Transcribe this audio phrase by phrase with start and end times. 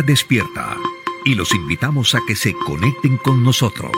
[0.00, 0.78] Despierta
[1.26, 3.92] y los invitamos a que se conecten con nosotros.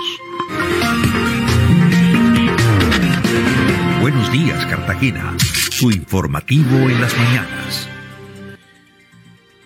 [4.01, 5.37] Buenos días, Cartagena.
[5.39, 7.89] Su informativo en las mañanas.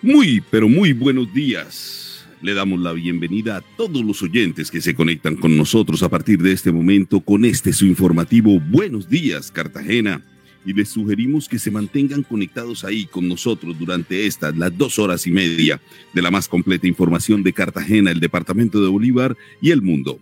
[0.03, 2.27] Muy, pero muy buenos días.
[2.43, 6.41] Le damos la bienvenida a todos los oyentes que se conectan con nosotros a partir
[6.43, 10.21] de este momento con este su informativo Buenos días, Cartagena
[10.65, 15.25] y les sugerimos que se mantengan conectados ahí con nosotros durante estas, las dos horas
[15.27, 15.81] y media
[16.13, 20.19] de la más completa información de Cartagena, el departamento de Bolívar y el mundo.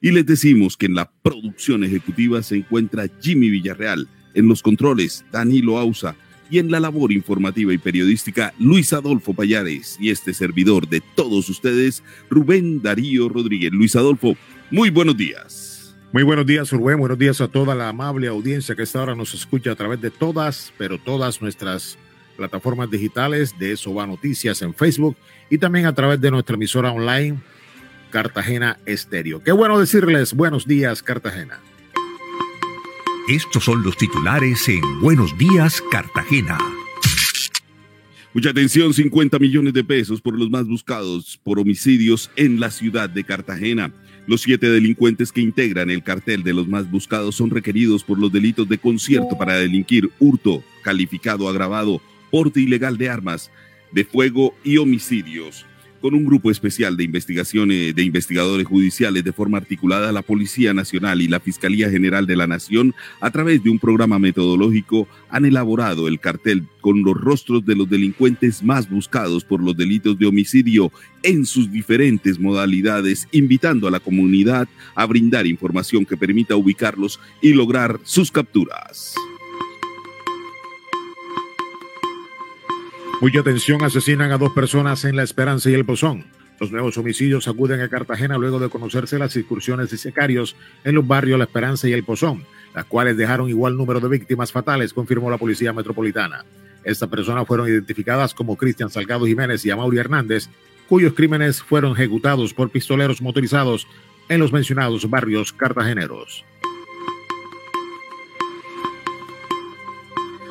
[0.00, 5.24] Y les decimos que en la producción ejecutiva se encuentra Jimmy Villarreal, en los controles
[5.32, 6.16] Danilo Ausa
[6.50, 11.48] y en la labor informativa y periodística Luis Adolfo Payares y este servidor de todos
[11.48, 13.72] ustedes, Rubén Darío Rodríguez.
[13.72, 14.36] Luis Adolfo,
[14.70, 15.67] muy buenos días.
[16.10, 16.96] Muy buenos días, Uruguay.
[16.96, 20.10] Buenos días a toda la amable audiencia que esta hora nos escucha a través de
[20.10, 21.98] todas, pero todas nuestras
[22.38, 25.16] plataformas digitales de Eso Va Noticias en Facebook
[25.50, 27.38] y también a través de nuestra emisora online
[28.10, 29.42] Cartagena Estéreo.
[29.42, 31.60] Qué bueno decirles buenos días, Cartagena.
[33.28, 36.56] Estos son los titulares en Buenos Días, Cartagena.
[38.32, 43.10] Mucha atención, 50 millones de pesos por los más buscados por homicidios en la ciudad
[43.10, 43.92] de Cartagena.
[44.28, 48.30] Los siete delincuentes que integran el cartel de los más buscados son requeridos por los
[48.30, 53.50] delitos de concierto para delinquir, hurto, calificado agravado, porte ilegal de armas
[53.90, 55.64] de fuego y homicidios
[56.00, 61.20] con un grupo especial de investigaciones de investigadores judiciales de forma articulada la Policía Nacional
[61.20, 66.08] y la Fiscalía General de la Nación a través de un programa metodológico han elaborado
[66.08, 70.92] el cartel con los rostros de los delincuentes más buscados por los delitos de homicidio
[71.22, 77.52] en sus diferentes modalidades, invitando a la comunidad a brindar información que permita ubicarlos y
[77.52, 79.14] lograr sus capturas.
[83.20, 86.24] Mucha atención, asesinan a dos personas en La Esperanza y El Pozón.
[86.60, 91.04] Los nuevos homicidios acuden a Cartagena luego de conocerse las incursiones de sicarios en los
[91.04, 92.44] barrios La Esperanza y El Pozón,
[92.76, 96.44] las cuales dejaron igual número de víctimas fatales, confirmó la Policía Metropolitana.
[96.84, 100.48] Estas personas fueron identificadas como Cristian Salgado Jiménez y Amaury Hernández,
[100.88, 103.88] cuyos crímenes fueron ejecutados por pistoleros motorizados
[104.28, 106.44] en los mencionados barrios cartageneros.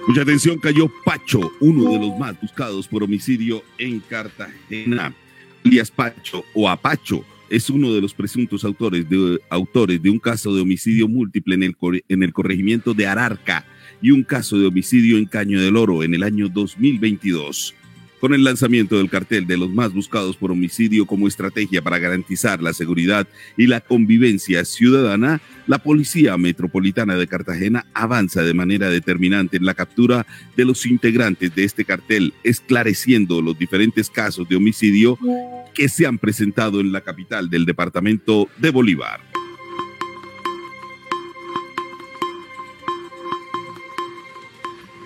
[0.08, 5.14] Mucha atención, cayó Pacho, uno de los más buscados por homicidio en Cartagena.
[5.66, 10.56] Alias Pacho o Apacho es uno de los presuntos autores de, autores de un caso
[10.56, 11.76] de homicidio múltiple en el,
[12.08, 13.66] en el corregimiento de Ararca
[14.02, 17.76] y un caso de homicidio en Caño del Oro en el año 2022
[18.20, 22.62] con el lanzamiento del cartel de los más buscados por homicidio como estrategia para garantizar
[22.62, 23.28] la seguridad
[23.58, 29.74] y la convivencia ciudadana, la Policía Metropolitana de Cartagena avanza de manera determinante en la
[29.74, 30.26] captura
[30.56, 35.18] de los integrantes de este cartel, esclareciendo los diferentes casos de homicidio
[35.74, 39.22] que se han presentado en la capital del departamento de Bolívar.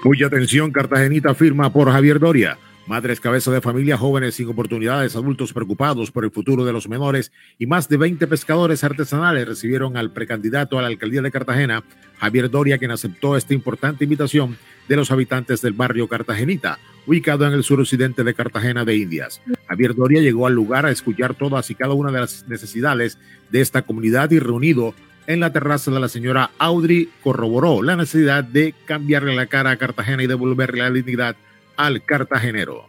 [0.04, 2.58] Mucha atención, Cartagenita firma por Javier Doria.
[2.92, 7.32] Madres cabeza de familia, jóvenes sin oportunidades, adultos preocupados por el futuro de los menores
[7.58, 11.86] y más de 20 pescadores artesanales recibieron al precandidato a la alcaldía de Cartagena,
[12.20, 14.58] Javier Doria, quien aceptó esta importante invitación
[14.90, 19.42] de los habitantes del barrio Cartagenita, ubicado en el suroccidente de Cartagena de Indias.
[19.70, 23.18] Javier Doria llegó al lugar a escuchar todas y cada una de las necesidades
[23.52, 24.94] de esta comunidad y reunido
[25.28, 29.78] en la terraza de la señora Audrey corroboró la necesidad de cambiarle la cara a
[29.78, 31.38] Cartagena y devolverle la dignidad
[31.78, 32.86] al cartagenero.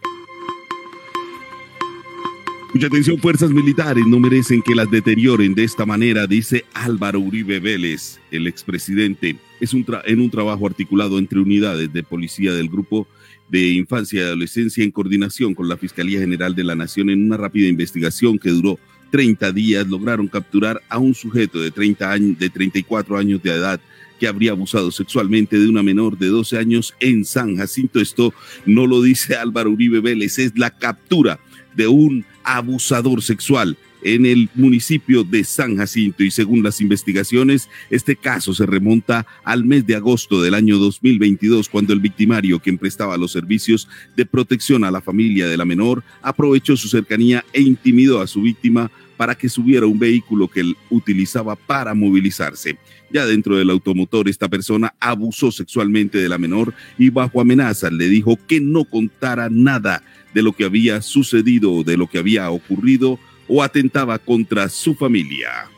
[2.75, 7.61] Mucha atención, fuerzas militares no merecen que las deterioren de esta manera, dice Álvaro Uribe
[7.61, 9.37] Vélez, el expresidente.
[9.61, 13.07] Es un en un trabajo articulado entre unidades de policía del Grupo
[13.51, 17.37] de Infancia y Adolescencia en coordinación con la Fiscalía General de la Nación en una
[17.37, 18.79] rápida investigación que duró
[19.11, 23.79] 30 días, lograron capturar a un sujeto de, 30 años, de 34 años de edad
[24.23, 27.99] que habría abusado sexualmente de una menor de 12 años en San Jacinto.
[27.99, 28.33] Esto
[28.65, 31.41] no lo dice Álvaro Uribe Vélez, es la captura
[31.75, 38.15] de un abusador sexual en el municipio de San Jacinto y según las investigaciones, este
[38.15, 43.17] caso se remonta al mes de agosto del año 2022 cuando el victimario, quien prestaba
[43.17, 48.21] los servicios de protección a la familia de la menor, aprovechó su cercanía e intimidó
[48.21, 48.93] a su víctima
[49.23, 52.77] para que subiera un vehículo que él utilizaba para movilizarse.
[53.09, 58.09] Ya dentro del automotor, esta persona abusó sexualmente de la menor y bajo amenaza le
[58.09, 60.03] dijo que no contara nada
[60.35, 63.17] de lo que había sucedido de lo que había ocurrido
[63.47, 65.71] o atentaba contra su familia.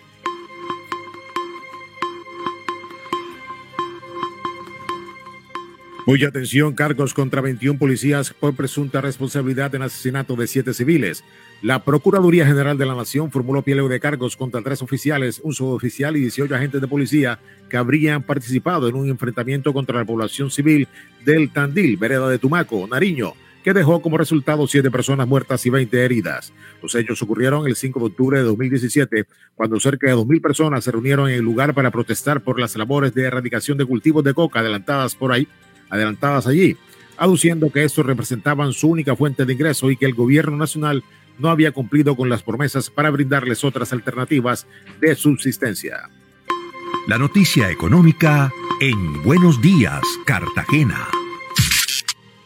[6.06, 11.24] Mucha atención, cargos contra 21 policías por presunta responsabilidad en asesinato de siete civiles.
[11.62, 16.14] La Procuraduría General de la Nación formuló pieleo de cargos contra tres oficiales, un suboficial
[16.18, 17.38] y 18 agentes de policía
[17.70, 20.88] que habrían participado en un enfrentamiento contra la población civil
[21.24, 26.04] del Tandil, vereda de Tumaco, Nariño, que dejó como resultado siete personas muertas y 20
[26.04, 26.52] heridas.
[26.82, 29.24] Los hechos ocurrieron el 5 de octubre de 2017,
[29.54, 33.14] cuando cerca de 2.000 personas se reunieron en el lugar para protestar por las labores
[33.14, 35.48] de erradicación de cultivos de coca adelantadas por ahí
[35.94, 36.76] adelantadas allí,
[37.16, 41.04] aduciendo que estos representaban su única fuente de ingreso y que el gobierno nacional
[41.38, 44.66] no había cumplido con las promesas para brindarles otras alternativas
[45.00, 46.10] de subsistencia.
[47.06, 48.50] La noticia económica
[48.80, 51.08] en Buenos Días, Cartagena.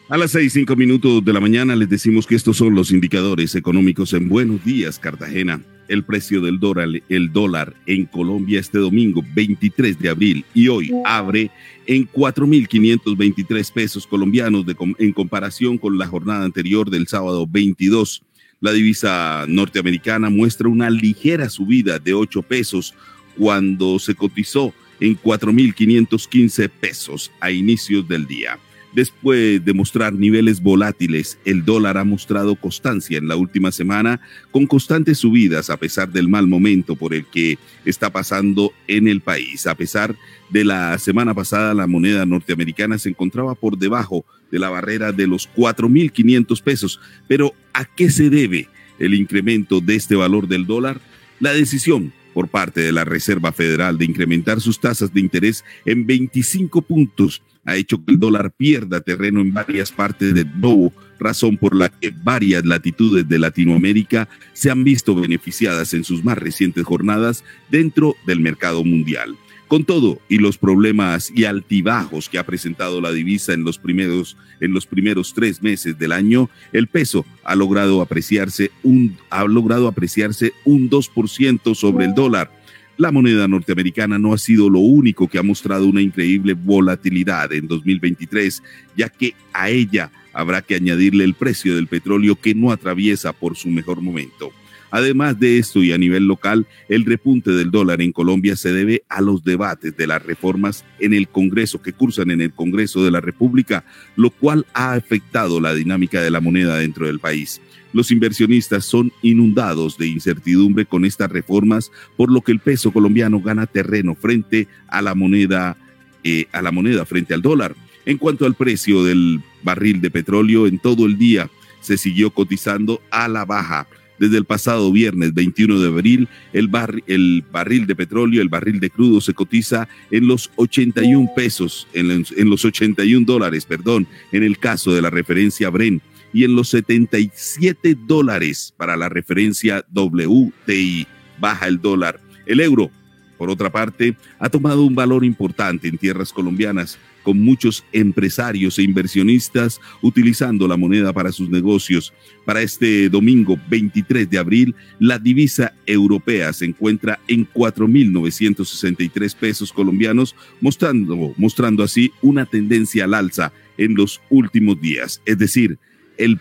[0.09, 3.55] A las seis, cinco minutos de la mañana les decimos que estos son los indicadores
[3.55, 5.61] económicos en Buenos Días, Cartagena.
[5.88, 10.93] El precio del dólar, el dólar en Colombia este domingo 23 de abril y hoy
[11.05, 11.50] abre
[11.87, 18.23] en 4.523 pesos colombianos de, en comparación con la jornada anterior del sábado 22.
[18.61, 22.94] La divisa norteamericana muestra una ligera subida de 8 pesos
[23.37, 28.58] cuando se cotizó en 4.515 pesos a inicios del día.
[28.94, 34.20] Después de mostrar niveles volátiles, el dólar ha mostrado constancia en la última semana
[34.50, 39.20] con constantes subidas a pesar del mal momento por el que está pasando en el
[39.20, 39.67] país.
[39.67, 40.17] A pesar
[40.49, 45.26] de la semana pasada, la moneda norteamericana se encontraba por debajo de la barrera de
[45.26, 47.00] los 4.500 pesos.
[47.26, 48.69] Pero ¿a qué se debe
[48.99, 51.00] el incremento de este valor del dólar?
[51.40, 56.07] La decisión por parte de la Reserva Federal de incrementar sus tasas de interés en
[56.07, 61.58] 25 puntos ha hecho que el dólar pierda terreno en varias partes del globo, razón
[61.58, 66.84] por la que varias latitudes de Latinoamérica se han visto beneficiadas en sus más recientes
[66.84, 69.37] jornadas dentro del mercado mundial.
[69.68, 74.38] Con todo y los problemas y altibajos que ha presentado la divisa en los primeros,
[74.60, 79.87] en los primeros tres meses del año, el peso ha logrado apreciarse un, ha logrado
[79.87, 82.50] apreciarse un 2% sobre el dólar
[82.99, 87.69] la moneda norteamericana no ha sido lo único que ha mostrado una increíble volatilidad en
[87.69, 88.62] 2023,
[88.97, 93.57] ya que a ella habrá que añadirle el precio del petróleo que no atraviesa por
[93.57, 94.52] su mejor momento.
[94.90, 99.05] Además de esto y a nivel local, el repunte del dólar en Colombia se debe
[99.09, 103.11] a los debates de las reformas en el Congreso que cursan en el Congreso de
[103.11, 103.85] la República,
[104.17, 107.61] lo cual ha afectado la dinámica de la moneda dentro del país.
[107.92, 113.40] Los inversionistas son inundados de incertidumbre con estas reformas, por lo que el peso colombiano
[113.40, 115.76] gana terreno frente a la moneda,
[116.25, 117.75] eh, a la moneda frente al dólar.
[118.04, 123.00] En cuanto al precio del barril de petróleo, en todo el día se siguió cotizando
[123.11, 123.87] a la baja.
[124.18, 126.68] Desde el pasado viernes 21 de abril, el,
[127.07, 132.25] el barril de petróleo, el barril de crudo se cotiza en los 81 pesos, en,
[132.37, 136.68] en los 81 dólares, perdón, en el caso de la referencia Bren y en los
[136.68, 141.06] 77 dólares para la referencia WTI.
[141.40, 142.20] Baja el dólar.
[142.47, 142.90] El euro,
[143.38, 148.82] por otra parte, ha tomado un valor importante en tierras colombianas, con muchos empresarios e
[148.82, 152.12] inversionistas utilizando la moneda para sus negocios.
[152.44, 160.35] Para este domingo 23 de abril, la divisa europea se encuentra en 4.963 pesos colombianos,
[160.61, 165.23] mostrando, mostrando así una tendencia al alza en los últimos días.
[165.26, 165.78] Es decir,
[166.18, 166.40] el,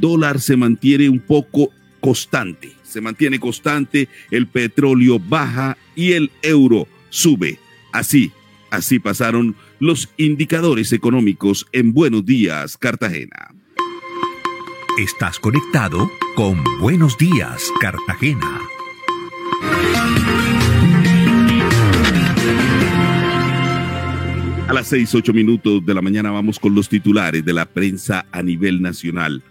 [0.00, 1.70] dólar se mantiene un poco
[2.00, 7.58] constante, se mantiene constante, el petróleo baja y el euro sube.
[7.92, 8.32] Así,
[8.70, 13.54] así pasaron los indicadores económicos en Buenos Días, Cartagena.
[14.98, 18.60] Estás conectado con Buenos Días, Cartagena.
[24.68, 28.26] A las seis, ocho minutos de la mañana vamos con los titulares de la prensa
[28.32, 29.44] a nivel nacional.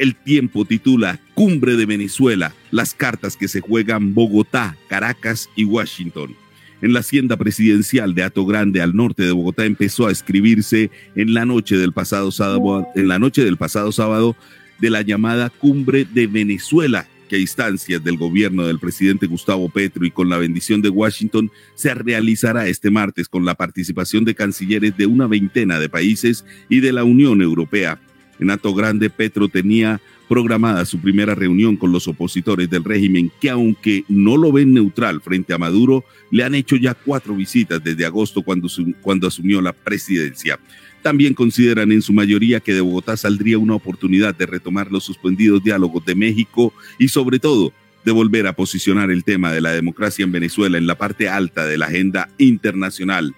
[0.00, 6.34] El tiempo titula Cumbre de Venezuela, las cartas que se juegan Bogotá, Caracas y Washington.
[6.82, 11.32] En la hacienda presidencial de Ato Grande, al norte de Bogotá, empezó a escribirse en
[11.32, 14.34] la noche del pasado sábado, en la noche del pasado sábado
[14.80, 20.04] de la llamada Cumbre de Venezuela, que a instancias del gobierno del presidente Gustavo Petro
[20.04, 24.96] y con la bendición de Washington se realizará este martes con la participación de cancilleres
[24.96, 28.00] de una veintena de países y de la Unión Europea.
[28.38, 33.50] En Ato Grande, Petro tenía programada su primera reunión con los opositores del régimen que
[33.50, 38.04] aunque no lo ven neutral frente a Maduro, le han hecho ya cuatro visitas desde
[38.04, 38.68] agosto cuando,
[39.00, 40.58] cuando asumió la presidencia.
[41.02, 45.62] También consideran en su mayoría que de Bogotá saldría una oportunidad de retomar los suspendidos
[45.62, 47.72] diálogos de México y sobre todo
[48.04, 51.66] de volver a posicionar el tema de la democracia en Venezuela en la parte alta
[51.66, 53.34] de la agenda internacional.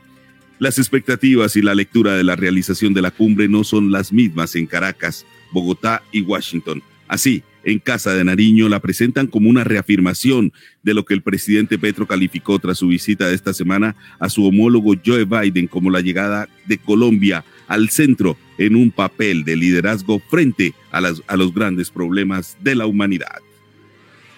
[0.58, 4.56] Las expectativas y la lectura de la realización de la cumbre no son las mismas
[4.56, 6.82] en Caracas, Bogotá y Washington.
[7.06, 11.78] Así, en Casa de Nariño la presentan como una reafirmación de lo que el presidente
[11.78, 16.00] Petro calificó tras su visita de esta semana a su homólogo Joe Biden como la
[16.00, 21.90] llegada de Colombia al centro en un papel de liderazgo frente a, a los grandes
[21.90, 23.38] problemas de la humanidad.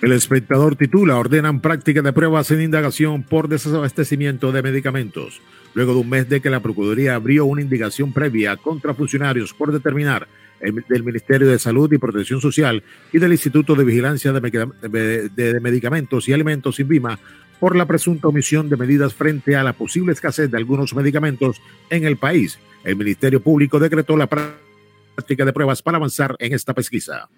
[0.03, 5.43] El espectador titula, ordenan práctica de pruebas en indagación por desabastecimiento de medicamentos.
[5.75, 9.73] Luego de un mes de que la Procuraduría abrió una indicación previa contra funcionarios por
[9.73, 10.27] determinar
[10.61, 16.33] del Ministerio de Salud y Protección Social y del Instituto de Vigilancia de, Medicamentos y
[16.33, 17.19] Alimentos, INVIMA,
[17.59, 22.05] por la presunta omisión de medidas frente a la posible escasez de algunos medicamentos en
[22.05, 22.59] el país.
[22.85, 27.29] El Ministerio Público decretó la práctica de pruebas para avanzar en esta pesquisa.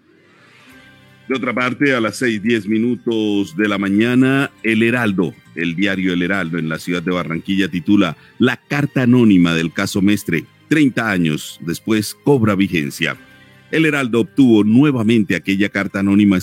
[1.28, 6.12] De otra parte, a las seis diez minutos de la mañana, El Heraldo, el diario
[6.12, 10.44] El Heraldo en la ciudad de Barranquilla, titula La carta anónima del caso Mestre.
[10.72, 13.18] 30 años después cobra vigencia.
[13.70, 16.38] El Heraldo obtuvo nuevamente aquella carta anónima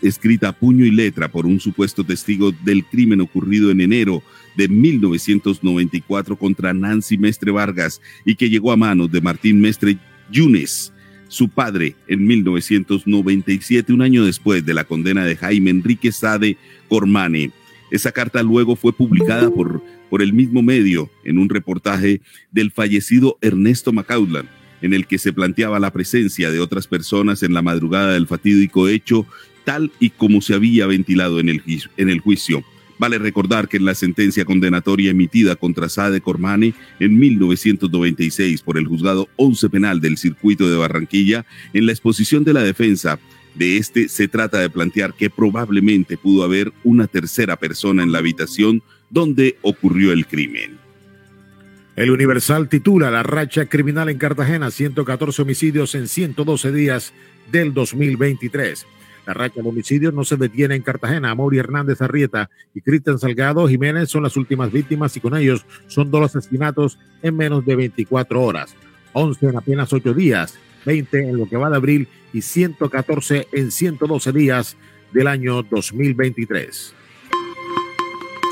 [0.00, 4.22] escrita a puño y letra por un supuesto testigo del crimen ocurrido en enero
[4.56, 9.98] de 1994 contra Nancy Mestre Vargas y que llegó a manos de Martín Mestre
[10.30, 10.92] Yunes,
[11.26, 16.56] su padre, en 1997, un año después de la condena de Jaime Enrique Sade
[16.88, 17.50] Cormane.
[17.92, 19.80] Esa carta luego fue publicada por
[20.12, 22.20] por el mismo medio en un reportaje
[22.50, 24.44] del fallecido Ernesto Macaulay,
[24.82, 28.88] en el que se planteaba la presencia de otras personas en la madrugada del fatídico
[28.88, 29.26] hecho,
[29.64, 31.62] tal y como se había ventilado en el,
[31.96, 32.62] en el juicio.
[32.98, 38.86] Vale recordar que en la sentencia condenatoria emitida contra Sade Cormane en 1996 por el
[38.86, 43.18] juzgado 11 penal del circuito de Barranquilla, en la exposición de la defensa
[43.54, 48.18] de este se trata de plantear que probablemente pudo haber una tercera persona en la
[48.18, 50.78] habitación donde ocurrió el crimen.
[51.94, 57.12] El Universal titula La racha criminal en Cartagena, 114 homicidios en 112 días
[57.50, 58.86] del 2023.
[59.26, 61.30] La racha de homicidios no se detiene en Cartagena.
[61.30, 66.10] Amori Hernández Arrieta y Cristian Salgado Jiménez son las últimas víctimas y con ellos son
[66.10, 68.74] dos asesinatos en menos de 24 horas.
[69.12, 73.70] 11 en apenas 8 días, 20 en lo que va de abril y 114 en
[73.70, 74.76] 112 días
[75.12, 76.94] del año 2023.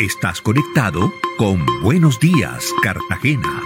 [0.01, 3.63] Estás conectado con Buenos Días, Cartagena.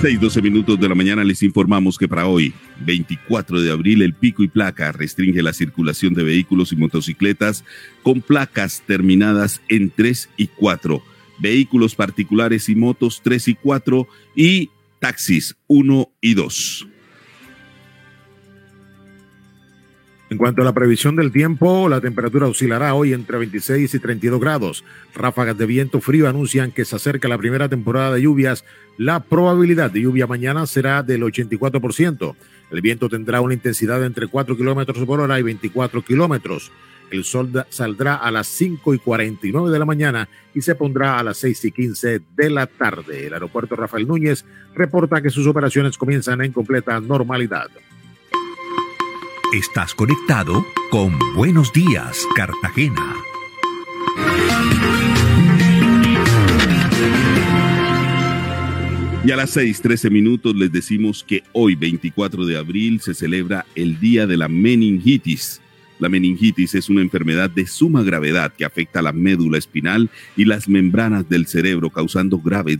[0.00, 4.12] Seis, doce minutos de la mañana les informamos que para hoy, 24 de abril, el
[4.12, 7.64] pico y placa restringe la circulación de vehículos y motocicletas
[8.02, 11.02] con placas terminadas en 3 y 4,
[11.38, 16.88] vehículos particulares y motos 3 y 4 y taxis 1 y 2.
[20.34, 24.40] En cuanto a la previsión del tiempo, la temperatura oscilará hoy entre 26 y 32
[24.40, 24.84] grados.
[25.14, 28.64] Ráfagas de viento frío anuncian que se acerca la primera temporada de lluvias.
[28.96, 32.34] La probabilidad de lluvia mañana será del 84%.
[32.72, 36.72] El viento tendrá una intensidad entre 4 kilómetros por hora y 24 kilómetros.
[37.10, 41.22] El sol saldrá a las 5 y 49 de la mañana y se pondrá a
[41.22, 43.26] las 6 y 15 de la tarde.
[43.26, 44.44] El aeropuerto Rafael Núñez
[44.74, 47.68] reporta que sus operaciones comienzan en completa normalidad.
[49.52, 53.14] Estás conectado con Buenos Días, Cartagena.
[59.26, 63.98] Y a las 6:13 minutos les decimos que hoy, 24 de abril, se celebra el
[63.98, 65.62] Día de la Meningitis.
[65.98, 70.44] La meningitis es una enfermedad de suma gravedad que afecta a la médula espinal y
[70.44, 72.78] las membranas del cerebro, causando graves,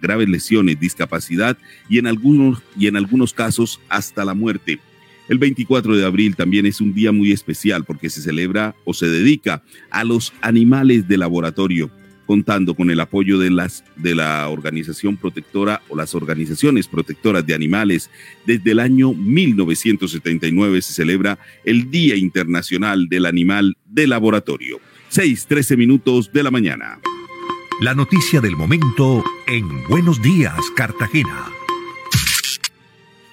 [0.00, 4.80] graves lesiones, discapacidad y en, algunos, y en algunos casos hasta la muerte.
[5.28, 9.08] El 24 de abril también es un día muy especial porque se celebra o se
[9.08, 11.90] dedica a los animales de laboratorio,
[12.26, 17.54] contando con el apoyo de, las, de la organización protectora o las organizaciones protectoras de
[17.54, 18.10] animales.
[18.46, 24.80] Desde el año 1979 se celebra el Día Internacional del Animal de Laboratorio.
[25.08, 26.98] 6, 13 minutos de la mañana.
[27.80, 31.53] La noticia del momento en Buenos Días, Cartagena.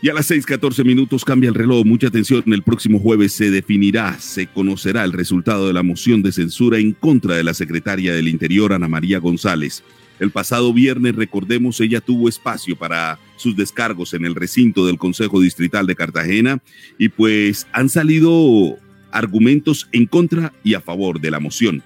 [0.03, 1.85] Y a las 6:14 minutos cambia el reloj.
[1.85, 2.43] Mucha atención.
[2.47, 6.93] El próximo jueves se definirá, se conocerá el resultado de la moción de censura en
[6.93, 9.83] contra de la secretaria del Interior, Ana María González.
[10.19, 15.39] El pasado viernes, recordemos, ella tuvo espacio para sus descargos en el recinto del Consejo
[15.39, 16.59] Distrital de Cartagena
[16.97, 18.77] y pues han salido
[19.11, 21.83] argumentos en contra y a favor de la moción.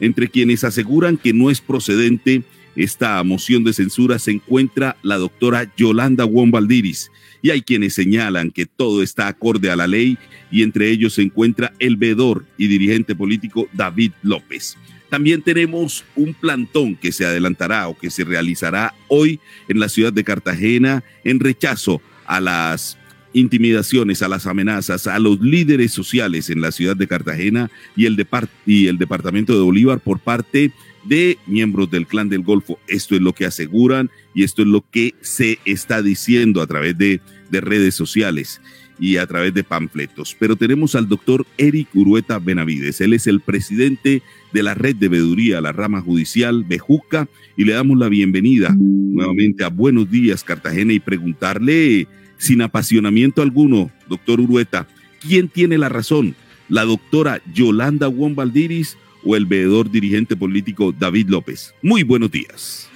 [0.00, 2.44] Entre quienes aseguran que no es procedente
[2.76, 7.10] esta moción de censura se encuentra la doctora Yolanda Wombaldiris
[7.42, 10.18] y hay quienes señalan que todo está acorde a la ley
[10.50, 14.76] y entre ellos se encuentra el veedor y dirigente político David López.
[15.08, 20.12] También tenemos un plantón que se adelantará o que se realizará hoy en la ciudad
[20.12, 22.98] de Cartagena en rechazo a las
[23.32, 28.26] intimidaciones, a las amenazas, a los líderes sociales en la ciudad de Cartagena y el,
[28.66, 30.72] y el departamento de Bolívar por parte
[31.04, 32.78] de miembros del clan del Golfo.
[32.86, 36.96] Esto es lo que aseguran y esto es lo que se está diciendo a través
[36.98, 38.60] de, de redes sociales
[39.00, 40.36] y a través de panfletos.
[40.38, 43.00] Pero tenemos al doctor Eric Urueta Benavides.
[43.00, 47.72] Él es el presidente de la red de veeduría, la rama judicial Bejuca, y le
[47.72, 52.06] damos la bienvenida nuevamente a Buenos Días Cartagena y preguntarle
[52.38, 54.86] sin apasionamiento alguno, doctor Urueta,
[55.20, 56.34] ¿quién tiene la razón?
[56.68, 61.74] ¿La doctora Yolanda Wombaldiris o el veedor dirigente político David López?
[61.82, 62.88] Muy buenos días.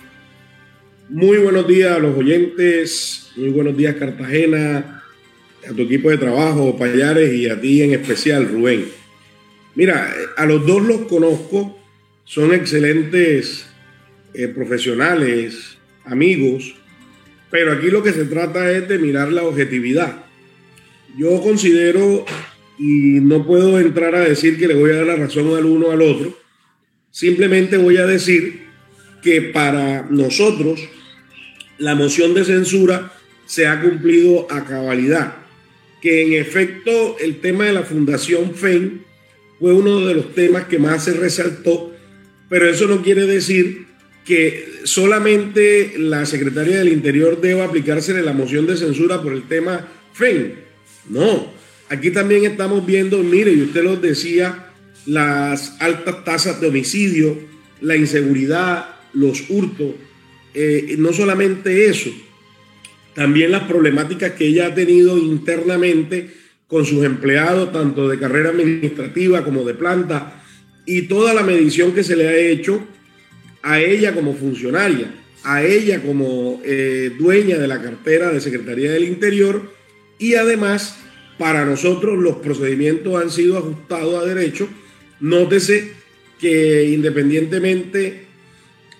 [1.08, 5.02] Muy buenos días a los oyentes, muy buenos días Cartagena,
[5.68, 8.86] a tu equipo de trabajo, Payares, y a ti en especial, Rubén.
[9.74, 11.78] Mira, a los dos los conozco,
[12.24, 13.66] son excelentes
[14.34, 16.74] eh, profesionales, amigos,
[17.50, 20.24] pero aquí lo que se trata es de mirar la objetividad.
[21.18, 22.24] Yo considero,
[22.84, 25.92] y no puedo entrar a decir que le voy a dar la razón al uno
[25.92, 26.36] al otro,
[27.12, 28.64] simplemente voy a decir
[29.22, 30.80] que para nosotros
[31.78, 33.12] la moción de censura
[33.46, 35.36] se ha cumplido a cabalidad,
[36.00, 39.04] que en efecto el tema de la Fundación FEN
[39.60, 41.94] fue uno de los temas que más se resaltó,
[42.48, 43.86] pero eso no quiere decir
[44.24, 49.86] que solamente la secretaria del Interior deba aplicársele la moción de censura por el tema
[50.14, 50.54] FEN.
[51.08, 51.61] No,
[51.92, 54.72] aquí también estamos viendo, mire, y usted lo decía,
[55.04, 57.38] las altas tasas de homicidio,
[57.82, 59.94] la inseguridad, los hurtos,
[60.54, 62.10] eh, no solamente eso,
[63.14, 66.30] también las problemáticas que ella ha tenido internamente
[66.66, 70.42] con sus empleados, tanto de carrera administrativa como de planta,
[70.86, 72.82] y toda la medición que se le ha hecho
[73.62, 79.04] a ella como funcionaria, a ella como eh, dueña de la cartera de Secretaría del
[79.04, 79.70] Interior
[80.18, 81.01] y además
[81.42, 84.68] para nosotros los procedimientos han sido ajustados a derecho.
[85.18, 85.90] Nótese
[86.38, 88.26] que independientemente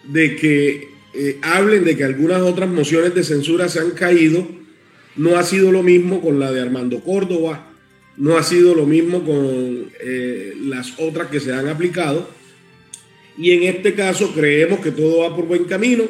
[0.03, 4.45] de que eh, hablen de que algunas otras mociones de censura se han caído,
[5.15, 7.71] no ha sido lo mismo con la de Armando Córdoba,
[8.17, 12.29] no ha sido lo mismo con eh, las otras que se han aplicado
[13.39, 16.07] y en este caso creemos que todo va por buen camino.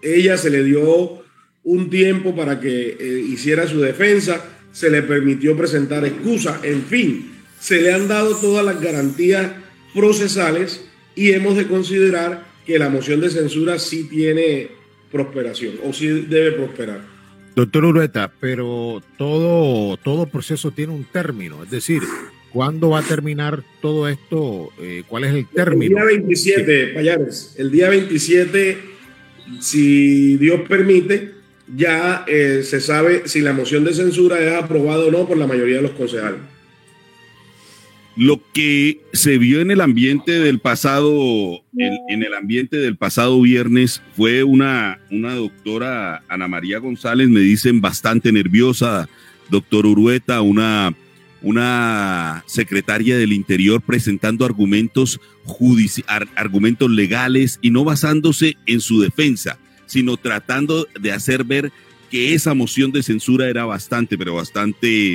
[0.00, 1.22] Ella se le dio
[1.62, 7.32] un tiempo para que eh, hiciera su defensa, se le permitió presentar excusas, en fin,
[7.58, 9.52] se le han dado todas las garantías
[9.94, 14.68] procesales y hemos de considerar que la moción de censura sí tiene
[15.10, 17.00] prosperación o sí debe prosperar.
[17.56, 22.02] Doctor Urueta, pero todo, todo proceso tiene un término, es decir,
[22.52, 24.70] ¿Cuándo va a terminar todo esto?
[24.80, 25.98] Eh, ¿Cuál es el término?
[25.98, 27.54] El día 27, Payares.
[27.58, 28.78] El día 27,
[29.60, 31.34] si Dios permite,
[31.76, 35.46] ya eh, se sabe si la moción de censura es aprobada o no por la
[35.46, 36.40] mayoría de los concejales.
[38.16, 44.02] Lo que se vio en el ambiente del pasado, en, el ambiente del pasado viernes,
[44.16, 49.08] fue una, una doctora Ana María González, me dicen bastante nerviosa,
[49.50, 50.92] doctor Urueta, una
[51.42, 55.20] una secretaria del Interior presentando argumentos
[56.34, 61.72] argumentos legales y no basándose en su defensa, sino tratando de hacer ver
[62.10, 65.14] que esa moción de censura era bastante, pero bastante,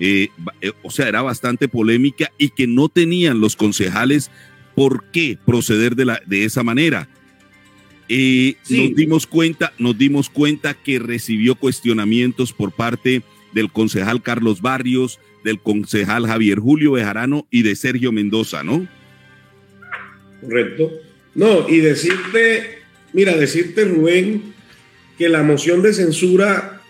[0.00, 0.28] eh,
[0.60, 4.30] eh, o sea, era bastante polémica y que no tenían los concejales
[4.74, 7.08] por qué proceder de, la, de esa manera.
[8.08, 14.60] Eh, nos dimos cuenta, nos dimos cuenta que recibió cuestionamientos por parte del concejal Carlos
[14.60, 18.86] Barrios, del concejal Javier Julio Bejarano y de Sergio Mendoza, ¿no?
[20.40, 20.90] Correcto.
[21.34, 22.83] No, y decirte,
[23.14, 24.54] mira, decirte Rubén,
[25.16, 26.82] que la moción de censura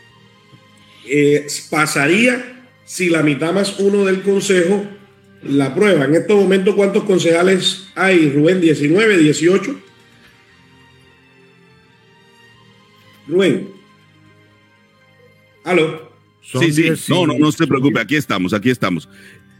[1.06, 4.84] eh, pasaría si la mitad más uno del Consejo
[5.42, 6.06] la prueba.
[6.06, 8.60] En estos momentos, ¿cuántos concejales hay, Rubén?
[8.60, 9.80] ¿19, 18?
[13.28, 13.68] Rubén.
[15.62, 19.08] Aló sí, sí, no, no, no se preocupe, aquí estamos, aquí estamos.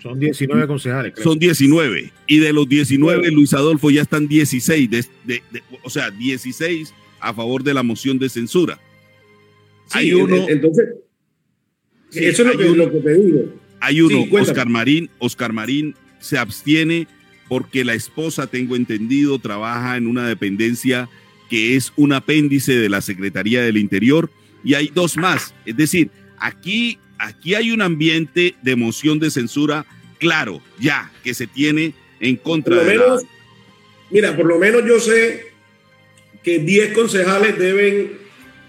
[0.05, 1.15] Son 19 concejales.
[1.23, 2.13] Son 19.
[2.27, 5.43] Y de los 19, Luis Adolfo, ya están 16, de,
[5.83, 8.79] o sea, 16 a favor de la moción de censura.
[9.93, 10.47] hay uno.
[10.47, 10.91] Entonces,
[12.13, 13.45] eso es lo que, lo que, te digo.
[13.81, 17.09] Hay uno, Oscar Marín, Oscar Marín se abstiene
[17.49, 21.09] porque la esposa, tengo entendido, trabaja en una dependencia
[21.49, 24.31] que es un apéndice de la Secretaría del Interior.
[24.63, 25.55] Y hay dos más.
[25.65, 26.11] Es decir,
[26.45, 29.87] Aquí, aquí hay un ambiente de moción de censura
[30.19, 33.21] claro, ya, que se tiene en contra de la,
[34.11, 35.53] Mira, por lo menos yo sé
[36.43, 38.13] que 10 concejales deben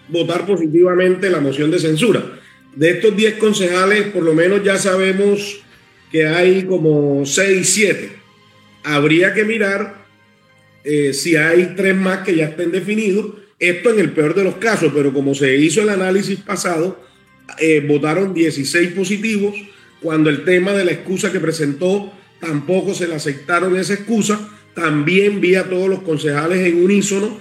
[0.08, 2.40] votar positivamente la moción de censura.
[2.76, 5.62] De estos 10 concejales, por lo menos ya sabemos
[6.12, 8.12] que hay como 6, 7.
[8.84, 10.06] Habría que mirar
[10.84, 13.36] eh, si hay tres más que ya estén definidos.
[13.60, 17.02] Esto en el peor de los casos, pero como se hizo el análisis pasado,
[17.60, 19.56] eh, votaron 16 positivos
[20.02, 24.50] cuando el tema de la excusa que presentó tampoco se le aceptaron esa excusa.
[24.74, 27.40] También vi a todos los concejales en unísono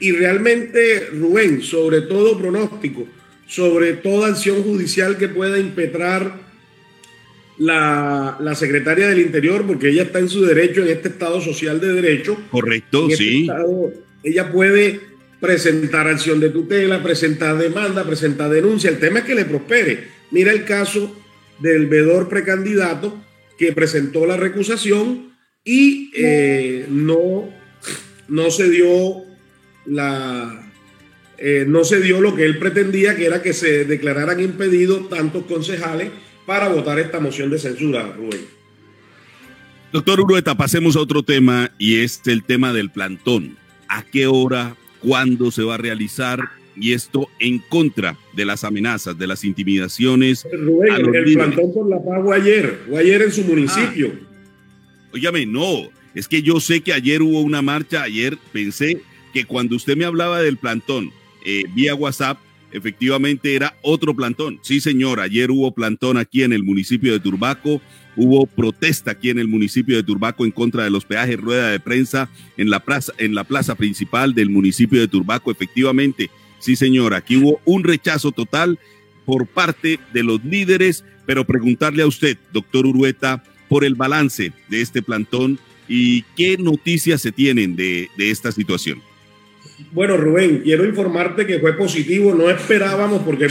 [0.00, 3.06] y realmente, Rubén, sobre todo pronóstico,
[3.46, 6.40] sobre toda acción judicial que pueda impetrar
[7.58, 11.92] la, secretaria del Interior, porque ella está en su derecho en este Estado social de
[11.92, 12.36] derecho.
[12.50, 13.48] Correcto, este sí.
[14.24, 15.11] ella puede
[15.42, 18.88] presentar acción de tutela, presentar demanda, presentar denuncia.
[18.88, 20.06] El tema es que le prospere.
[20.30, 21.16] Mira el caso
[21.58, 23.20] del vedor precandidato
[23.58, 25.32] que presentó la recusación
[25.64, 27.52] y eh, no,
[28.28, 29.16] no se dio
[29.84, 30.72] la,
[31.38, 35.42] eh, no se dio lo que él pretendía, que era que se declararan impedidos tantos
[35.46, 36.10] concejales
[36.46, 38.46] para votar esta moción de censura, Rubén.
[39.92, 43.56] Doctor Urueta, pasemos a otro tema y es el tema del plantón.
[43.88, 46.40] ¿A qué hora, cuándo se va a realizar?
[46.74, 50.46] Y esto en contra de las amenazas, de las intimidaciones.
[50.50, 54.12] Rubén, el, plantón por la paz fue ayer, o ayer en su municipio.
[55.14, 59.76] Ah, no, es que yo sé que ayer hubo una marcha, ayer pensé que cuando
[59.76, 61.10] usted me hablaba del plantón
[61.44, 62.38] eh, vía WhatsApp,
[62.72, 64.58] efectivamente era otro plantón.
[64.62, 67.80] Sí, señor, ayer hubo plantón aquí en el municipio de Turbaco,
[68.16, 71.80] hubo protesta aquí en el municipio de Turbaco en contra de los peajes, rueda de
[71.80, 76.30] prensa en la plaza, en la plaza principal del municipio de Turbaco, efectivamente.
[76.58, 78.78] Sí, señor, aquí hubo un rechazo total
[79.24, 84.80] por parte de los líderes, pero preguntarle a usted, doctor Urueta, por el balance de
[84.80, 89.02] este plantón y qué noticias se tienen de esta situación.
[89.90, 92.34] Bueno, Rubén, quiero informarte que fue positivo.
[92.34, 93.48] No esperábamos porque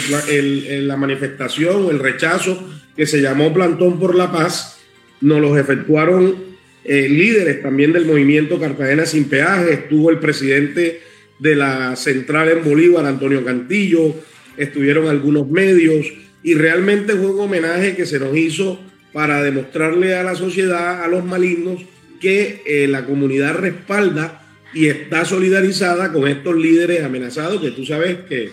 [0.82, 2.62] la manifestación el rechazo
[2.96, 4.80] que se llamó Plantón por la Paz
[5.22, 6.36] nos los efectuaron
[6.84, 9.74] eh, líderes también del movimiento Cartagena sin peaje.
[9.74, 11.02] Estuvo el presidente
[11.39, 14.15] de la central en Bolívar, Antonio Cantillo.
[14.58, 16.08] Estuvieron algunos medios
[16.44, 18.80] y realmente fue un homenaje que se nos hizo
[19.13, 21.82] para demostrarle a la sociedad, a los malignos,
[22.20, 24.40] que eh, la comunidad respalda
[24.74, 28.52] y está solidarizada con estos líderes amenazados, que tú sabes que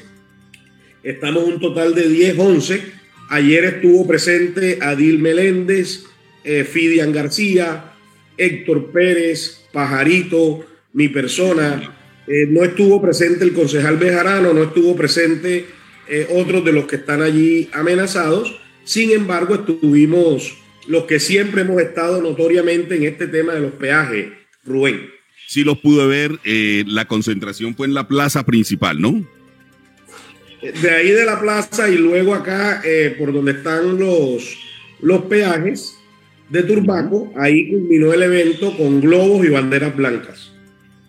[1.03, 2.83] estamos un total de 10, 11.
[3.31, 6.05] Ayer estuvo presente Adil Meléndez,
[6.45, 7.93] eh, Fidian García,
[8.37, 11.95] Héctor Pérez, Pajarito, mi persona.
[12.27, 15.67] Eh, no estuvo presente el concejal Bejarano, no estuvo presente
[16.09, 18.59] eh, otros de los que están allí amenazados.
[18.85, 20.57] Sin embargo, estuvimos
[20.89, 24.29] los que siempre hemos estado notoriamente en este tema de los peajes,
[24.65, 25.18] Rubén
[25.49, 26.39] sí los pude ver.
[26.45, 29.25] Eh, la concentración fue en la plaza principal, ¿no?
[30.61, 34.59] De ahí de la plaza y luego acá, eh, por donde están los,
[35.01, 35.97] los peajes
[36.51, 40.53] de Turbaco, ahí culminó el evento con globos y banderas blancas.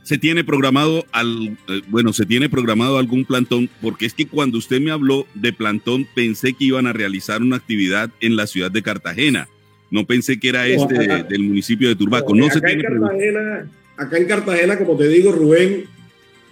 [0.04, 4.58] Se tiene programado al, eh, bueno, se tiene programado algún plantón, porque es que cuando
[4.58, 8.72] usted me habló de plantón pensé que iban a realizar una actividad en la ciudad
[8.72, 9.50] de Cartagena.
[9.92, 12.36] No pensé que era este del municipio de Turbaco.
[12.36, 13.68] No, se tiene Cartagena,
[14.00, 15.86] acá en Cartagena, como te digo, Rubén,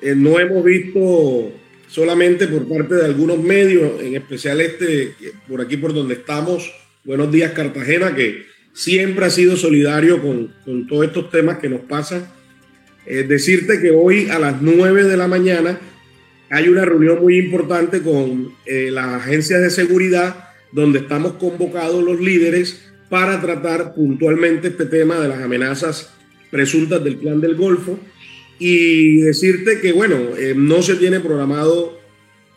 [0.01, 1.51] eh, no hemos visto
[1.88, 5.13] solamente por parte de algunos medios, en especial este,
[5.47, 6.71] por aquí por donde estamos,
[7.05, 10.53] Buenos Días Cartagena, que siempre ha sido solidario con,
[10.88, 12.27] todos estos temas que nos pasan.
[13.05, 15.79] decirte que hoy a las 9 de la mañana
[16.49, 22.19] hay una reunión muy importante con eh, las agencias de seguridad donde estamos convocados los
[22.19, 26.16] líderes para tratar puntualmente este tema de las amenazas
[26.49, 27.99] presuntas del plan del Golfo
[28.60, 31.99] y decirte que, bueno, eh, no se tiene programado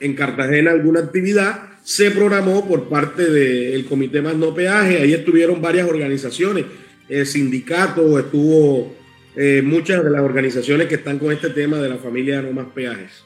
[0.01, 5.61] en Cartagena alguna actividad, se programó por parte del Comité Más No Peaje, ahí estuvieron
[5.61, 6.65] varias organizaciones,
[7.09, 8.95] el sindicato, estuvo
[9.37, 12.67] eh, muchas de las organizaciones que están con este tema de la familia No Más
[12.75, 13.25] Peajes.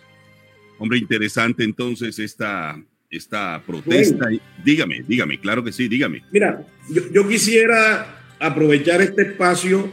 [0.79, 4.29] Hombre, interesante entonces esta, esta protesta.
[4.65, 6.23] Dígame, dígame, claro que sí, dígame.
[6.33, 6.67] Mira,
[7.13, 9.89] yo quisiera aprovechar este espacio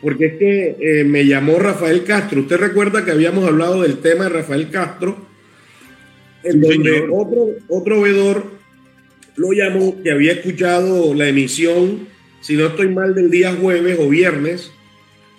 [0.00, 2.40] porque es que eh, me llamó Rafael Castro.
[2.40, 5.16] Usted recuerda que habíamos hablado del tema de Rafael Castro,
[6.42, 8.44] en donde otro, otro vedor
[9.36, 12.08] lo llamó, que había escuchado la emisión,
[12.40, 14.72] si no estoy mal, del día jueves o viernes,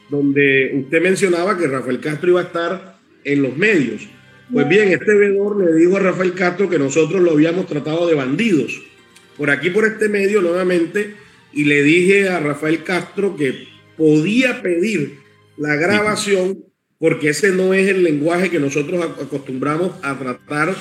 [0.10, 4.08] donde usted mencionaba que Rafael Castro iba a estar en los medios.
[4.52, 8.16] Pues bien, este vedor le dijo a Rafael Castro que nosotros lo habíamos tratado de
[8.16, 8.82] bandidos.
[9.38, 11.16] Por aquí, por este medio, nuevamente,
[11.54, 13.71] y le dije a Rafael Castro que
[14.02, 15.20] podía pedir
[15.58, 16.58] la grabación,
[16.98, 20.76] porque ese no es el lenguaje que nosotros acostumbramos a tratar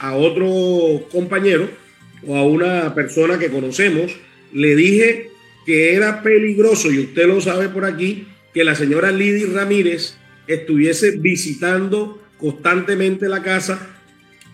[0.00, 1.68] a otro compañero
[2.26, 4.16] o a una persona que conocemos.
[4.52, 5.30] Le dije
[5.64, 10.16] que era peligroso, y usted lo sabe por aquí, que la señora Lidy Ramírez
[10.48, 13.86] estuviese visitando constantemente la casa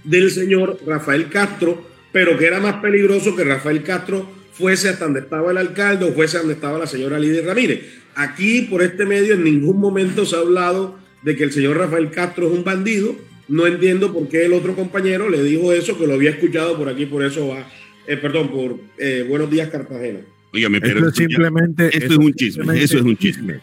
[0.05, 5.21] del señor Rafael Castro, pero que era más peligroso que Rafael Castro fuese hasta donde
[5.21, 8.00] estaba el alcalde o fuese donde estaba la señora Lidia Ramírez.
[8.15, 12.11] Aquí, por este medio, en ningún momento se ha hablado de que el señor Rafael
[12.11, 13.17] Castro es un bandido.
[13.49, 16.89] No entiendo por qué el otro compañero le dijo eso, que lo había escuchado por
[16.89, 17.69] aquí, por eso va,
[18.07, 20.21] eh, perdón, por eh, Buenos Días Cartagena.
[20.53, 23.61] Oígame, pero esto simplemente, esto, es un chisme, eso es un chisme.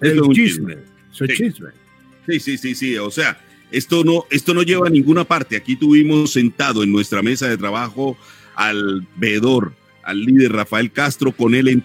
[0.00, 0.76] Eso es un chisme.
[1.12, 1.68] Eso es chisme.
[2.26, 2.96] Sí, sí, sí, sí.
[2.96, 3.38] O sea,
[3.70, 5.56] esto no, esto no lleva a ninguna parte.
[5.56, 8.16] Aquí tuvimos sentado en nuestra mesa de trabajo
[8.54, 9.72] al veedor,
[10.10, 11.84] al líder Rafael Castro, con él, en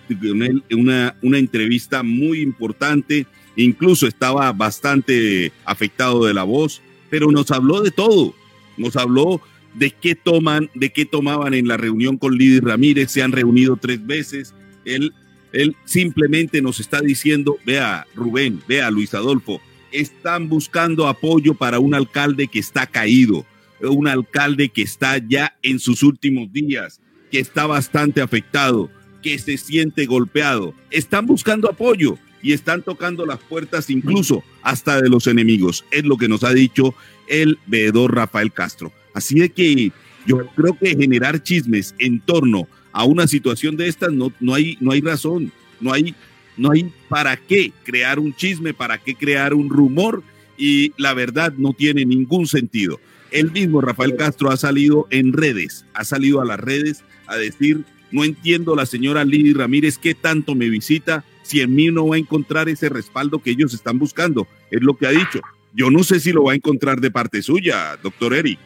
[0.72, 3.28] una, una entrevista muy importante.
[3.56, 8.36] Incluso estaba bastante afectado de la voz, pero nos habló de todo.
[8.78, 9.42] Nos habló
[9.76, 13.12] de qué toman, de qué tomaban en la reunión con Lidy Ramírez.
[13.12, 14.54] Se han reunido tres veces.
[14.84, 15.14] Él,
[15.54, 19.62] él simplemente nos está diciendo, vea Rubén, vea Luis Adolfo,
[19.92, 23.46] están buscando apoyo para un alcalde que está caído,
[23.82, 27.00] un alcalde que está ya en sus últimos días,
[27.32, 28.90] que está bastante afectado,
[29.22, 30.74] que se siente golpeado.
[30.92, 35.84] Están buscando apoyo y están tocando las puertas incluso hasta de los enemigos.
[35.92, 36.94] Es lo que nos ha dicho
[37.28, 38.92] el veedor Rafael Castro.
[39.14, 39.92] Así de que
[40.28, 44.78] yo creo que generar chismes en torno a una situación de estas no, no, hay,
[44.80, 46.16] no hay razón, no hay
[46.58, 50.24] no hay para qué crear un chisme, para qué crear un rumor
[50.58, 53.00] y la verdad no tiene ningún sentido.
[53.32, 57.82] El mismo Rafael Castro ha salido en redes, ha salido a las redes a decir,
[58.12, 62.16] no entiendo la señora Lidy Ramírez qué tanto me visita si en mí no va
[62.16, 64.48] a encontrar ese respaldo que ellos están buscando.
[64.72, 65.42] Es lo que ha dicho.
[65.74, 68.60] Yo no sé si lo va a encontrar de parte suya, doctor Eric.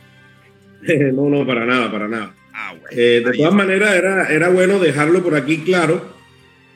[1.14, 2.34] No, no, para nada, para nada.
[2.54, 6.20] Ah, eh, de todas maneras, era, era bueno dejarlo por aquí claro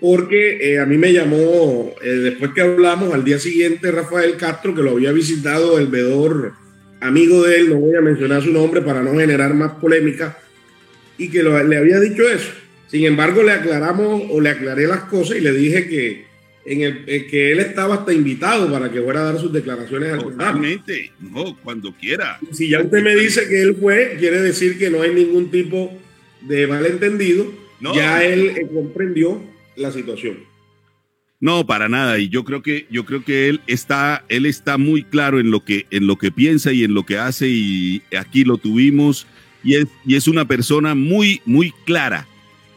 [0.03, 4.75] porque eh, a mí me llamó, eh, después que hablamos, al día siguiente Rafael Castro,
[4.75, 6.51] que lo había visitado el vedor
[6.99, 10.37] amigo de él, no voy a mencionar su nombre para no generar más polémica,
[11.17, 12.51] y que le había dicho eso.
[12.87, 16.25] Sin embargo, le aclaramos o le aclaré las cosas y le dije que,
[16.65, 20.13] en el, eh, que él estaba hasta invitado para que fuera a dar sus declaraciones
[20.13, 22.39] al Totalmente, no, cuando quiera.
[22.51, 25.91] Si ya usted me dice que él fue, quiere decir que no hay ningún tipo
[26.41, 27.51] de malentendido.
[27.95, 29.41] Ya él comprendió
[29.75, 30.37] la situación.
[31.39, 32.19] No, para nada.
[32.19, 35.65] Y yo creo que, yo creo que él está, él está muy claro en lo
[35.65, 37.49] que, en lo que piensa y en lo que hace.
[37.49, 39.27] Y aquí lo tuvimos.
[39.63, 42.27] Y es, y es una persona muy, muy clara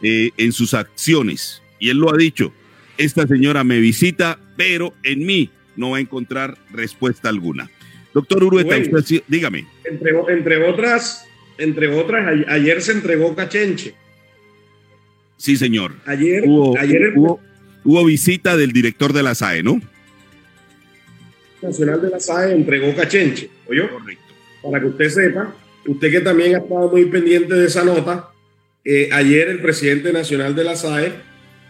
[0.01, 1.61] eh, en sus acciones.
[1.79, 2.53] Y él lo ha dicho.
[2.97, 7.69] Esta señora me visita, pero en mí no va a encontrar respuesta alguna.
[8.13, 8.75] Doctor Urueta,
[9.27, 9.67] dígame.
[9.83, 13.93] Entre, entre otras, entre otras, ayer se entregó Cachenche
[15.37, 15.93] Sí, señor.
[16.05, 19.79] Ayer, hubo, ayer hubo, visita del director de la SAE, ¿no?
[21.61, 23.89] Nacional de la SAE entregó Cachenche, ¿oyó?
[23.89, 24.23] Correcto.
[24.63, 25.55] Para que usted sepa,
[25.87, 28.29] usted que también ha estado muy pendiente de esa nota,
[28.83, 31.11] eh, ayer el presidente nacional de la SAE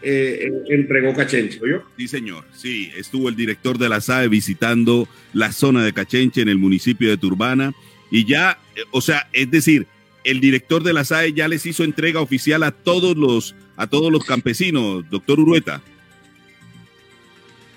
[0.01, 1.83] eh, entregó Cachenche, ¿oyó?
[1.97, 2.43] Sí, señor.
[2.53, 7.09] Sí, estuvo el director de la SAE visitando la zona de Cachenche en el municipio
[7.09, 7.73] de Turbana
[8.11, 9.87] y ya, eh, o sea, es decir,
[10.23, 14.11] el director de la SAE ya les hizo entrega oficial a todos los, a todos
[14.11, 15.81] los campesinos, doctor Urueta.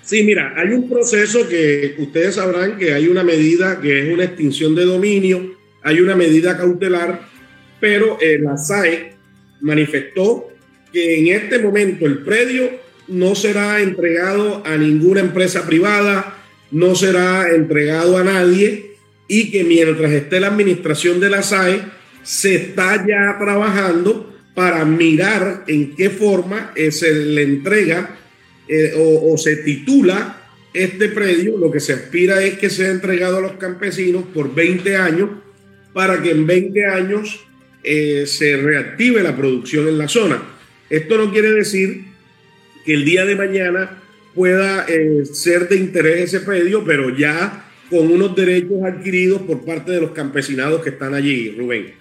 [0.03, 4.25] Sí, mira, hay un proceso que ustedes sabrán que hay una medida que es una
[4.25, 7.21] extinción de dominio, hay una medida cautelar,
[7.79, 9.13] pero eh, la SAE
[9.61, 10.49] manifestó
[10.91, 12.69] que en este momento el predio
[13.07, 16.37] no será entregado a ninguna empresa privada,
[16.71, 18.95] no será entregado a nadie
[19.27, 21.81] y que mientras esté la administración de la SAE,
[22.23, 28.17] se está ya trabajando para mirar en qué forma eh, se le entrega
[28.67, 30.37] eh, o, se titula
[30.73, 31.57] este predio.
[31.57, 35.29] Lo que se aspira es que sea entregado a los campesinos por 20 años
[35.93, 37.45] para que en 20 años
[37.83, 40.41] eh, se reactive la producción en la zona.
[40.89, 42.05] Esto no quiere decir
[42.85, 44.01] que el día de mañana
[44.33, 44.85] pueda
[45.31, 50.11] ser de interés ese predio, pero ya con unos derechos adquiridos por parte de los
[50.11, 51.93] campesinados que están allí, Rubén.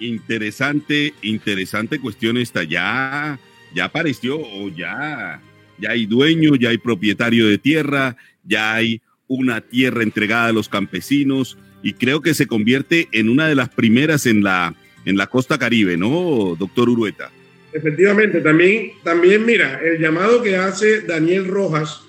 [0.00, 2.64] Interesante, interesante cuestión esta.
[2.64, 3.38] Ya,
[3.74, 4.40] ya apareció
[4.76, 5.40] ya,
[5.78, 10.68] ya hay dueño, ya hay propietario de tierra, ya hay una tierra entregada a los
[10.68, 11.56] campesinos
[11.86, 15.56] y creo que se convierte en una de las primeras en la, en la costa
[15.56, 17.30] caribe, ¿no, doctor Urueta?
[17.72, 22.02] Efectivamente, también, también mira, el llamado que hace Daniel Rojas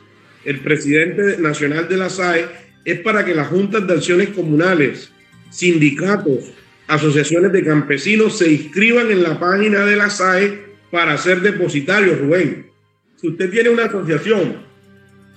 [0.48, 2.46] el presidente nacional de la SAE,
[2.86, 5.12] es para que las juntas de acciones comunales,
[5.52, 6.54] sindicatos,
[6.88, 10.58] asociaciones de campesinos se inscriban en la página de la SAE
[10.90, 12.68] para ser depositarios, Rubén.
[13.18, 14.56] Si usted tiene una asociación,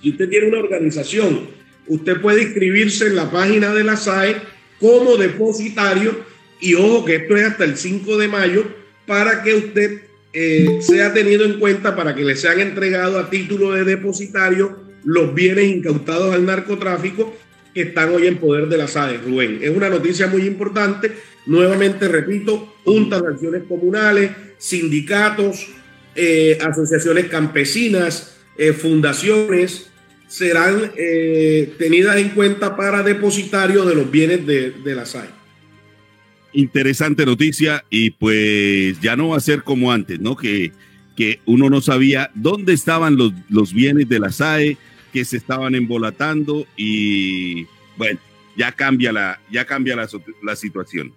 [0.01, 4.37] si usted tiene una organización, usted puede inscribirse en la página de la SAE
[4.79, 6.23] como depositario
[6.59, 8.63] y ojo que esto es hasta el 5 de mayo
[9.05, 10.01] para que usted
[10.33, 15.33] eh, sea tenido en cuenta para que le sean entregados a título de depositario los
[15.33, 17.35] bienes incautados al narcotráfico
[17.73, 19.59] que están hoy en poder de la SAE, Rubén.
[19.61, 21.11] Es una noticia muy importante.
[21.45, 25.67] Nuevamente, repito, juntas de acciones comunales, sindicatos,
[26.15, 29.90] eh, asociaciones campesinas, eh, fundaciones,
[30.31, 30.91] serán
[31.77, 35.41] tenidas en cuenta para depositario de los bienes de, de la SAE
[36.53, 40.35] interesante noticia y pues ya no va a ser como antes, ¿no?
[40.35, 40.71] Que,
[41.15, 44.77] que uno no sabía dónde estaban los, los bienes de la SAE,
[45.13, 47.65] que se estaban embolatando y
[47.97, 48.19] bueno,
[48.57, 50.07] ya cambia la, ya cambia la,
[50.43, 51.13] la situación.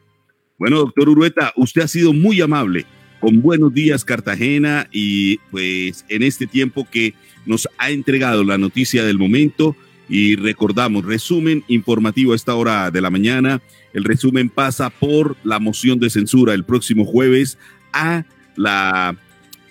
[0.58, 2.86] Bueno, doctor Urueta, usted ha sido muy amable
[3.24, 7.14] con Buenos Días Cartagena y pues en este tiempo que
[7.46, 9.74] nos ha entregado la noticia del momento
[10.10, 13.62] y recordamos, resumen informativo a esta hora de la mañana
[13.94, 17.56] el resumen pasa por la moción de censura el próximo jueves
[17.94, 19.16] a la,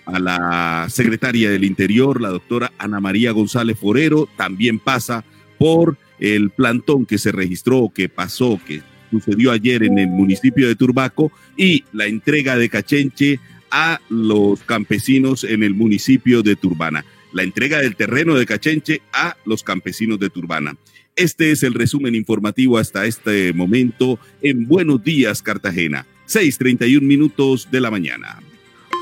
[0.07, 4.27] a la secretaria del Interior, la doctora Ana María González Forero.
[4.35, 5.25] También pasa
[5.59, 8.81] por el plantón que se registró, que pasó, que
[9.13, 15.43] sucedió ayer en el municipio de Turbaco y la entrega de Cachenche a los campesinos
[15.43, 17.05] en el municipio de Turbana.
[17.31, 20.75] La entrega del terreno de Cachenche a los campesinos de Turbana.
[21.15, 27.81] Este es el resumen informativo hasta este momento en Buenos Días Cartagena, 6.31 minutos de
[27.81, 28.39] la mañana.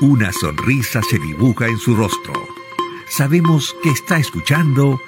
[0.02, 2.34] Una sonrisa se dibuja en su rostro.
[3.08, 4.98] Sabemos que está escuchando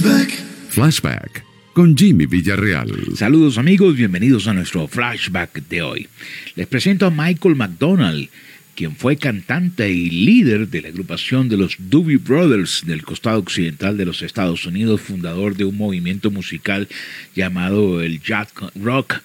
[0.00, 0.30] Flashback.
[0.70, 2.90] Flashback con Jimmy Villarreal.
[3.16, 6.08] Saludos amigos, bienvenidos a nuestro flashback de hoy.
[6.54, 8.30] Les presento a Michael McDonald,
[8.74, 13.98] quien fue cantante y líder de la agrupación de los Doobie Brothers del costado occidental
[13.98, 16.88] de los Estados Unidos, fundador de un movimiento musical
[17.36, 19.20] llamado el Jack Rock.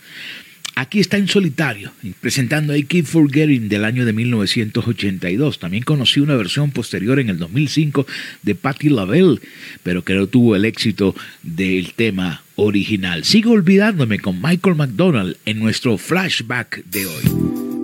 [0.77, 5.59] Aquí está en solitario, presentando I Keep Forgetting del año de 1982.
[5.59, 8.05] También conocí una versión posterior en el 2005
[8.41, 9.39] de Patti LaBelle,
[9.83, 13.23] pero que no tuvo el éxito del tema original.
[13.23, 17.74] Sigo olvidándome con Michael McDonald en nuestro flashback de hoy.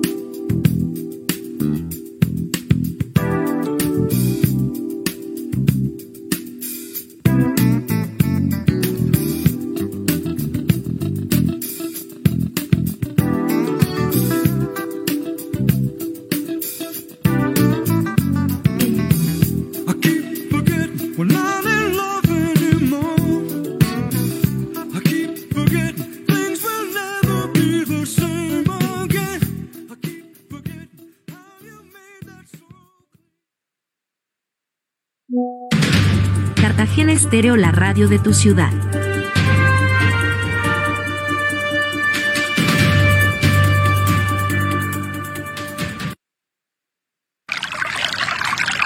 [37.04, 38.72] La radio de tu ciudad.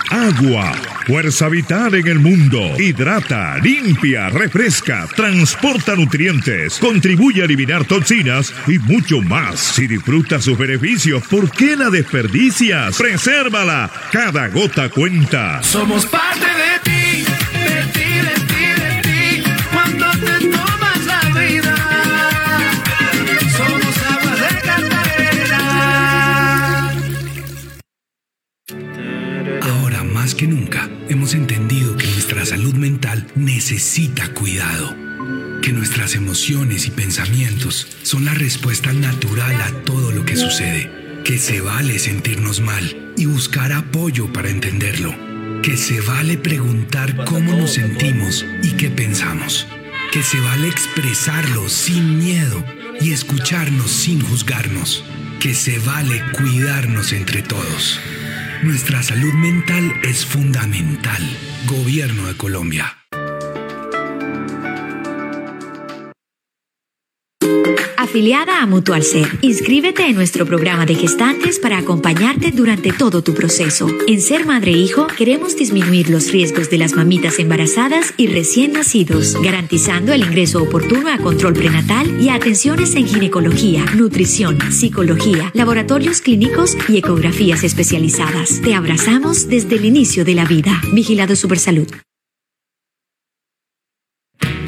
[0.10, 0.72] Agua,
[1.06, 2.60] fuerza vital en el mundo.
[2.80, 9.60] Hidrata, limpia, refresca, transporta nutrientes, contribuye a eliminar toxinas y mucho más.
[9.60, 12.98] Si disfrutas sus beneficios, ¿por qué la desperdicias?
[12.98, 13.92] Presérvala.
[14.12, 15.62] Cada gota cuenta.
[15.62, 16.95] Somos parte de ti.
[30.34, 34.96] Que nunca hemos entendido que nuestra salud mental necesita cuidado,
[35.62, 40.90] que nuestras emociones y pensamientos son la respuesta natural a todo lo que sucede,
[41.24, 45.14] que se vale sentirnos mal y buscar apoyo para entenderlo,
[45.62, 49.68] que se vale preguntar cómo nos sentimos y qué pensamos,
[50.12, 52.66] que se vale expresarlo sin miedo
[53.00, 55.04] y escucharnos sin juzgarnos,
[55.40, 58.00] que se vale cuidarnos entre todos.
[58.64, 61.22] Nuestra salud mental es fundamental.
[61.68, 63.05] Gobierno de Colombia.
[68.16, 73.34] Afiliada a Mutual Ser, inscríbete en nuestro programa de gestantes para acompañarte durante todo tu
[73.34, 73.90] proceso.
[74.08, 74.88] En Ser Madre e
[75.18, 81.12] queremos disminuir los riesgos de las mamitas embarazadas y recién nacidos, garantizando el ingreso oportuno
[81.12, 88.62] a control prenatal y a atenciones en ginecología, nutrición, psicología, laboratorios clínicos y ecografías especializadas.
[88.62, 90.82] Te abrazamos desde el inicio de la vida.
[90.94, 91.90] Vigilado Supersalud.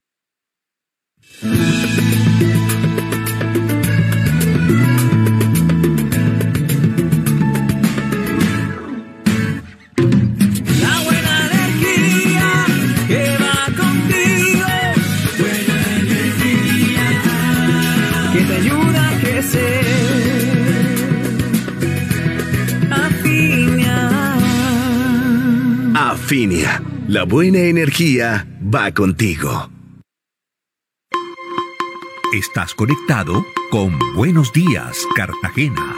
[22.91, 24.37] Afinia.
[25.95, 29.82] Afinia, la buena energía va contigo.
[32.33, 35.97] Estás conectado con Buenos Días, Cartagena.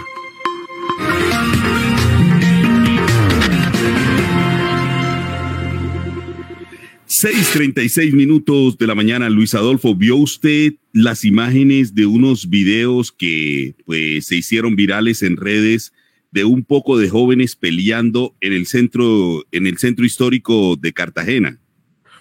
[7.07, 12.07] Seis treinta y seis minutos de la mañana, Luis Adolfo, ¿vio usted las imágenes de
[12.07, 15.93] unos videos que pues se hicieron virales en redes
[16.33, 21.61] de un poco de jóvenes peleando en el centro, en el centro histórico de Cartagena?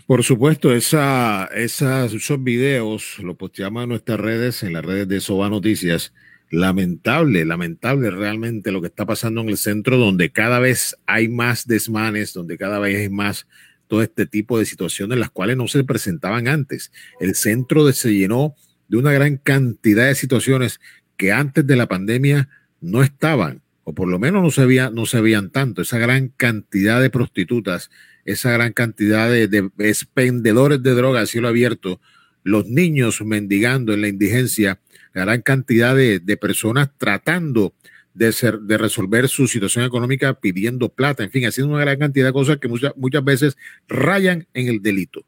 [0.05, 5.21] Por supuesto, esa, esas, esos videos lo posteamos en nuestras redes, en las redes de
[5.21, 6.13] Soba Noticias.
[6.51, 11.67] Lamentable, lamentable realmente lo que está pasando en el centro, donde cada vez hay más
[11.67, 13.47] desmanes, donde cada vez hay más
[13.87, 16.91] todo este tipo de situaciones, las cuales no se presentaban antes.
[17.21, 18.55] El centro se llenó
[18.89, 20.81] de una gran cantidad de situaciones
[21.15, 22.49] que antes de la pandemia
[22.81, 25.81] no estaban, o por lo menos no se, veía, no se veían tanto.
[25.81, 27.89] Esa gran cantidad de prostitutas
[28.25, 31.99] esa gran cantidad de, de expendedores de drogas a cielo abierto,
[32.43, 34.79] los niños mendigando en la indigencia,
[35.13, 37.73] la gran cantidad de, de personas tratando
[38.13, 42.27] de, ser, de resolver su situación económica pidiendo plata, en fin, haciendo una gran cantidad
[42.27, 43.57] de cosas que muchas, muchas veces
[43.87, 45.25] rayan en el delito.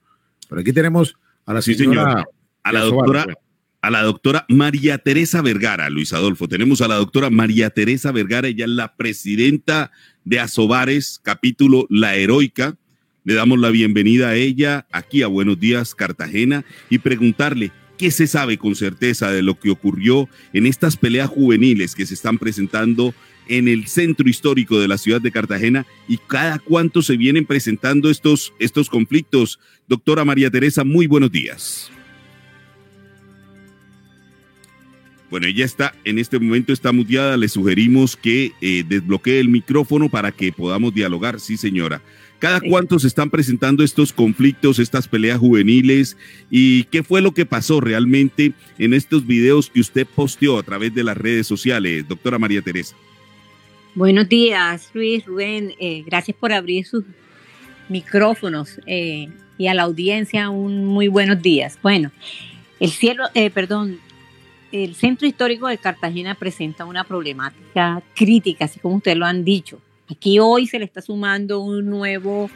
[0.47, 2.29] Pero aquí tenemos a la Sí, señora, señor.
[2.63, 3.25] A la doctora,
[3.85, 6.47] a la doctora María Teresa Vergara, Luis Adolfo.
[6.47, 9.91] Tenemos a la doctora María Teresa Vergara, ella es la presidenta
[10.23, 12.77] de Asobares, capítulo La Heroica.
[13.25, 18.25] Le damos la bienvenida a ella aquí a Buenos Días Cartagena y preguntarle qué se
[18.25, 23.13] sabe con certeza de lo que ocurrió en estas peleas juveniles que se están presentando
[23.47, 28.09] en el centro histórico de la ciudad de Cartagena y cada cuánto se vienen presentando
[28.09, 29.59] estos, estos conflictos.
[29.87, 31.91] Doctora María Teresa, muy buenos días.
[35.35, 37.35] Bueno, ella está en este momento está muteada.
[37.35, 41.41] Le sugerimos que eh, desbloquee el micrófono para que podamos dialogar.
[41.41, 42.01] Sí, señora.
[42.39, 46.15] ¿Cada cuánto se están presentando estos conflictos, estas peleas juveniles?
[46.49, 50.95] ¿Y qué fue lo que pasó realmente en estos videos que usted posteó a través
[50.95, 52.95] de las redes sociales, doctora María Teresa?
[53.93, 55.73] Buenos días, Luis, Rubén.
[55.81, 57.03] Eh, gracias por abrir sus
[57.89, 59.27] micrófonos eh,
[59.57, 61.77] y a la audiencia un muy buenos días.
[61.83, 62.09] Bueno,
[62.79, 63.99] el cielo, eh, perdón,
[64.83, 69.79] el centro histórico de Cartagena presenta una problemática crítica, así como ustedes lo han dicho.
[70.09, 72.49] Aquí hoy se le está sumando un nuevo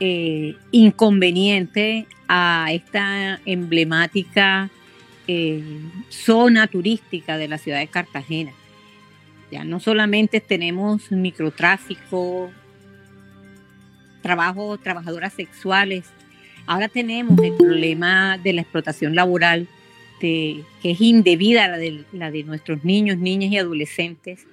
[0.00, 4.70] eh, inconveniente a esta emblemática
[5.28, 5.62] eh,
[6.08, 8.52] zona turística de la ciudad de Cartagena.
[9.52, 12.50] Ya no solamente tenemos microtráfico,
[14.20, 16.06] trabajo, trabajadoras sexuales,
[16.66, 19.68] ahora tenemos el problema de la explotación laboral,
[20.22, 24.46] de, que es indebida la de, nuestros niños, niñas y adolescentes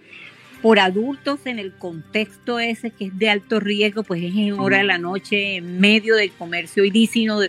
[0.61, 4.80] por adultos en el contexto ese que es de alto riesgo, pues es en hora
[4.80, 7.39] de la noche, en medio del comercio ilícito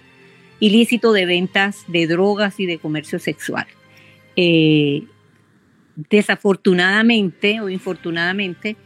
[1.13, 3.67] de, ventas de drogas y de comercio sexual.
[4.37, 5.03] Eh,
[5.97, 8.77] desafortunadamente o infortunadamente,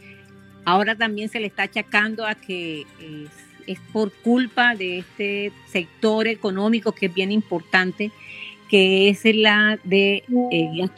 [0.63, 2.85] ahora también se le está achacando a que
[3.67, 8.11] es por culpa de este sector económico que es bien importante,
[8.69, 10.89] que es la de eh,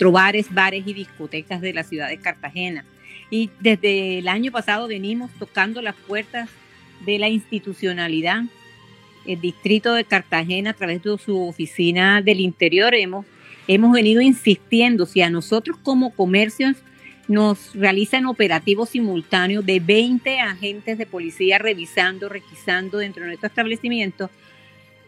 [0.51, 2.85] bares y discotecas de la ciudad de Cartagena.
[3.29, 6.49] Y desde el año pasado venimos tocando las puertas
[7.05, 8.43] de la institucionalidad.
[9.25, 13.25] El distrito de Cartagena, a través de su oficina del interior, hemos
[13.67, 16.77] hemos venido insistiendo, si a nosotros como comercios
[17.27, 24.29] nos realizan operativos simultáneos de 20 agentes de policía revisando, requisando dentro de nuestro establecimiento,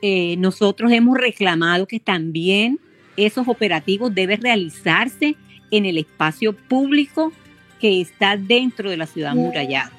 [0.01, 2.79] eh, nosotros hemos reclamado que también
[3.17, 5.35] esos operativos deben realizarse
[5.71, 7.33] en el espacio público
[7.79, 9.91] que está dentro de la ciudad murallada.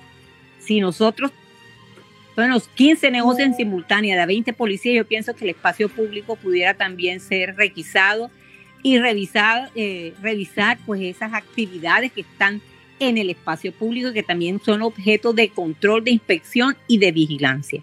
[0.59, 1.31] Si nosotros,
[2.37, 6.75] bueno, 15 negocios en simultánea de 20 policías, yo pienso que el espacio público pudiera
[6.75, 8.31] también ser requisado
[8.83, 12.61] y revisar, eh, revisar pues esas actividades que están
[12.99, 17.83] en el espacio público que también son objeto de control, de inspección y de vigilancia.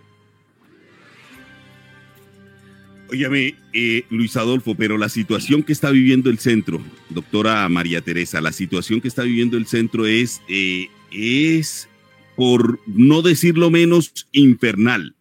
[3.09, 8.41] Óyame, eh, Luis Adolfo, pero la situación que está viviendo el centro, doctora María Teresa,
[8.41, 11.87] la situación que está viviendo el centro es, eh, es,
[12.35, 15.15] por no decirlo menos, infernal.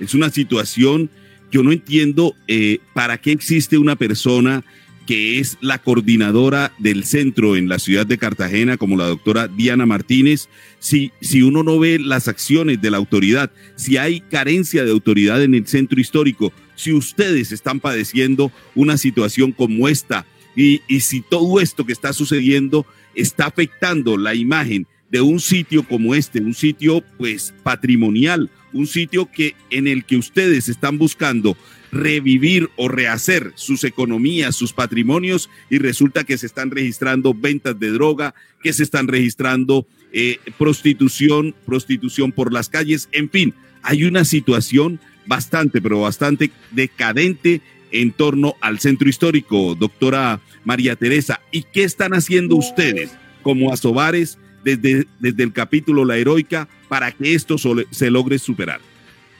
[0.00, 1.10] Es una situación
[1.50, 4.64] yo no entiendo eh, para qué existe una persona
[5.06, 9.86] que es la coordinadora del centro en la ciudad de Cartagena, como la doctora Diana
[9.86, 10.48] Martínez,
[10.80, 15.42] si, si uno no ve las acciones de la autoridad, si hay carencia de autoridad
[15.44, 20.24] en el centro histórico, si ustedes están padeciendo una situación como esta
[20.54, 25.86] y, y si todo esto que está sucediendo está afectando la imagen de un sitio
[25.86, 31.56] como este, un sitio pues patrimonial, un sitio que en el que ustedes están buscando
[31.92, 37.90] revivir o rehacer sus economías, sus patrimonios, y resulta que se están registrando ventas de
[37.90, 44.24] droga, que se están registrando eh, prostitución, prostitución por las calles, en fin, hay una
[44.24, 47.60] situación bastante, pero bastante decadente
[47.90, 51.40] en torno al centro histórico, doctora María Teresa.
[51.50, 57.34] ¿Y qué están haciendo ustedes como asobares desde, desde el capítulo La Heroica para que
[57.34, 58.80] esto se logre superar?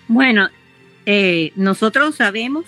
[0.08, 0.48] Bueno,
[1.04, 2.64] eh, nosotros sabemos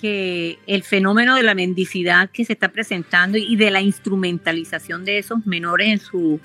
[0.00, 5.18] que el fenómeno de la mendicidad que se está presentando y de la instrumentalización de
[5.18, 6.40] esos menores en su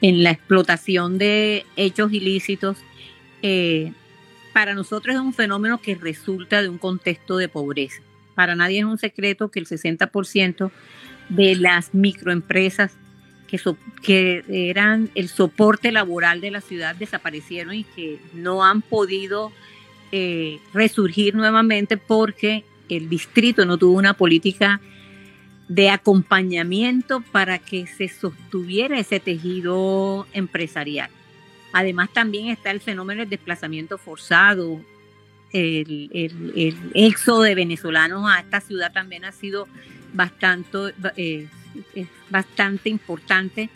[0.00, 2.78] en la explotación de hechos ilícitos
[3.42, 3.92] eh,
[4.58, 8.02] para nosotros es un fenómeno que resulta de un contexto de pobreza.
[8.34, 10.72] Para nadie es un secreto que el 60%
[11.28, 12.96] de las microempresas
[14.02, 19.52] que, eran el soporte laboral de la ciudad desaparecieron y que no han podido
[20.10, 24.80] eh, resurgir nuevamente porque el distrito no tuvo una política
[25.68, 31.10] de acompañamiento para que se sostuviera ese tejido empresarial.
[31.72, 34.80] Además también está el fenómeno del desplazamiento forzado,
[35.52, 39.66] el, el, éxodo de venezolanos a esta ciudad también ha sido
[40.12, 41.46] bastante, eh,
[42.30, 43.70] bastante importante.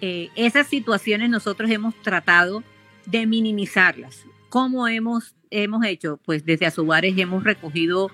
[0.00, 2.62] Eh, esas situaciones nosotros hemos tratado
[3.06, 4.24] de minimizarlas.
[4.48, 6.18] ¿Cómo hemos hemos hecho?
[6.24, 8.10] Pues desde Azubares hemos recogido,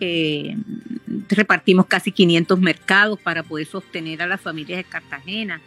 [0.00, 0.56] eh,
[1.28, 5.60] repartimos casi 500 mercados para poder sostener a las familias de Cartagena.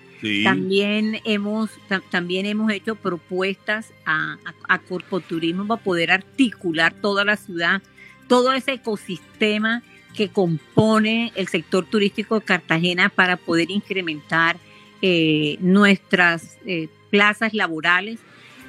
[0.43, 1.72] También hemos
[2.09, 7.82] también hemos hecho propuestas a, a, Corpoturismo para poder articular toda la ciudad,
[8.28, 9.82] todo ese ecosistema
[10.15, 14.57] que compone el sector turístico de Cartagena para poder incrementar
[15.01, 18.19] eh, nuestras eh, plazas laborales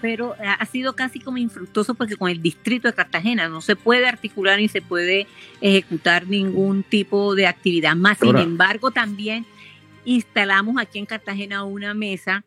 [0.00, 4.08] pero ha sido casi como infructuoso porque con el distrito de Cartagena no se puede
[4.08, 5.28] articular ni se puede
[5.60, 8.18] ejecutar ningún tipo de actividad más.
[8.18, 9.46] Sin embargo, también
[10.04, 12.44] instalamos aquí en Cartagena una mesa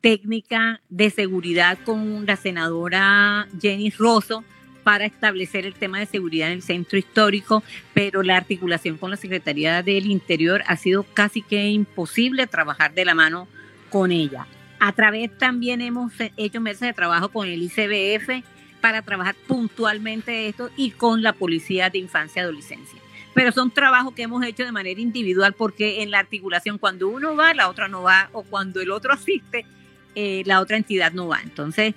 [0.00, 4.44] técnica de seguridad con la senadora Jenny Rosso
[4.84, 9.16] para establecer el tema de seguridad en el centro histórico, pero la articulación con la
[9.16, 13.48] Secretaría del Interior ha sido casi que imposible trabajar de la mano
[13.90, 14.46] con ella.
[14.78, 18.44] A través también hemos hecho meses de trabajo con el ICBF
[18.80, 23.00] para trabajar puntualmente esto y con la Policía de Infancia y Adolescencia.
[23.36, 27.36] Pero son trabajos que hemos hecho de manera individual porque en la articulación cuando uno
[27.36, 29.66] va, la otra no va, o cuando el otro asiste,
[30.14, 31.40] eh, la otra entidad no va.
[31.42, 31.94] Entonces...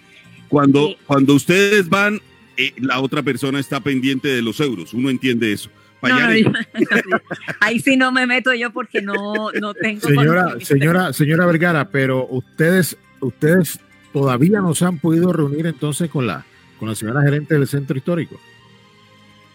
[0.49, 2.19] Cuando, eh, cuando ustedes van,
[2.57, 5.69] eh, la otra persona está pendiente de los euros, uno entiende eso.
[7.61, 10.01] ahí sí no me meto yo porque no, no tengo.
[10.01, 13.79] Señora, señora, señora Vergara, pero ustedes, ustedes
[14.11, 16.45] todavía no se han podido reunir entonces con la,
[16.79, 18.39] con la señora gerente del centro histórico.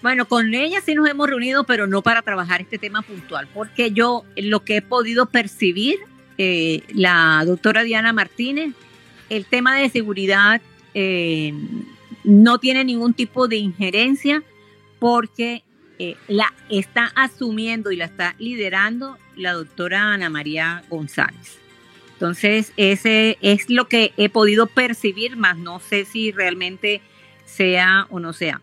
[0.04, 3.90] Bueno, con ella sí nos hemos reunido, pero no para trabajar este tema puntual, porque
[3.90, 5.96] yo lo que he podido percibir,
[6.36, 8.74] eh, la doctora Diana Martínez,
[9.30, 10.60] el tema de seguridad
[10.92, 11.54] eh,
[12.22, 14.42] no tiene ningún tipo de injerencia
[14.98, 15.64] porque
[15.98, 21.56] eh, la está asumiendo y la está liderando la doctora Ana María González.
[22.12, 27.00] Entonces, ese es lo que he podido percibir, más no sé si realmente
[27.46, 28.60] sea o no sea.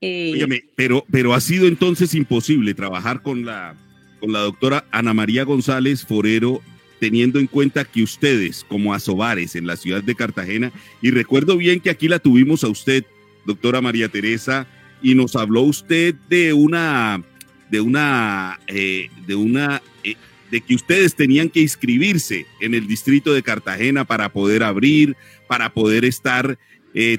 [0.00, 3.74] Eh, pero, pero ha sido entonces imposible trabajar con la,
[4.20, 6.62] con la doctora Ana María González Forero,
[7.00, 10.72] teniendo en cuenta que ustedes, como asobares en la ciudad de Cartagena,
[11.02, 13.04] y recuerdo bien que aquí la tuvimos a usted,
[13.44, 14.66] doctora María Teresa,
[15.02, 17.22] y nos habló usted de una,
[17.70, 20.14] de una, eh, de una, eh,
[20.50, 25.16] de que ustedes tenían que inscribirse en el distrito de Cartagena para poder abrir,
[25.48, 26.58] para poder estar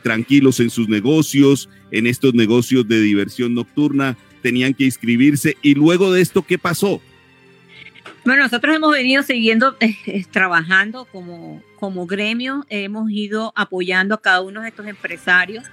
[0.03, 5.57] tranquilos en sus negocios, en estos negocios de diversión nocturna, tenían que inscribirse.
[5.61, 7.01] Y luego de esto, ¿qué pasó?
[8.25, 14.21] Bueno, nosotros hemos venido siguiendo eh, eh, trabajando como, como gremio, hemos ido apoyando a
[14.21, 15.63] cada uno de estos empresarios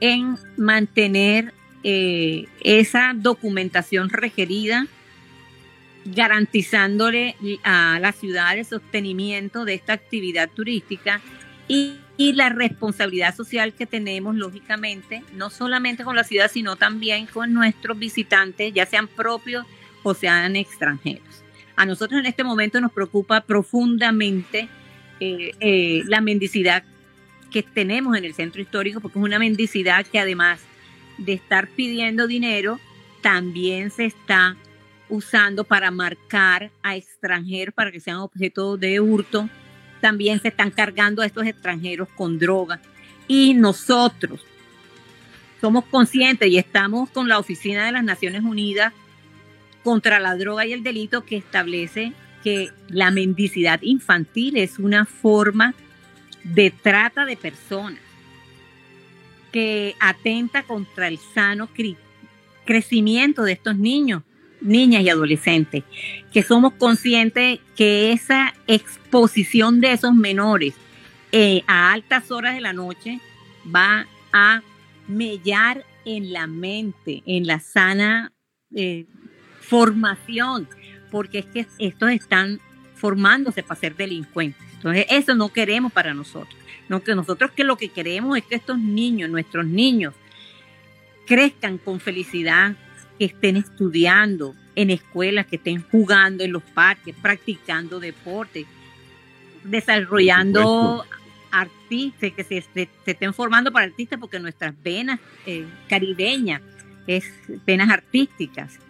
[0.00, 1.52] en mantener
[1.84, 4.86] eh, esa documentación requerida,
[6.04, 11.20] garantizándole a la ciudad el sostenimiento de esta actividad turística
[11.68, 17.26] y, y la responsabilidad social que tenemos, lógicamente, no solamente con la ciudad, sino también
[17.26, 19.66] con nuestros visitantes, ya sean propios
[20.02, 21.42] o sean extranjeros.
[21.74, 24.68] A nosotros en este momento nos preocupa profundamente
[25.20, 26.84] eh, eh, la mendicidad
[27.50, 30.60] que tenemos en el centro histórico, porque es una mendicidad que además
[31.18, 32.78] de estar pidiendo dinero,
[33.20, 34.56] también se está
[35.08, 39.48] usando para marcar a extranjeros para que sean objeto de hurto.
[40.02, 42.80] También se están cargando a estos extranjeros con droga.
[43.28, 44.44] Y nosotros
[45.60, 48.92] somos conscientes y estamos con la Oficina de las Naciones Unidas
[49.84, 55.74] contra la droga y el delito que establece que la mendicidad infantil es una forma
[56.42, 58.00] de trata de personas
[59.52, 61.68] que atenta contra el sano
[62.64, 64.24] crecimiento de estos niños,
[64.62, 65.84] niñas y adolescentes,
[66.32, 70.74] que somos conscientes que esa exposición de esos menores
[71.32, 73.20] eh, a altas horas de la noche
[73.74, 74.62] va a
[75.08, 78.32] mellar en la mente, en la sana
[78.74, 79.06] eh,
[79.60, 80.68] formación,
[81.10, 82.60] porque es que estos están
[82.94, 84.62] formándose para ser delincuentes.
[84.74, 86.56] Entonces, eso no queremos para nosotros.
[86.88, 90.14] No, que nosotros que lo que queremos es que estos niños, nuestros niños,
[91.26, 92.76] crezcan con felicidad,
[93.22, 98.66] que estén estudiando en escuelas, que estén jugando en los parques, practicando deporte,
[99.62, 101.04] desarrollando
[101.52, 106.62] artistas, que se, se- se estén formando para artistas, porque nuestras venas eh, caribeñas
[107.06, 107.24] es
[107.64, 108.80] venas artísticas,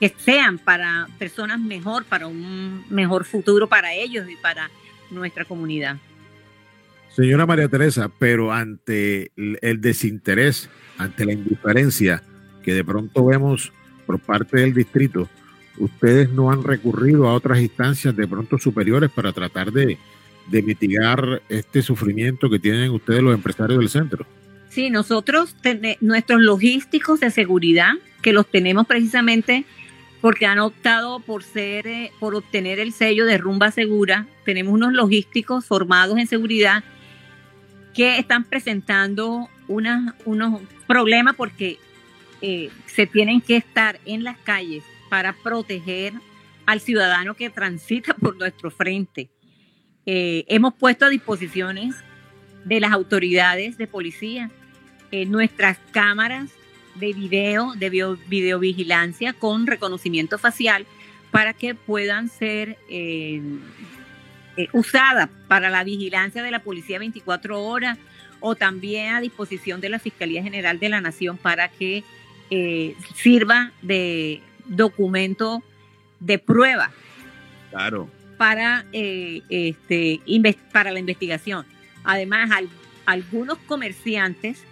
[0.00, 4.68] que sean para personas mejor, para un mejor futuro para ellos y para
[5.12, 5.96] nuestra comunidad.
[7.14, 10.68] Señora María Teresa, pero ante el el desinterés,
[10.98, 12.24] ante la indiferencia
[12.64, 13.72] que de pronto vemos
[14.06, 15.28] por parte del distrito,
[15.78, 19.98] ustedes no han recurrido a otras instancias de pronto superiores para tratar de,
[20.50, 24.24] mitigar este sufrimiento que tienen ustedes los empresarios del centro.
[24.68, 25.56] Sí, nosotros,
[26.00, 29.64] nuestros logísticos de seguridad, que los tenemos precisamente
[30.20, 34.92] porque han optado por ser, eh, por obtener el sello de rumba segura, tenemos unos
[34.92, 36.84] logísticos formados en seguridad
[37.94, 41.78] que están presentando unas- unos problemas porque
[42.40, 46.12] eh, se tienen que estar en las calles para proteger
[46.66, 49.28] al ciudadano que transita por nuestro frente.
[50.04, 51.94] Eh, hemos puesto a disposiciones
[52.64, 54.50] de las autoridades de policía
[55.12, 56.50] eh, nuestras cámaras
[56.96, 60.86] de video, de bio- videovigilancia con reconocimiento facial
[61.30, 62.76] para que puedan ser
[64.72, 67.98] usadas para la vigilancia de la policía 24 horas
[68.40, 72.04] o también a disposición de la Fiscalía General de la Nación para que
[72.50, 75.62] eh, sirva de documento
[76.20, 76.90] de prueba
[77.70, 78.08] Claro.
[78.38, 80.20] para, eh, este,
[80.72, 81.66] para la investigación.
[82.04, 82.68] Además, al-
[83.04, 84.62] algunos comerciantes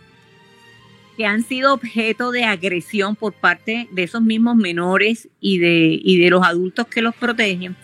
[1.17, 6.19] que han sido objeto de agresión por parte de esos mismos menores y de, y
[6.19, 7.77] de los adultos que los protegen,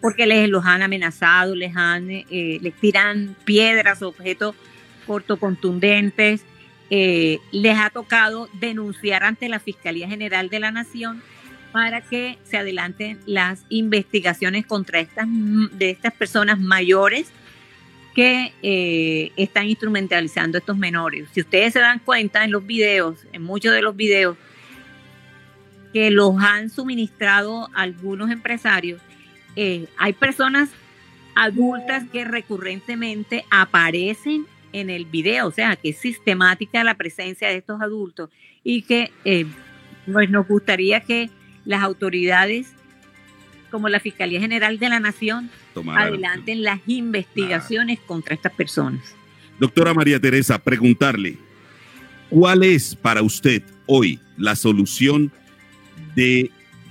[0.00, 4.54] porque les los han amenazado, les han, eh, les tiran piedras, objetos
[5.06, 6.42] cortocontundentes,
[6.90, 11.22] eh, les ha tocado denunciar ante la Fiscalía General de la Nación
[11.72, 17.30] para que se adelanten las investigaciones contra estas de estas personas mayores
[18.14, 21.28] que eh, están instrumentalizando a estos menores.
[21.32, 24.36] Si ustedes se dan cuenta en los videos, en muchos de los videos,
[25.92, 29.00] que los han suministrado algunos empresarios,
[29.56, 30.70] eh, hay personas
[31.34, 37.56] adultas que recurrentemente aparecen en el video, o sea, que es sistemática la presencia de
[37.56, 38.30] estos adultos
[38.62, 39.46] y que eh,
[40.12, 41.30] pues nos gustaría que
[41.64, 42.72] las autoridades
[43.70, 45.50] como la Fiscalía General de la Nación
[45.94, 49.14] adelanten las investigaciones contra estas personas.
[49.58, 51.36] Doctora María Teresa, preguntarle,
[52.30, 55.32] ¿Cuál es para usted hoy la solución
[56.14, 56.50] de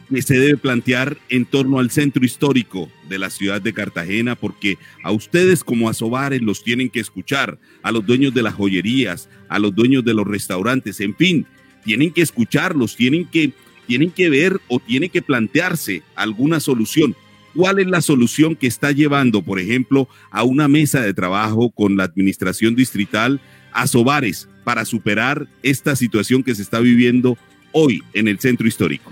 [0.09, 4.77] que se debe plantear en torno al centro histórico de la ciudad de Cartagena, porque
[5.03, 9.29] a ustedes como a Sobares los tienen que escuchar, a los dueños de las joyerías,
[9.49, 11.45] a los dueños de los restaurantes, en fin,
[11.83, 13.51] tienen que escucharlos, tienen que,
[13.85, 17.15] tienen que ver o tienen que plantearse alguna solución.
[17.55, 21.97] ¿Cuál es la solución que está llevando, por ejemplo, a una mesa de trabajo con
[21.97, 23.41] la administración distrital
[23.71, 27.37] a Sobares para superar esta situación que se está viviendo
[27.71, 29.11] hoy en el centro histórico?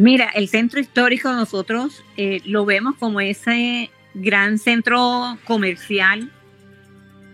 [0.00, 6.32] Mira, el centro histórico nosotros eh, lo vemos como ese gran centro comercial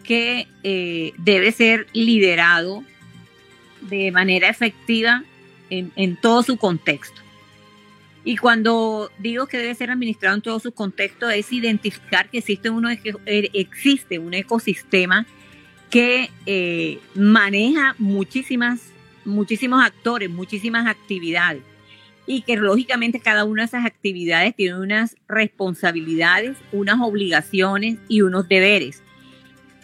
[0.03, 2.83] que eh, debe ser liderado
[3.83, 5.23] de manera efectiva
[5.71, 7.21] en, todo su contexto.
[8.25, 12.69] Y cuando digo que debe ser administrado en todo su contexto es identificar que existe,
[12.69, 12.89] uno,
[13.27, 15.25] existe un ecosistema
[15.89, 18.91] que eh, maneja muchísimas,
[19.25, 21.63] muchísimos actores, muchísimas actividades
[22.27, 28.49] y que lógicamente cada una de esas actividades tiene unas responsabilidades, unas obligaciones y unos
[28.49, 29.03] deberes.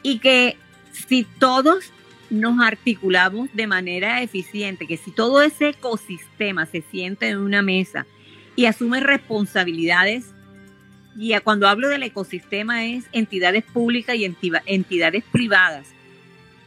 [0.02, 0.56] Y que
[0.90, 1.92] si todos
[2.30, 8.06] nos articulamos de manera eficiente, que si todo ese ecosistema se siente en una mesa
[8.56, 10.32] y asume responsabilidades,
[11.16, 15.86] y cuando hablo del ecosistema es entidades públicas y entidades privadas,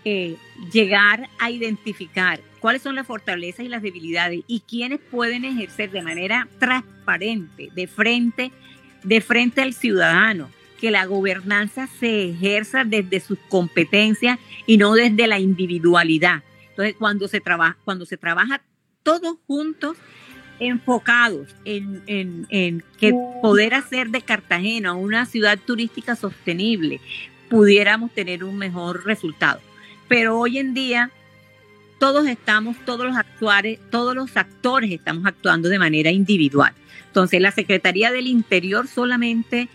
[0.05, 0.35] eh,
[0.71, 6.01] llegar a identificar cuáles son las fortalezas y las debilidades y quiénes pueden ejercer de
[6.01, 8.51] manera transparente, de frente,
[9.03, 10.49] de frente al ciudadano,
[10.81, 16.41] que la gobernanza se ejerza desde sus competencias y no desde la individualidad.
[16.69, 18.63] Entonces, cuando se trabaja, cuando se trabaja
[19.03, 19.95] todos juntos,
[20.59, 23.13] enfocados en, en, en que
[23.43, 26.99] poder hacer de Cartagena una ciudad turística sostenible,
[27.47, 29.61] pudiéramos tener un mejor resultado.
[30.07, 31.11] Pero hoy en día
[31.99, 36.73] todos estamos, todos los actuales, todos los actores estamos actuando de manera individual.
[37.07, 39.69] Entonces, la Secretaría del Interior solamente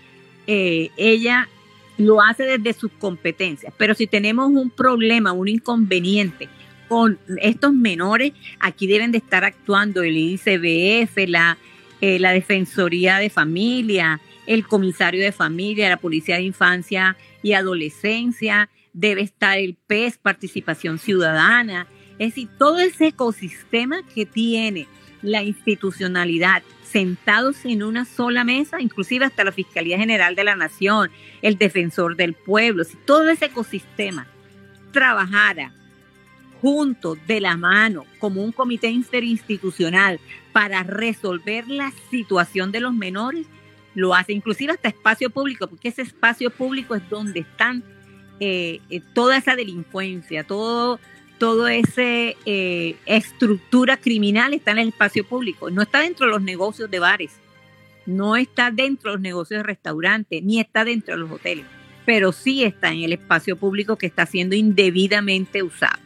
[0.47, 1.49] eh, ella
[1.97, 3.73] lo hace desde sus competencias.
[3.77, 6.49] Pero si tenemos un problema, un inconveniente
[6.89, 11.57] con estos menores, aquí deben de estar actuando el ICBF, la,
[12.01, 18.69] eh, la Defensoría de Familia, el Comisario de Familia, la Policía de Infancia y Adolescencia,
[18.93, 21.87] debe estar el PES, Participación Ciudadana,
[22.21, 24.87] es decir, todo ese ecosistema que tiene
[25.23, 31.11] la institucionalidad sentados en una sola mesa, inclusive hasta la Fiscalía General de la Nación,
[31.41, 34.27] el Defensor del Pueblo, si todo ese ecosistema
[34.93, 35.73] trabajara
[36.61, 40.21] junto de la mano como un comité interinstitucional
[40.53, 43.47] para resolver la situación de los menores,
[43.95, 47.83] lo hace inclusive hasta espacio público, porque ese espacio público es donde están
[48.41, 51.01] eh, eh, toda esa delincuencia, todo
[51.41, 56.43] toda esa eh, estructura criminal está en el espacio público, no está dentro de los
[56.43, 57.31] negocios de bares,
[58.05, 61.65] no está dentro de los negocios de restaurantes, ni está dentro de los hoteles,
[62.05, 65.99] pero sí está en el espacio público que está siendo indebidamente usado.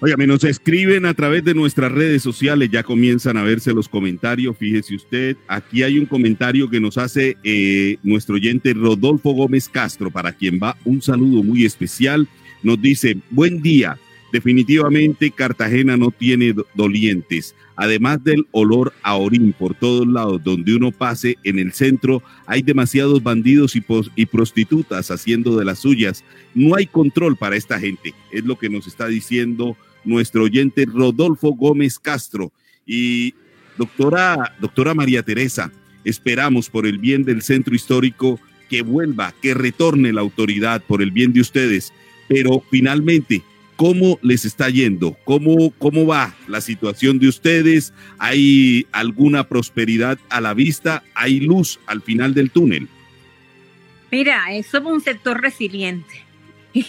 [0.00, 4.56] Oiga, nos escriben a través de nuestras redes sociales, ya comienzan a verse los comentarios.
[4.56, 10.10] Fíjese usted, aquí hay un comentario que nos hace eh, nuestro oyente Rodolfo Gómez Castro,
[10.10, 12.26] para quien va un saludo muy especial
[12.62, 13.98] nos dice, buen día,
[14.32, 17.54] definitivamente Cartagena no tiene dolientes.
[17.76, 22.62] Además del olor a orín por todos lados, donde uno pase en el centro, hay
[22.62, 23.84] demasiados bandidos y,
[24.16, 26.22] y prostitutas haciendo de las suyas.
[26.54, 31.54] No hay control para esta gente, es lo que nos está diciendo nuestro oyente Rodolfo
[31.54, 32.52] Gómez Castro.
[32.86, 33.34] Y
[33.78, 35.72] doctora, doctora María Teresa,
[36.04, 38.38] esperamos por el bien del centro histórico
[38.68, 41.92] que vuelva, que retorne la autoridad por el bien de ustedes
[42.30, 43.42] pero finalmente,
[43.74, 45.16] ¿cómo les está yendo?
[45.24, 47.92] ¿Cómo, ¿Cómo va la situación de ustedes?
[48.20, 51.02] ¿Hay alguna prosperidad a la vista?
[51.14, 52.86] ¿Hay luz al final del túnel?
[54.12, 56.24] Mira, somos un sector resiliente.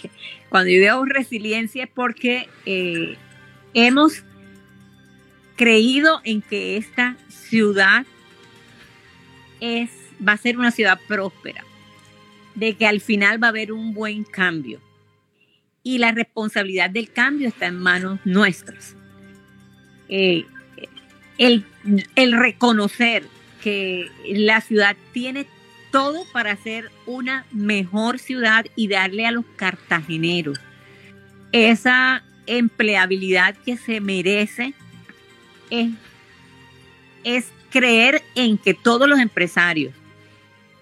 [0.49, 3.17] Cuando yo digo resiliencia es porque eh,
[3.73, 4.23] hemos
[5.55, 8.05] creído en que esta ciudad
[9.59, 9.89] es,
[10.25, 11.65] va a ser una ciudad próspera,
[12.53, 14.79] de que al final va a haber un buen cambio
[15.83, 18.95] y la responsabilidad del cambio está en manos nuestras.
[20.09, 20.45] Eh,
[21.37, 21.65] el,
[22.15, 23.23] el reconocer
[23.61, 25.47] que la ciudad tiene
[25.91, 30.59] todo para ser una mejor ciudad y darle a los cartageneros
[31.51, 34.73] esa empleabilidad que se merece
[35.69, 35.89] es,
[37.23, 39.93] es creer en que todos los empresarios,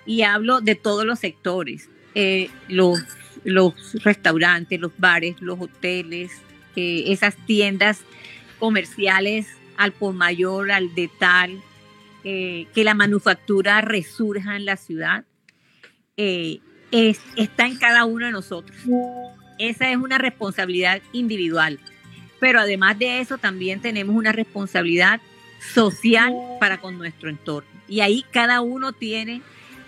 [0.05, 2.99] y hablo de todos los sectores, eh, los
[3.43, 3.73] los
[4.03, 6.31] restaurantes, los bares, los hoteles,
[6.75, 8.01] eh, esas tiendas
[8.59, 11.61] comerciales al por mayor, al detal,
[12.23, 15.23] eh, que la manufactura resurja en la ciudad,
[16.17, 16.59] eh,
[16.91, 18.77] es, está en cada uno de nosotros.
[19.57, 21.79] Esa es una responsabilidad individual.
[22.39, 25.21] Pero además de eso, también tenemos una responsabilidad
[25.73, 27.69] social para con nuestro entorno.
[27.87, 29.41] Y ahí cada uno tiene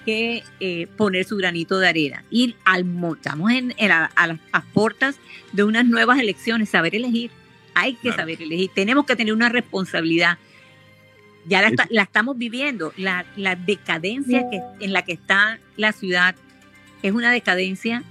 [0.05, 2.23] que eh, poner su granito de arena.
[2.29, 2.85] Y al,
[3.15, 5.17] estamos en, en a, a las a puertas
[5.51, 7.31] de unas nuevas elecciones, saber elegir.
[7.73, 8.69] Hay que saber elegir.
[8.75, 10.37] Tenemos que tener una responsabilidad.
[11.45, 12.93] Ya la, está- la estamos viviendo.
[12.97, 16.35] La, la decadencia que, en la que está la ciudad
[17.01, 18.03] es una decadencia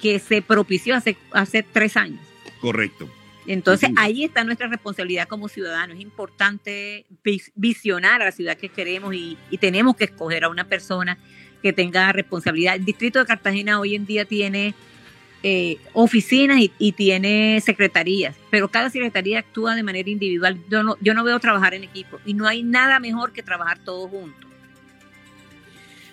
[0.00, 2.20] que se propició hace, hace tres años.
[2.60, 3.10] Correcto.
[3.46, 5.96] Entonces, ahí está nuestra responsabilidad como ciudadanos.
[5.96, 10.48] Es importante vis- visionar a la ciudad que queremos y, y tenemos que escoger a
[10.48, 11.16] una persona
[11.62, 12.74] que tenga responsabilidad.
[12.76, 14.74] El distrito de Cartagena hoy en día tiene
[15.42, 20.58] eh, oficinas y, y tiene secretarías, pero cada secretaría actúa de manera individual.
[20.68, 23.78] Yo no, yo no veo trabajar en equipo y no hay nada mejor que trabajar
[23.78, 24.50] todos juntos.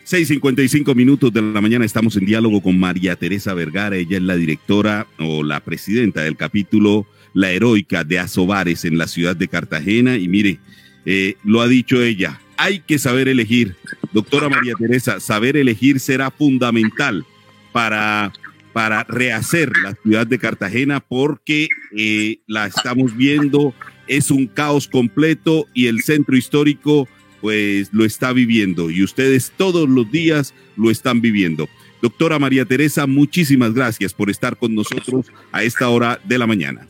[0.05, 3.95] 6.55 minutos de la mañana estamos en diálogo con María Teresa Vergara.
[3.95, 9.07] Ella es la directora o la presidenta del capítulo La Heroica de Asobares en la
[9.07, 10.17] ciudad de Cartagena.
[10.17, 10.59] Y mire,
[11.05, 13.75] eh, lo ha dicho ella, hay que saber elegir.
[14.13, 17.25] Doctora María Teresa, saber elegir será fundamental
[17.71, 18.31] para,
[18.71, 21.67] para rehacer la ciudad de Cartagena porque
[21.97, 23.73] eh, la estamos viendo,
[24.07, 27.07] es un caos completo y el centro histórico
[27.41, 31.67] pues lo está viviendo y ustedes todos los días lo están viviendo.
[32.01, 36.87] Doctora María Teresa, muchísimas gracias por estar con nosotros a esta hora de la mañana.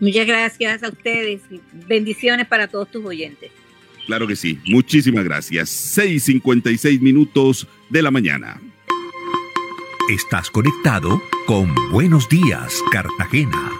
[0.00, 3.50] Muchas gracias a ustedes y bendiciones para todos tus oyentes.
[4.06, 5.98] Claro que sí, muchísimas gracias.
[5.98, 8.60] 6.56 minutos de la mañana.
[10.08, 13.72] Estás conectado con Buenos Días, Cartagena.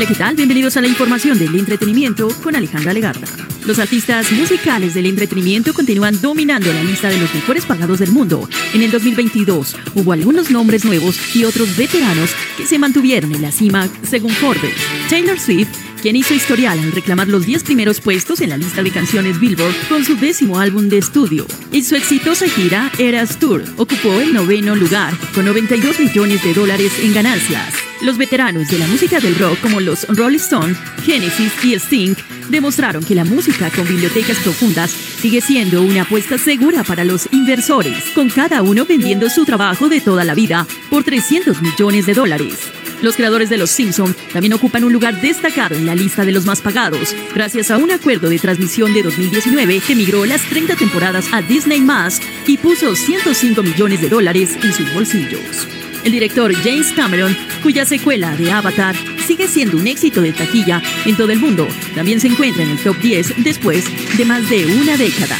[0.00, 0.34] Hola, ¿qué tal?
[0.34, 3.26] Bienvenidos a la información del entretenimiento con Alejandra Legarda.
[3.66, 8.48] Los artistas musicales del entretenimiento continúan dominando la lista de los mejores pagados del mundo.
[8.72, 13.52] En el 2022 hubo algunos nombres nuevos y otros veteranos que se mantuvieron en la
[13.52, 14.72] cima según Forbes.
[15.10, 15.68] Taylor Swift
[16.00, 19.74] quien hizo historial al reclamar los 10 primeros puestos en la lista de canciones Billboard
[19.88, 21.46] con su décimo álbum de estudio.
[21.72, 26.92] Y su exitosa gira Eras Tour ocupó el noveno lugar con 92 millones de dólares
[27.02, 27.74] en ganancias.
[28.02, 32.14] Los veteranos de la música del rock como los Rolling Stones, Genesis y Sting
[32.50, 38.10] demostraron que la música con bibliotecas profundas sigue siendo una apuesta segura para los inversores,
[38.14, 42.58] con cada uno vendiendo su trabajo de toda la vida por 300 millones de dólares.
[43.02, 46.44] Los creadores de Los Simpson también ocupan un lugar destacado en la lista de los
[46.44, 51.26] más pagados, gracias a un acuerdo de transmisión de 2019 que migró las 30 temporadas
[51.32, 51.86] a Disney
[52.46, 55.79] y puso 105 millones de dólares en sus bolsillos.
[56.04, 58.96] El director James Cameron, cuya secuela de Avatar
[59.26, 62.78] sigue siendo un éxito de taquilla en todo el mundo, también se encuentra en el
[62.78, 63.84] top 10 después
[64.16, 65.36] de más de una década.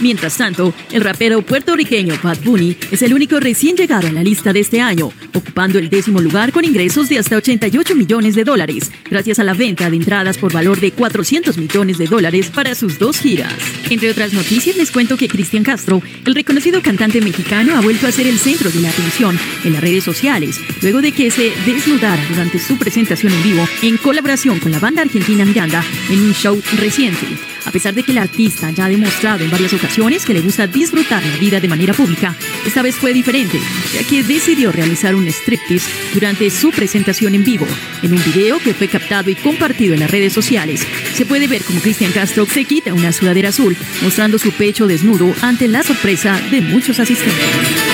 [0.00, 4.52] Mientras tanto, el rapero puertorriqueño Bad Bunny es el único recién llegado a la lista
[4.52, 8.90] de este año, ocupando el décimo lugar con ingresos de hasta 88 millones de dólares,
[9.08, 12.98] gracias a la venta de entradas por valor de 400 millones de dólares para sus
[12.98, 13.54] dos giras.
[13.88, 18.12] Entre otras noticias, les cuento que Cristian Castro, el reconocido cantante mexicano, ha vuelto a
[18.12, 22.24] ser el centro de la atención en las redes sociales, luego de que se desnudara
[22.28, 26.60] durante su presentación en vivo en colaboración con la banda argentina Miranda en un show
[26.78, 27.26] reciente.
[27.66, 29.83] A pesar de que el artista ya ha demostrado en varias ocasiones
[30.26, 32.34] que le gusta disfrutar la vida de manera pública,
[32.66, 33.60] esta vez fue diferente,
[33.92, 37.66] ya que decidió realizar un striptease durante su presentación en vivo.
[38.02, 41.62] En un video que fue captado y compartido en las redes sociales, se puede ver
[41.62, 46.40] como Cristian Castro se quita una sudadera azul, mostrando su pecho desnudo ante la sorpresa
[46.50, 47.93] de muchos asistentes.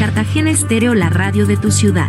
[0.00, 2.08] Cartagena Estéreo, la radio de tu ciudad.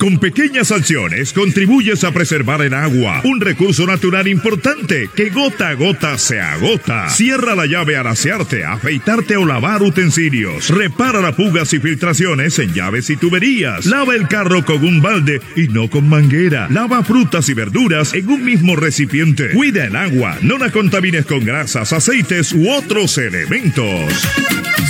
[0.00, 5.74] Con pequeñas sanciones contribuyes a preservar el agua, un recurso natural importante que gota a
[5.74, 7.10] gota se agota.
[7.10, 10.70] Cierra la llave al asearte, afeitarte o lavar utensilios.
[10.70, 13.84] Repara las fugas y filtraciones en llaves y tuberías.
[13.84, 16.66] Lava el carro con un balde y no con manguera.
[16.70, 19.50] Lava frutas y verduras en un mismo recipiente.
[19.50, 24.14] Cuida el agua, no la contamines con grasas, aceites u otros elementos.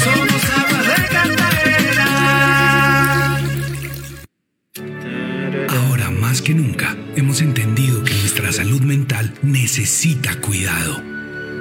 [0.04, 1.59] Somos aguas de Ahora
[6.31, 11.03] más que nunca hemos entendido que nuestra salud mental necesita cuidado,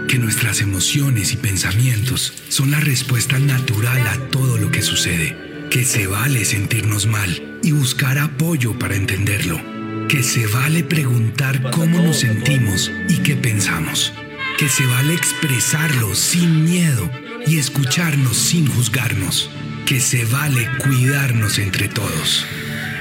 [0.08, 5.36] que nuestras emociones y pensamientos son la respuesta natural a todo lo que sucede,
[5.72, 9.60] que se vale sentirnos mal y buscar apoyo para entenderlo,
[10.08, 14.14] que se vale preguntar cómo nos sentimos y qué pensamos,
[14.60, 17.10] que se vale expresarlo sin miedo
[17.48, 19.50] y escucharnos sin juzgarnos,
[19.88, 22.46] que se vale cuidarnos entre todos.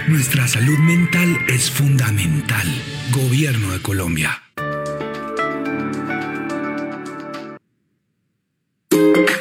[0.08, 2.66] Nuestra salud mental es fundamental.
[3.12, 4.47] Gobierno de Colombia.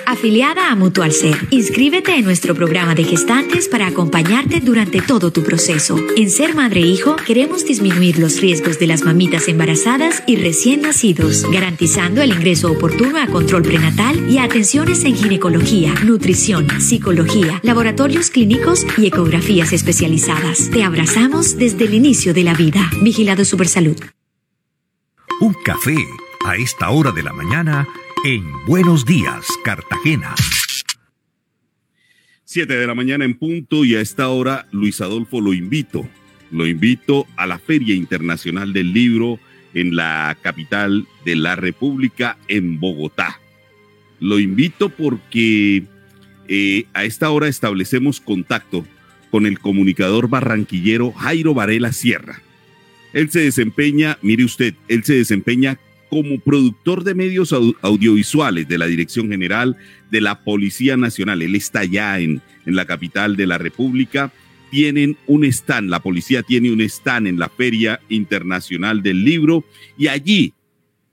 [0.09, 5.43] Afiliada a Mutual Ser, inscríbete en nuestro programa de gestantes para acompañarte durante todo tu
[5.43, 5.97] proceso.
[6.15, 10.83] En Ser Madre e Hijo queremos disminuir los riesgos de las mamitas embarazadas y recién
[10.83, 17.59] nacidos, garantizando el ingreso oportuno a control prenatal y a atenciones en ginecología, nutrición, psicología,
[17.61, 20.69] laboratorios clínicos y ecografías especializadas.
[20.69, 22.89] Te abrazamos desde el inicio de la vida.
[23.01, 23.97] Vigilado Supersalud.
[25.41, 25.97] Un café
[26.45, 27.85] a esta hora de la mañana
[28.27, 30.35] en Buenos Días, Cartagena.
[32.43, 36.05] 7 de la mañana en punto y a esta hora Luis Adolfo lo invito.
[36.51, 39.39] Lo invito a la Feria Internacional del Libro
[39.73, 43.39] en la capital de la República, en Bogotá.
[44.19, 45.83] Lo invito porque
[46.49, 48.85] eh, a esta hora establecemos contacto
[49.31, 52.41] con el comunicador barranquillero Jairo Varela Sierra.
[53.13, 58.77] Él se desempeña, mire usted, él se desempeña como productor de medios au- audiovisuales de
[58.77, 59.75] la Dirección General
[60.11, 61.41] de la Policía Nacional.
[61.41, 64.31] Él está ya en, en la capital de la República.
[64.71, 69.63] Tienen un stand, la policía tiene un stand en la Feria Internacional del Libro
[69.97, 70.53] y allí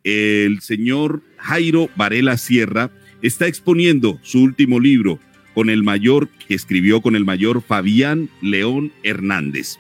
[0.03, 2.91] el señor Jairo Varela Sierra
[3.23, 5.19] está exponiendo su último libro
[5.55, 9.79] con el mayor que escribió con el mayor Fabián León Hernández.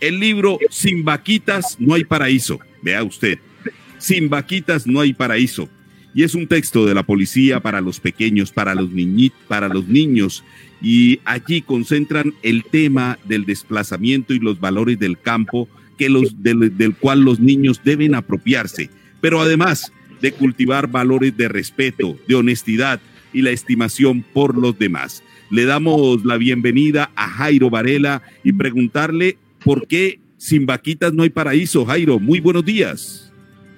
[0.00, 2.60] El libro Sin vaquitas no hay paraíso.
[2.82, 3.38] Vea usted.
[3.98, 5.68] Sin vaquitas no hay paraíso.
[6.14, 9.86] Y es un texto de la policía para los pequeños, para los niñitos, para los
[9.86, 10.44] niños.
[10.80, 15.68] Y allí concentran el tema del desplazamiento y los valores del campo
[15.98, 18.88] que los, del, del cual los niños deben apropiarse.
[19.20, 23.00] Pero además de cultivar valores de respeto, de honestidad
[23.32, 25.22] y la estimación por los demás.
[25.50, 31.30] Le damos la bienvenida a Jairo Varela y preguntarle por qué sin vaquitas no hay
[31.30, 31.84] paraíso.
[31.84, 33.25] Jairo, muy buenos días.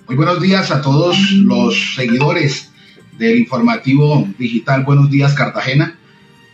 [0.08, 2.70] Muy buenos días a todos los seguidores
[3.18, 5.98] del informativo digital Buenos Días Cartagena.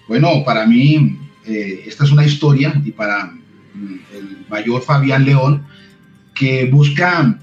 [0.08, 5.64] Bueno, para mí eh, esta es una historia y para mm, el mayor Fabián León
[6.34, 7.38] que busca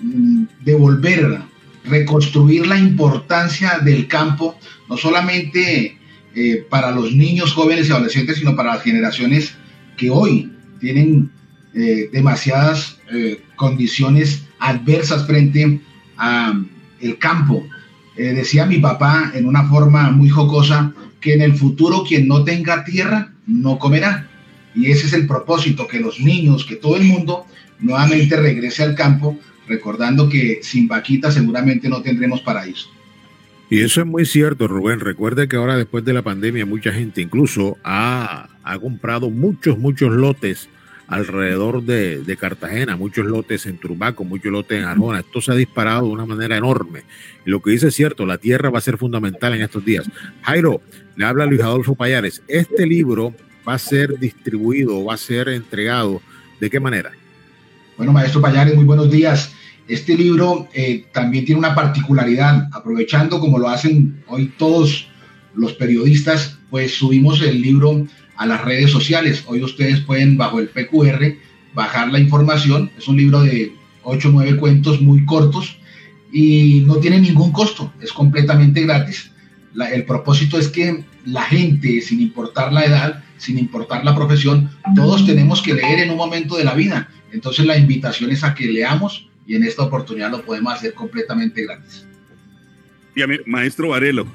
[0.00, 1.40] mm, devolver,
[1.84, 4.56] reconstruir la importancia del campo,
[4.88, 5.98] no solamente
[6.36, 9.56] eh, para los niños, jóvenes y adolescentes, sino para las generaciones
[9.96, 11.32] que hoy tienen
[11.74, 12.98] eh, demasiadas
[13.56, 15.80] condiciones adversas frente
[16.16, 16.54] a
[17.00, 17.66] el campo.
[18.16, 22.44] Eh, decía mi papá en una forma muy jocosa que en el futuro quien no
[22.44, 24.28] tenga tierra no comerá.
[24.74, 27.46] Y ese es el propósito, que los niños, que todo el mundo
[27.80, 32.88] nuevamente regrese al campo, recordando que sin vaquita seguramente no tendremos paraíso.
[33.68, 35.00] Y eso es muy cierto, Rubén.
[35.00, 40.12] Recuerde que ahora después de la pandemia mucha gente incluso ha, ha comprado muchos, muchos
[40.12, 40.68] lotes
[41.10, 45.18] alrededor de, Cartagena, muchos lotes en Turbaco, muchos lotes en Arjona.
[45.18, 47.02] Esto se ha disparado de una manera enorme.
[47.44, 50.08] Lo que dice es cierto, la tierra va a ser fundamental en estos días.
[50.42, 50.80] Jairo,
[51.16, 52.42] le habla Luis Adolfo Payares.
[52.46, 53.34] Este libro
[53.68, 56.22] va a ser distribuido, va a ser entregado.
[56.60, 57.10] ¿De qué manera?
[57.96, 59.52] Bueno, maestro Payares, muy buenos días.
[59.88, 65.08] Este libro eh, también tiene una particularidad, aprovechando como lo hacen hoy todos
[65.56, 68.06] los periodistas, pues subimos el libro
[68.40, 69.44] a las redes sociales.
[69.46, 71.36] Hoy ustedes pueden bajo el PQR
[71.74, 72.90] bajar la información.
[72.96, 75.76] Es un libro de 8 o 9 cuentos muy cortos
[76.32, 79.30] y no tiene ningún costo, es completamente gratis.
[79.92, 85.26] El propósito es que la gente, sin importar la edad, sin importar la profesión, todos
[85.26, 87.10] tenemos que leer en un momento de la vida.
[87.32, 91.62] Entonces la invitación es a que leamos y en esta oportunidad lo podemos hacer completamente
[91.62, 92.06] gratis.
[93.44, 94.26] Maestro Varelo,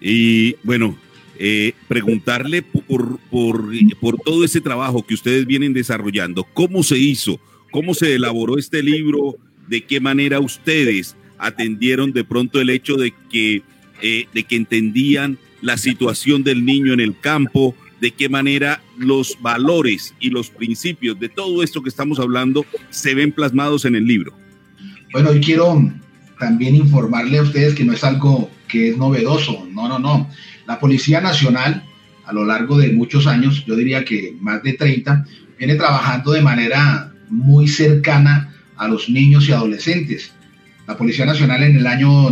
[0.00, 0.98] y bueno,
[1.38, 6.44] eh, preguntarle por, por, por todo ese trabajo que ustedes vienen desarrollando.
[6.44, 7.40] ¿Cómo se hizo?
[7.70, 9.36] ¿Cómo se elaboró este libro?
[9.68, 13.62] ¿De qué manera ustedes atendieron de pronto el hecho de que,
[14.02, 17.74] eh, de que entendían la situación del niño en el campo?
[18.00, 23.14] ¿De qué manera los valores y los principios de todo esto que estamos hablando se
[23.14, 24.34] ven plasmados en el libro?
[25.12, 25.82] Bueno, hoy quiero
[26.38, 30.28] también informarle a ustedes que no es algo que es novedoso, no, no, no.
[30.66, 31.84] La Policía Nacional,
[32.24, 35.26] a lo largo de muchos años, yo diría que más de 30,
[35.58, 40.32] viene trabajando de manera muy cercana a los niños y adolescentes.
[40.86, 42.30] La Policía Nacional en el año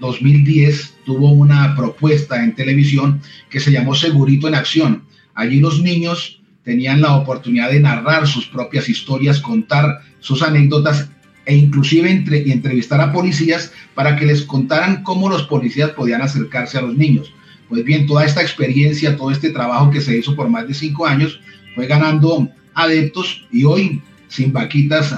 [0.00, 5.04] 2010 tuvo una propuesta en televisión que se llamó Segurito en Acción.
[5.34, 11.10] Allí los niños tenían la oportunidad de narrar sus propias historias, contar sus anécdotas
[11.46, 16.78] e inclusive entre, entrevistar a policías para que les contaran cómo los policías podían acercarse
[16.78, 17.33] a los niños.
[17.68, 21.06] Pues bien, toda esta experiencia, todo este trabajo que se hizo por más de cinco
[21.06, 21.40] años
[21.74, 25.14] fue ganando adeptos y hoy, sin vaquitas,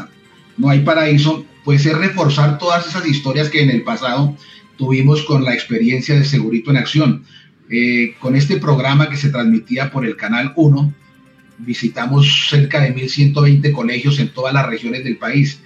[0.57, 4.36] no hay paraíso, pues es reforzar todas esas historias que en el pasado
[4.76, 7.24] tuvimos con la experiencia de Segurito en Acción.
[7.68, 10.94] Eh, con este programa que se transmitía por el Canal 1,
[11.59, 15.61] visitamos cerca de 1.120 colegios en todas las regiones del país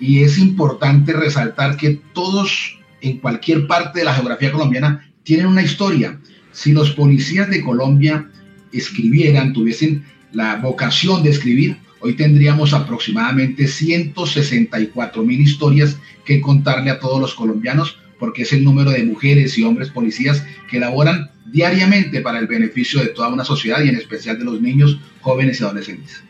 [0.00, 5.62] y es importante resaltar que todos en cualquier parte de la geografía colombiana tienen una
[5.62, 6.18] historia.
[6.52, 8.30] Si los policías de Colombia
[8.72, 17.00] escribieran, tuviesen la vocación de escribir, hoy tendríamos aproximadamente 164 mil historias que contarle a
[17.00, 22.20] todos los colombianos, porque es el número de mujeres y hombres policías que laboran diariamente
[22.20, 25.64] para el beneficio de toda una sociedad y en especial de los niños, jóvenes y
[25.64, 26.22] adolescentes.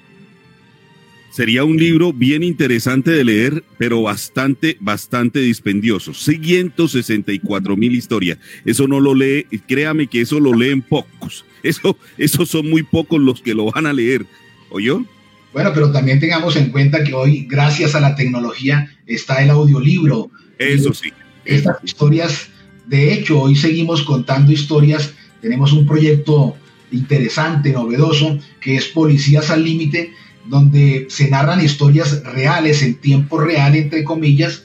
[1.34, 6.14] Sería un libro bien interesante de leer, pero bastante, bastante dispendioso.
[6.14, 8.38] 164 mil historias.
[8.64, 11.44] Eso no lo lee, créame que eso lo leen pocos.
[11.64, 14.24] Eso, esos son muy pocos los que lo van a leer.
[14.70, 15.04] ¿Oyó?
[15.52, 20.30] Bueno, pero también tengamos en cuenta que hoy, gracias a la tecnología, está el audiolibro.
[20.60, 21.12] Eso sí.
[21.44, 22.46] Estas historias,
[22.86, 25.12] de hecho, hoy seguimos contando historias.
[25.40, 26.54] Tenemos un proyecto
[26.92, 30.12] interesante, novedoso, que es Policías al Límite
[30.46, 34.64] donde se narran historias reales en tiempo real, entre comillas,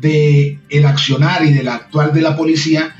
[0.00, 2.94] de el accionar y del actual de la policía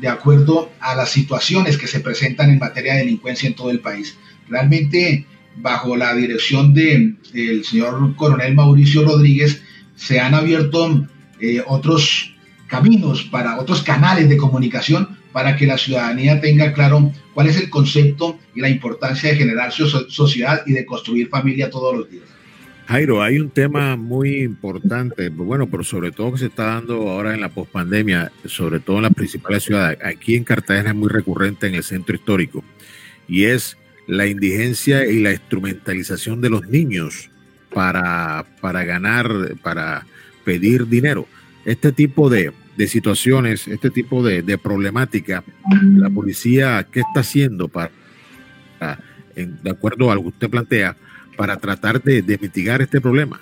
[0.00, 3.80] de acuerdo a las situaciones que se presentan en materia de delincuencia en todo el
[3.80, 4.16] país.
[4.48, 5.26] Realmente,
[5.56, 7.18] bajo la dirección del
[7.64, 9.62] señor coronel Mauricio Rodríguez,
[9.94, 11.06] se han abierto
[11.40, 12.34] eh, otros
[12.66, 17.70] caminos para otros canales de comunicación para que la ciudadanía tenga claro cuál es el
[17.70, 22.24] concepto y la importancia de generar sociedad y de construir familia todos los días.
[22.86, 27.32] Jairo, hay un tema muy importante, bueno, pero sobre todo que se está dando ahora
[27.32, 29.98] en la pospandemia, sobre todo en las principales ciudades.
[30.04, 32.62] Aquí en Cartagena es muy recurrente en el centro histórico
[33.28, 37.30] y es la indigencia y la instrumentalización de los niños
[37.72, 40.06] para, para ganar, para
[40.44, 41.26] pedir dinero.
[41.64, 45.44] Este tipo de, de situaciones, este tipo de, de, problemática,
[45.96, 47.90] la policía, ¿qué está haciendo para,
[49.36, 50.96] de acuerdo a lo que usted plantea,
[51.36, 53.40] para tratar de, de, mitigar este problema?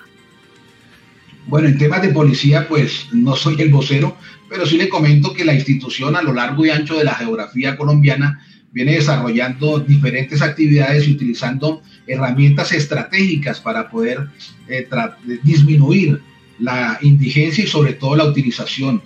[1.47, 4.17] Bueno, en temas de policía, pues no soy el vocero,
[4.49, 7.77] pero sí le comento que la institución a lo largo y ancho de la geografía
[7.77, 14.27] colombiana viene desarrollando diferentes actividades y utilizando herramientas estratégicas para poder
[14.67, 14.87] eh,
[15.43, 16.21] disminuir
[16.59, 19.01] la indigencia y sobre todo la utilización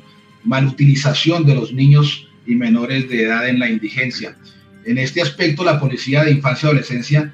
[0.46, 4.38] malutilización de los niños y menores de edad en la indigencia.
[4.86, 7.34] En este aspecto, la Policía de Infancia y Adolescencia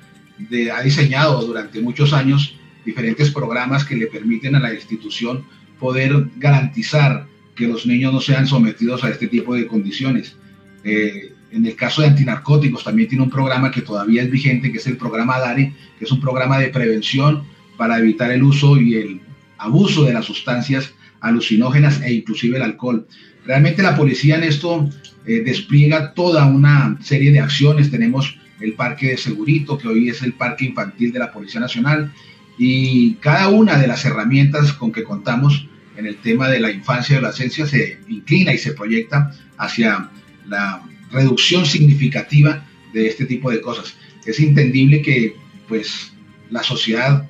[0.74, 2.56] ha diseñado durante muchos años
[2.86, 5.46] diferentes programas que le permiten a la institución
[5.80, 10.36] poder garantizar que los niños no sean sometidos a este tipo de condiciones.
[10.84, 14.78] Eh, en el caso de antinarcóticos también tiene un programa que todavía es vigente, que
[14.78, 17.44] es el programa DARE, que es un programa de prevención
[17.78, 19.22] para evitar el uso y el
[19.58, 23.08] abuso de las sustancias alucinógenas e inclusive el alcohol.
[23.46, 24.90] Realmente la policía en esto
[25.26, 27.90] eh, despliega toda una serie de acciones.
[27.90, 32.12] Tenemos el Parque de Segurito, que hoy es el Parque Infantil de la Policía Nacional,
[32.58, 35.68] y cada una de las herramientas con que contamos
[35.98, 40.10] en el tema de la infancia y adolescencia se inclina y se proyecta hacia
[40.48, 43.96] la reducción significativa de este tipo de cosas.
[44.26, 45.36] Es entendible que
[45.68, 46.14] pues
[46.50, 47.28] la sociedad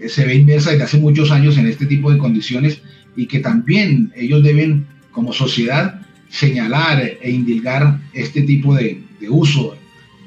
[0.00, 2.82] eh, se ve inmersa desde hace muchos años en este tipo de condiciones
[3.16, 9.76] y que también ellos deben, como sociedad, señalar e indilgar este tipo de, uso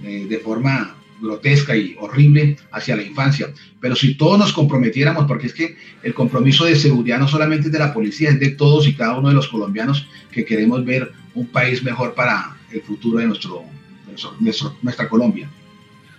[0.01, 3.47] de, de forma grotesca y horrible hacia la infancia.
[3.80, 7.73] Pero si todos nos comprometiéramos, porque es que el compromiso de seguridad no solamente es
[7.73, 11.11] de la policía, es de todos y cada uno de los colombianos que queremos ver
[11.34, 13.64] un país mejor para el futuro de nuestro,
[14.81, 15.49] nuestra Colombia.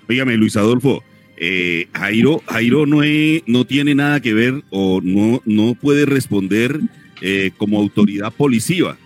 [0.09, 1.03] Óigame, Luis Adolfo,
[1.41, 3.03] eh, Jairo, Jairo no,
[3.47, 6.81] no tiene nada que ver o no, no puede responder
[7.21, 8.97] eh, como autoridad policía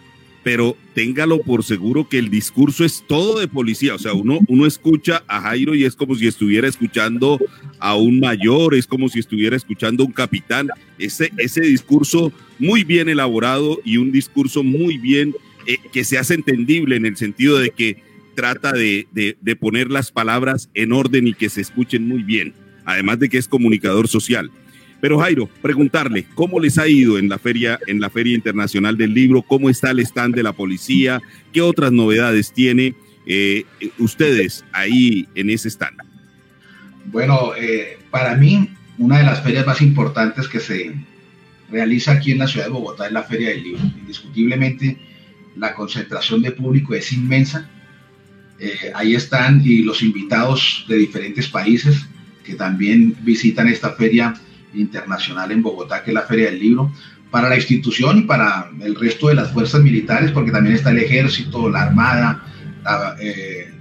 [0.42, 3.94] pero téngalo por seguro que el discurso es todo de policía.
[3.94, 7.38] O sea, uno, uno escucha a Jairo y es como si estuviera escuchando
[7.78, 10.68] a un mayor, es como si estuviera escuchando a un capitán.
[10.98, 15.34] Ese, ese discurso muy bien elaborado y un discurso muy bien
[15.66, 18.02] eh, que se hace entendible en el sentido de que
[18.34, 22.54] trata de, de poner las palabras en orden y que se escuchen muy bien.
[22.84, 24.50] Además de que es comunicador social.
[25.02, 29.12] Pero Jairo, preguntarle, ¿cómo les ha ido en la feria, en la Feria Internacional del
[29.12, 29.42] Libro?
[29.42, 31.20] ¿Cómo está el stand de la policía?
[31.52, 32.94] ¿Qué otras novedades tiene
[33.26, 33.64] eh,
[33.98, 35.98] ustedes ahí en ese stand?
[37.06, 40.94] Bueno, eh, para mí, una de las ferias más importantes que se
[41.68, 43.82] realiza aquí en la ciudad de Bogotá es la Feria del Libro.
[43.82, 44.98] Indiscutiblemente,
[45.56, 47.68] la concentración de público es inmensa.
[48.64, 52.06] Eh, ahí están y los invitados de diferentes países
[52.44, 54.34] que también visitan esta feria
[54.72, 56.92] internacional en Bogotá, que es la Feria del Libro,
[57.32, 60.98] para la institución y para el resto de las fuerzas militares, porque también está el
[60.98, 62.46] ejército, la armada,
[62.84, 63.72] la, eh,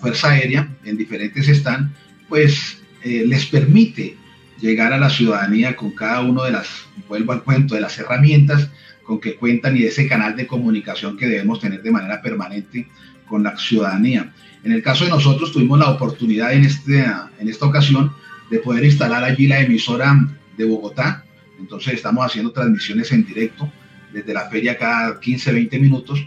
[0.00, 1.94] fuerza aérea, en diferentes están,
[2.28, 4.16] pues eh, les permite
[4.60, 6.68] llegar a la ciudadanía con cada uno de las,
[7.08, 8.70] vuelvo al cuento, de las herramientas
[9.04, 12.88] con que cuentan y ese canal de comunicación que debemos tener de manera permanente
[13.28, 14.32] con la ciudadanía.
[14.64, 17.04] En el caso de nosotros tuvimos la oportunidad en, este,
[17.38, 18.12] en esta ocasión
[18.50, 21.24] de poder instalar allí la emisora de Bogotá.
[21.58, 23.70] Entonces estamos haciendo transmisiones en directo
[24.12, 26.26] desde la feria cada 15, 20 minutos,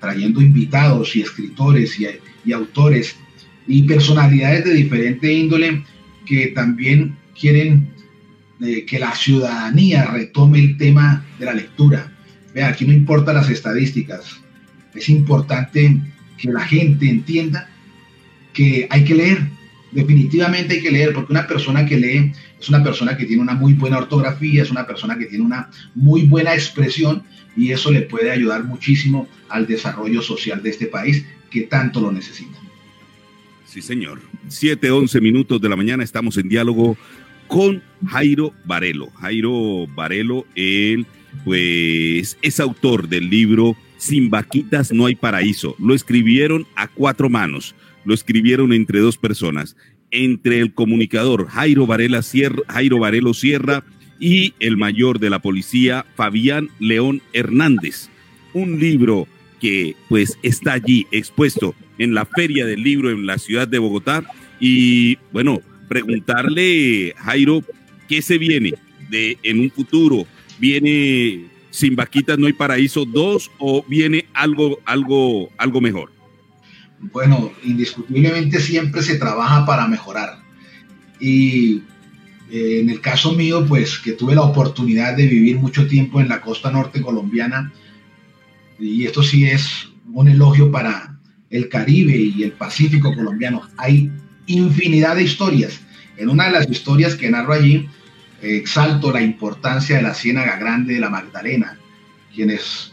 [0.00, 3.16] trayendo invitados y escritores y, autores
[3.66, 5.84] y personalidades de diferente índole
[6.24, 7.90] que también quieren
[8.60, 12.12] eh, que la ciudadanía retome el tema de la lectura.
[12.54, 14.40] Vea, aquí no importan las estadísticas,
[14.94, 16.00] es importante
[16.38, 17.68] que la gente entienda
[18.52, 19.38] que hay que leer,
[19.92, 23.54] definitivamente hay que leer, porque una persona que lee es una persona que tiene una
[23.54, 27.22] muy buena ortografía, es una persona que tiene una muy buena expresión
[27.56, 32.12] y eso le puede ayudar muchísimo al desarrollo social de este país que tanto lo
[32.12, 32.58] necesita.
[33.66, 34.20] Sí, señor.
[34.48, 36.96] 7, 11 minutos de la mañana estamos en diálogo
[37.46, 39.10] con Jairo Varelo.
[39.10, 41.06] Jairo Varelo, él
[41.44, 45.76] pues es autor del libro Sin vaquitas no hay paraíso.
[45.78, 47.74] Lo escribieron a cuatro manos
[48.08, 49.76] lo escribieron entre dos personas,
[50.10, 53.84] entre el comunicador Jairo, Varela Sierra, Jairo Varelo Sierra
[54.18, 58.08] y el mayor de la policía Fabián León Hernández.
[58.54, 59.28] Un libro
[59.60, 64.24] que pues está allí expuesto en la Feria del Libro en la ciudad de Bogotá
[64.58, 67.62] y bueno, preguntarle Jairo
[68.08, 68.72] qué se viene
[69.10, 70.26] de en un futuro,
[70.58, 76.10] viene sin vaquitas no hay paraíso 2 o viene algo algo algo mejor.
[77.00, 80.40] Bueno, indiscutiblemente siempre se trabaja para mejorar.
[81.20, 81.82] Y
[82.50, 86.28] eh, en el caso mío, pues que tuve la oportunidad de vivir mucho tiempo en
[86.28, 87.72] la costa norte colombiana,
[88.78, 91.18] y esto sí es un elogio para
[91.50, 93.62] el Caribe y el Pacífico colombiano.
[93.76, 94.10] Hay
[94.46, 95.80] infinidad de historias.
[96.16, 97.88] En una de las historias que narro allí,
[98.42, 101.78] exalto la importancia de la Ciénaga Grande de la Magdalena,
[102.34, 102.92] quienes,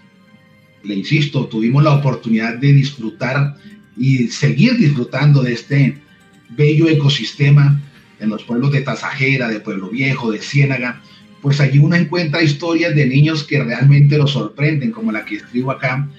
[0.83, 3.57] le insisto, tuvimos la oportunidad de disfrutar
[3.97, 6.01] y seguir disfrutando de este
[6.49, 7.81] bello ecosistema
[8.19, 11.01] en los pueblos de Tasajera, de Pueblo Viejo, de Ciénaga,
[11.41, 15.71] pues allí uno encuentra historias de niños que realmente lo sorprenden, como la que escribo
[15.71, 16.09] acá,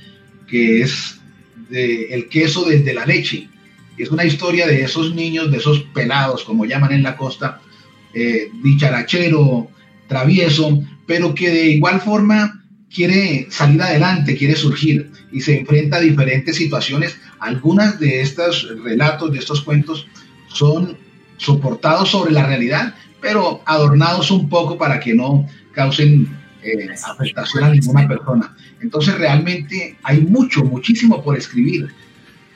[0.47, 1.21] que es
[1.71, 3.49] el queso desde la leche.
[3.99, 7.61] Es una historia de esos niños, de esos pelados, como llaman en la costa,
[8.19, 9.69] eh, dicharachero,
[10.09, 16.01] travieso, pero que de igual forma quiere salir adelante, quiere surgir y se enfrenta a
[16.01, 17.19] diferentes situaciones.
[17.41, 20.07] Algunas de estos relatos, de estos cuentos,
[20.49, 20.97] son
[21.37, 26.27] soportados sobre la realidad, pero adornados un poco para que no causen
[26.63, 28.57] eh, afectación a ninguna persona.
[28.81, 31.89] Entonces realmente hay mucho, muchísimo por escribir.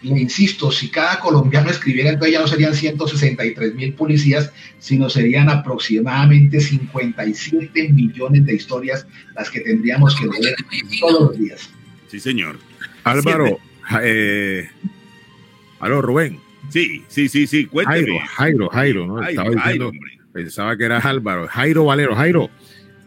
[0.02, 5.50] Le insisto, si cada colombiano escribiera, entonces ya no serían 163 mil policías, sino serían
[5.50, 9.06] aproximadamente 57 millones de historias
[9.36, 10.56] las que tendríamos que leer
[11.00, 11.70] todos los días.
[12.08, 12.58] Sí, señor.
[13.04, 13.58] Álvaro,
[14.02, 14.68] eh,
[15.80, 16.40] aló, Rubén.
[16.70, 18.20] Sí, sí, sí, sí, cuénteme.
[18.20, 19.22] Jairo, Jairo, ¿no?
[19.22, 19.92] Estaba diciendo,
[20.32, 21.46] pensaba que era Álvaro.
[21.48, 22.50] Jairo Valero, Jairo.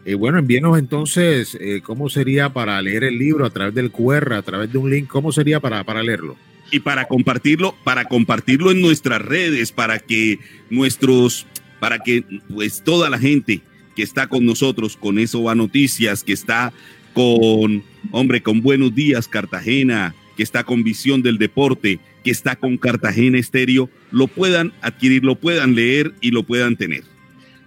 [0.04, 4.34] Eh, bueno, envíenos entonces eh, cómo sería para leer el libro a través del QR,
[4.34, 6.36] a través de un link, cómo sería para, para leerlo.
[6.70, 10.38] Y para compartirlo, para compartirlo en nuestras redes, para que
[10.70, 11.46] nuestros,
[11.80, 13.60] para que pues toda la gente
[13.94, 16.72] que está con nosotros, con eso va noticias, que está
[17.12, 22.76] con, hombre, con Buenos Días Cartagena, que está con visión del deporte, que está con
[22.76, 27.04] Cartagena Estéreo, lo puedan adquirir, lo puedan leer y lo puedan tener.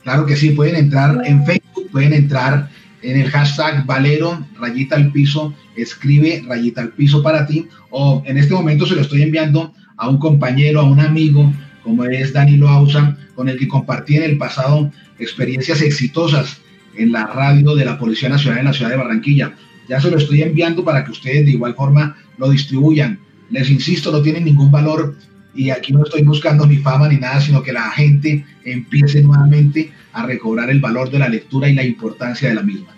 [0.03, 2.69] Claro que sí, pueden entrar en Facebook, pueden entrar
[3.02, 8.37] en el hashtag Valero, rayita al piso, escribe rayita al piso para ti, o en
[8.37, 12.67] este momento se lo estoy enviando a un compañero, a un amigo, como es Danilo
[12.67, 16.61] Ausa, con el que compartí en el pasado experiencias exitosas
[16.95, 19.53] en la radio de la Policía Nacional en la ciudad de Barranquilla.
[19.87, 23.19] Ya se lo estoy enviando para que ustedes de igual forma lo distribuyan.
[23.49, 25.15] Les insisto, no tiene ningún valor
[25.55, 29.91] y aquí no estoy buscando ni fama ni nada, sino que la gente empiece nuevamente
[30.13, 32.97] a recobrar el valor de la lectura y la importancia de la misma.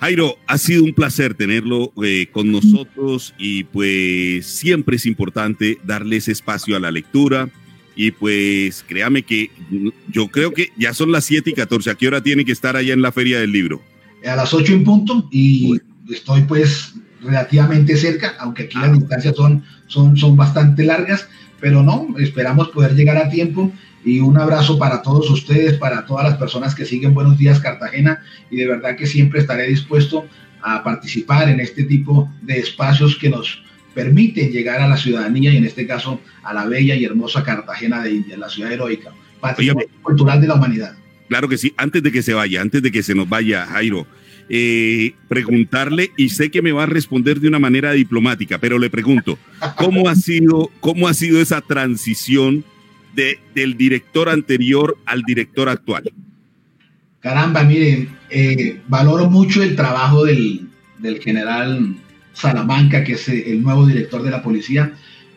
[0.00, 6.16] Jairo, ha sido un placer tenerlo eh, con nosotros y pues siempre es importante darle
[6.16, 7.50] ese espacio a la lectura.
[7.94, 9.50] Y pues créame que
[10.08, 12.76] yo creo que ya son las 7 y 14, ¿a qué hora tiene que estar
[12.76, 13.82] allá en la feria del libro?
[14.26, 15.78] A las 8 en punto y
[16.10, 21.28] estoy pues relativamente cerca, aunque aquí las distancias son, son, son bastante largas,
[21.60, 23.70] pero no, esperamos poder llegar a tiempo
[24.04, 28.22] y un abrazo para todos ustedes, para todas las personas que siguen Buenos Días Cartagena
[28.50, 30.26] y de verdad que siempre estaré dispuesto
[30.62, 33.62] a participar en este tipo de espacios que nos
[33.94, 38.02] permiten llegar a la ciudadanía y en este caso a la bella y hermosa Cartagena
[38.02, 40.96] de India, la ciudad heroica, patrimonio cultural de la humanidad.
[41.28, 44.06] Claro que sí, antes de que se vaya, antes de que se nos vaya, Jairo,
[44.48, 48.90] eh, preguntarle, y sé que me va a responder de una manera diplomática, pero le
[48.90, 49.38] pregunto,
[49.76, 52.64] ¿cómo ha sido, cómo ha sido esa transición
[53.14, 56.12] de, del director anterior al director actual?
[57.20, 60.68] Caramba, miren, eh, valoro mucho el trabajo del,
[61.22, 61.96] general
[62.32, 64.92] Salamanca, que es el nuevo director de la policía,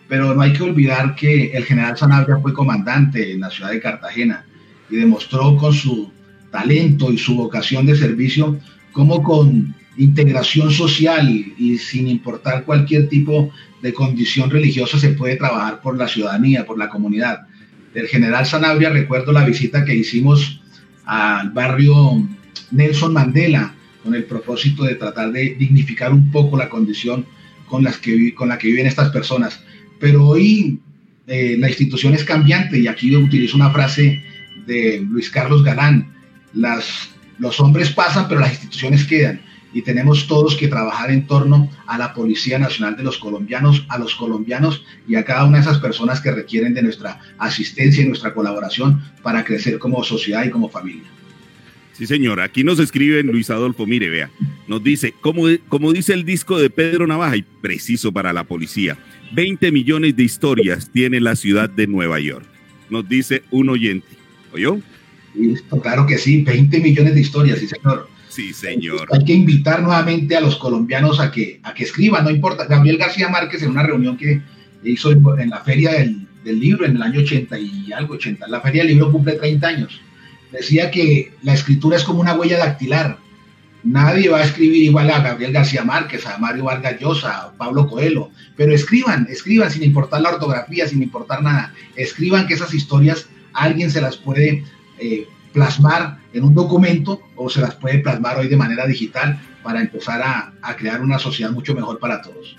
[0.08, 3.82] pero no hay que olvidar que el general Sanabria fue comandante en la ciudad de
[3.82, 4.46] Cartagena
[4.90, 6.12] y demostró con su
[6.52, 8.60] talento y su vocación de servicio
[8.92, 13.52] cómo con integración social y sin importar cualquier tipo
[13.82, 17.48] de condición religiosa se puede trabajar por la ciudadanía, por la comunidad.
[17.94, 20.62] Del general Sanabria recuerdo la visita que hicimos
[21.06, 22.28] al barrio
[22.72, 27.26] Nelson Mandela con el propósito de tratar de dignificar un poco la condición
[27.68, 27.92] con, la
[28.58, 29.62] que viven estas personas.
[30.00, 30.80] Pero hoy
[31.28, 34.24] eh, la institución es cambiante y aquí utilizo una frase
[34.68, 36.14] de Luis Carlos Galán,
[36.54, 39.42] las los hombres pasan, pero las instituciones quedan.
[39.74, 43.98] Y tenemos todos que trabajar en torno a la Policía Nacional de los colombianos, a
[43.98, 48.08] los colombianos y a cada una de esas personas que requieren de nuestra asistencia y
[48.08, 51.10] nuestra colaboración para crecer como sociedad y como familia.
[51.94, 52.42] Sí, señor.
[52.42, 54.32] Aquí nos escriben Luis Adolfo, mire, vea,
[54.68, 58.98] nos dice, como, como dice el disco de Pedro Navaja, y preciso para la policía,
[59.34, 62.46] 20 millones de historias tiene la ciudad de Nueva York.
[62.90, 64.08] Nos dice un oyente.
[64.54, 64.80] ¿Oyó?
[65.82, 68.08] claro que sí, 20 millones de historias, sí, señor.
[68.34, 69.08] Sí, señor.
[69.12, 72.66] Hay que invitar nuevamente a los colombianos a que, a que escriban, no importa.
[72.66, 74.42] Gabriel García Márquez en una reunión que
[74.84, 78.60] hizo en, la feria del, del, libro en el año 80 y algo, 80, la
[78.60, 80.02] feria del libro cumple 30 años.
[80.52, 83.20] Decía que la escritura es como una huella dactilar.
[83.84, 87.88] Nadie va a escribir igual a Gabriel García Márquez, a Mario Vargas Llosa, a Pablo
[87.88, 91.72] Coelho, pero escriban, escriban sin importar la ortografía, sin importar nada.
[91.96, 94.64] Escriban que esas historias alguien se las puede
[94.98, 99.82] eh, plasmar en un documento o se las puede plasmar hoy de manera digital para
[99.82, 102.58] empezar a, a crear una sociedad mucho mejor para todos.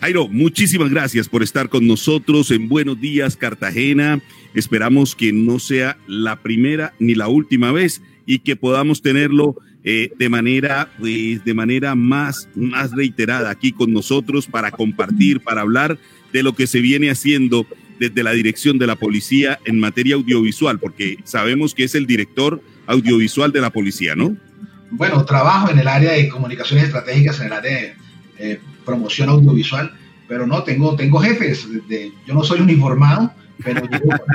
[0.00, 4.20] Jairo, muchísimas gracias por estar con nosotros en Buenos Días Cartagena.
[4.54, 10.12] Esperamos que no sea la primera ni la última vez y que podamos tenerlo eh,
[10.16, 15.98] de manera, pues, de manera más, más reiterada aquí con nosotros para compartir, para hablar
[16.32, 17.66] de lo que se viene haciendo
[17.98, 22.62] desde la dirección de la policía en materia audiovisual, porque sabemos que es el director
[22.86, 24.36] audiovisual de la policía, ¿no?
[24.90, 27.94] Bueno, trabajo en el área de comunicaciones estratégicas, en el área de
[28.38, 29.92] eh, promoción audiovisual,
[30.26, 31.68] pero no, tengo, tengo jefes.
[31.88, 33.86] De, yo no soy uniformado, pero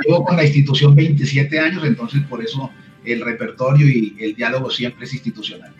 [0.06, 2.70] llevo, con la institución 27 años, entonces por eso
[3.04, 5.72] el repertorio y el diálogo siempre es institucional.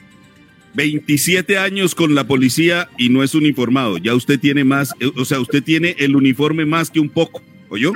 [0.75, 3.99] 27 años con la policía y no es uniformado.
[3.99, 7.43] Ya usted tiene más, eh, o sea, usted tiene el uniforme más que un poco.
[7.75, 7.93] ¿Oyó?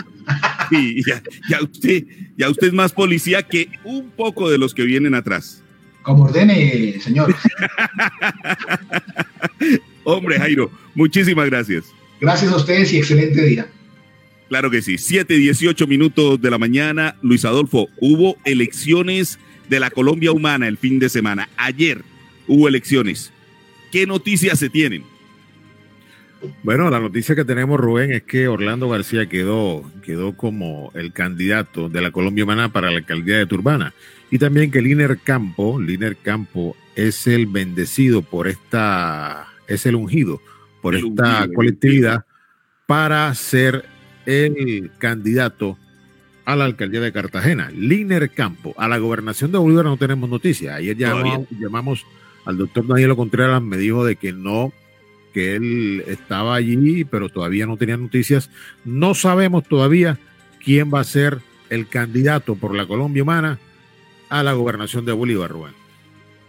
[0.73, 2.05] Y ya, ya, usted,
[2.37, 5.63] ya usted es más policía que un poco de los que vienen atrás.
[6.03, 7.33] Como ordene, señor.
[10.05, 11.85] Hombre, Jairo, muchísimas gracias.
[12.21, 13.69] Gracias a ustedes y excelente día.
[14.49, 14.99] Claro que sí.
[14.99, 17.15] 7, 18 minutos de la mañana.
[17.23, 19.39] Luis Adolfo, hubo elecciones
[19.69, 21.49] de la Colombia Humana el fin de semana.
[21.57, 22.03] Ayer
[22.49, 23.33] hubo elecciones.
[23.93, 25.05] ¿Qué noticias se tienen?
[26.63, 31.89] Bueno, la noticia que tenemos, Rubén, es que Orlando García quedó, quedó como el candidato
[31.89, 33.93] de la Colombia Humana para la alcaldía de Turbana.
[34.31, 40.41] Y también que Liner Campo, Liner Campo es el bendecido por esta, es el ungido
[40.83, 42.25] por esta colectividad
[42.87, 43.85] para ser
[44.27, 45.77] el candidato
[46.45, 47.71] a la alcaldía de Cartagena.
[47.71, 50.77] Liner Campo, a la gobernación de Bolívar no tenemos noticias.
[50.77, 52.07] Ayer llamamos, llamamos
[52.45, 54.73] al doctor Danielo Contreras, me dijo de que no,
[55.39, 58.51] que él estaba allí, pero todavía no tenía noticias.
[58.85, 60.19] No sabemos todavía
[60.65, 61.39] quién va a ser
[61.71, 63.61] el candidato por la Colombia Humana
[64.31, 65.75] a la gobernación de Bolívar, Rubén.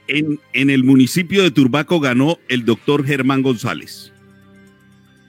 [0.08, 4.12] En, en el municipio de Turbaco ganó el doctor Germán González.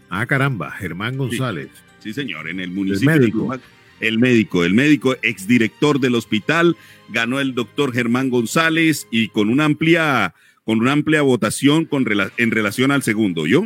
[0.08, 1.68] Ah, caramba, Germán González.
[1.98, 3.62] Sí, señor, en el municipio de Turbaco.
[4.00, 6.78] El médico, el médico exdirector del hospital,
[7.10, 10.32] ganó el doctor Germán González y con una amplia,
[10.70, 12.06] con una amplia votación con,
[12.36, 13.64] en relación al segundo, ¿yo?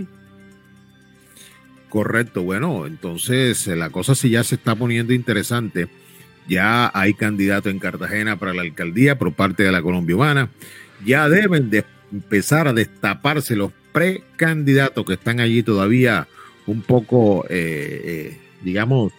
[1.91, 5.89] Correcto, bueno, entonces eh, la cosa sí ya se está poniendo interesante.
[6.49, 10.49] Ya hay candidato en Cartagena para la alcaldía por parte de la Colombia Humana.
[11.05, 16.27] Ya deben de empezar a destaparse los precandidatos que están allí todavía
[16.65, 19.13] un poco, eh, eh, digamos,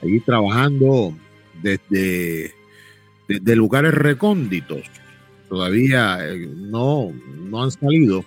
[0.00, 1.16] allí trabajando
[1.64, 2.54] desde,
[3.26, 4.82] desde lugares recónditos.
[5.52, 6.18] Todavía
[6.56, 8.24] no, no han salido.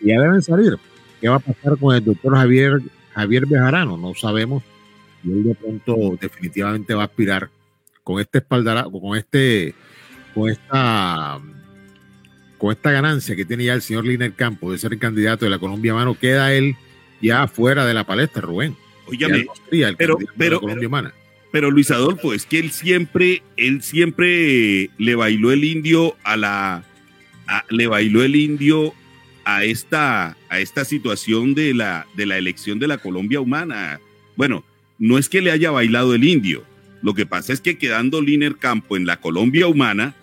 [0.00, 0.78] Ya deben salir
[1.20, 2.80] ¿Qué va a pasar con el doctor Javier,
[3.12, 3.98] Javier Bejarano?
[3.98, 4.62] No sabemos.
[5.22, 7.50] Y él de pronto definitivamente va a aspirar
[8.02, 9.74] con este espaldarazo, con este,
[10.34, 11.38] con esta,
[12.56, 15.50] con esta ganancia que tiene ya el señor Liner Campo de ser el candidato de
[15.50, 16.74] la Colombia Mano, queda él
[17.20, 18.78] ya fuera de la palestra, Rubén.
[19.08, 19.26] Oye,
[19.98, 20.60] pero, pero, pero
[21.52, 26.84] Luis Adolfo, es que él siempre, él siempre le bailó el indio a la,
[27.68, 28.94] le bailó el indio
[29.44, 34.00] a esta, a esta situación de la, de la elección de la Colombia humana.
[34.36, 34.64] Bueno,
[34.98, 36.64] no es que le haya bailado el indio,
[37.02, 40.14] lo que pasa es que quedando Liner Campo en la Colombia humana,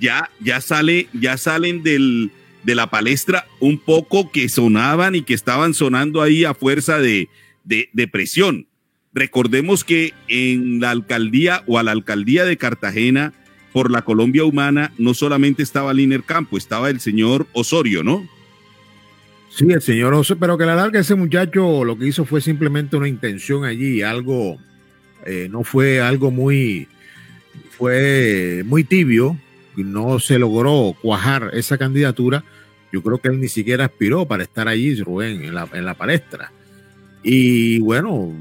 [0.00, 2.30] ya, ya, sale, ya salen del,
[2.64, 7.28] de la palestra un poco que sonaban y que estaban sonando ahí a fuerza de,
[7.64, 8.66] de, de presión.
[9.14, 13.34] Recordemos que en la alcaldía o a la alcaldía de Cartagena
[13.72, 18.26] por la Colombia Humana no solamente estaba Liner Campo, estaba el señor Osorio, ¿no?
[19.50, 22.96] Sí, el señor José, pero que la larga ese muchacho lo que hizo fue simplemente
[22.96, 24.56] una intención allí, algo,
[25.26, 26.88] eh, no fue algo muy,
[27.70, 29.38] fue muy tibio,
[29.76, 32.44] no se logró cuajar esa candidatura.
[32.92, 35.94] Yo creo que él ni siquiera aspiró para estar allí, Rubén, en la, en la
[35.94, 36.50] palestra.
[37.22, 38.32] Y bueno,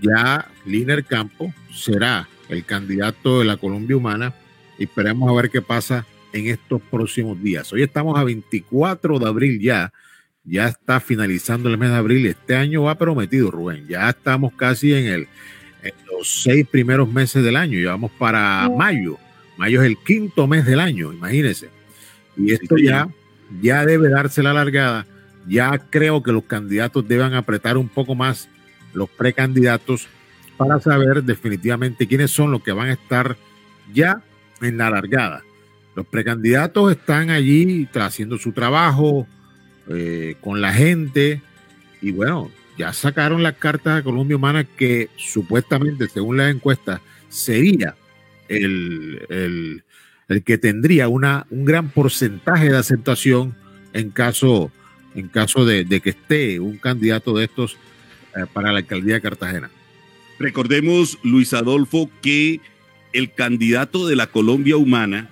[0.00, 4.34] ya Liner Campo será el candidato de la Colombia Humana
[4.78, 7.72] y esperemos a ver qué pasa en estos próximos días.
[7.72, 9.92] Hoy estamos a 24 de abril ya
[10.46, 12.26] ya está finalizando el mes de abril.
[12.26, 13.86] Este año va prometido, Rubén.
[13.88, 15.28] Ya estamos casi en, el,
[16.10, 17.78] los seis primeros meses del año.
[17.80, 19.18] Ya vamos para mayo.
[19.56, 21.68] Mayo es el quinto mes del año, imagínense.
[22.36, 23.08] Y esto ya,
[23.60, 25.06] ya debe darse la largada.
[25.48, 28.48] Ya creo que los candidatos deben apretar un poco más
[28.96, 30.08] los precandidatos
[30.56, 33.36] para saber definitivamente quiénes son los que van a estar
[33.92, 34.22] ya
[34.60, 35.44] en la largada.
[35.94, 39.26] Los precandidatos están allí haciendo su trabajo,
[39.88, 41.42] eh, con la gente.
[42.02, 47.94] Y bueno, ya sacaron las cartas a Colombia Humana que supuestamente, según las encuestas, sería
[48.48, 49.82] el,
[50.28, 53.54] el, que tendría una, un gran porcentaje de aceptación
[53.92, 54.70] en caso,
[55.14, 57.76] en caso de, que esté un candidato de estos
[58.52, 59.70] para la alcaldía de Cartagena.
[60.38, 62.60] Recordemos, Luis Adolfo, que
[63.12, 65.30] el candidato de la Colombia Humana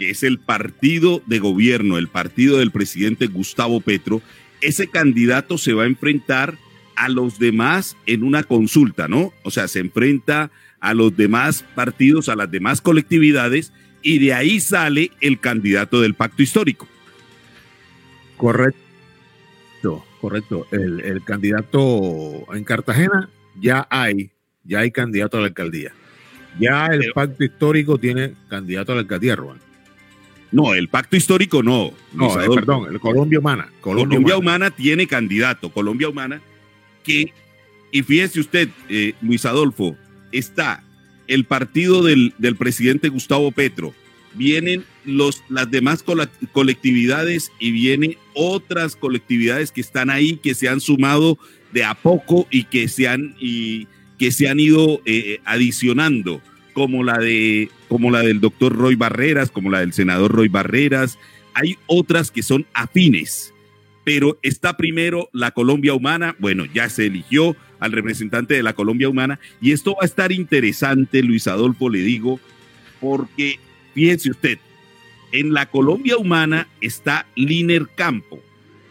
[0.00, 4.22] que es el partido de gobierno, el partido del presidente Gustavo Petro,
[4.62, 6.56] ese candidato se va a enfrentar
[6.96, 9.34] a los demás en una consulta, ¿no?
[9.42, 10.50] O sea, se enfrenta
[10.80, 16.14] a los demás partidos, a las demás colectividades, y de ahí sale el candidato del
[16.14, 16.88] pacto histórico.
[18.38, 18.80] Correcto,
[20.20, 20.66] correcto.
[20.70, 23.28] El, el candidato en Cartagena
[23.60, 24.30] ya hay,
[24.64, 25.92] ya hay candidato a la alcaldía.
[26.58, 29.58] Ya el pacto histórico tiene candidato a la alcaldía, Ruan.
[30.52, 31.92] No, el pacto histórico no.
[32.12, 33.68] No, eh, perdón, el Colombia Humana.
[33.80, 34.70] Colombia, Humana.
[34.70, 35.70] tiene candidato.
[35.70, 36.40] Colombia Humana
[37.04, 37.32] que,
[37.92, 39.96] y fíjese usted, eh, Luis Adolfo,
[40.32, 40.82] está
[41.28, 43.94] el partido del, del, presidente Gustavo Petro,
[44.34, 46.04] vienen los, las demás
[46.52, 51.38] colectividades y vienen otras colectividades que están ahí, que se han sumado
[51.72, 53.86] de a poco y que se han, y,
[54.18, 56.42] que se han ido eh, adicionando
[56.74, 61.18] como la de como la del doctor Roy Barreras, como la del senador Roy Barreras.
[61.54, 63.52] Hay otras que son afines,
[64.04, 66.36] pero está primero la Colombia Humana.
[66.38, 70.32] Bueno, ya se eligió al representante de la Colombia Humana y esto va a estar
[70.32, 72.38] interesante, Luis Adolfo, le digo,
[73.00, 73.58] porque
[73.94, 74.58] fíjese usted,
[75.32, 78.40] en la Colombia Humana está Liner Campo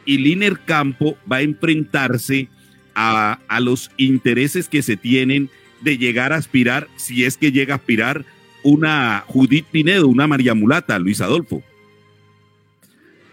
[0.06, 2.48] y Liner Campo va a enfrentarse
[2.96, 5.50] a, a los intereses que se tienen
[5.82, 8.26] de llegar a aspirar, si es que llega a aspirar,
[8.64, 11.64] una Judith Pinedo, una María Mulata, Luis Adolfo.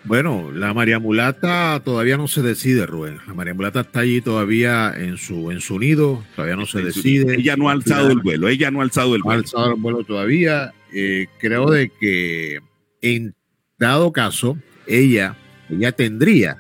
[0.05, 3.19] Bueno, la María Mulata todavía no se decide, Rubén.
[3.27, 7.35] La María Mulata está allí todavía en su, en su nido, todavía no se decide.
[7.35, 9.41] Ella no ha alzado el vuelo, ella no ha alzado el vuelo.
[9.41, 10.73] No ha alzado el vuelo todavía.
[10.93, 12.61] Eh, creo de que
[13.03, 13.35] en
[13.79, 15.37] dado caso, ella,
[15.69, 16.57] ella tendría,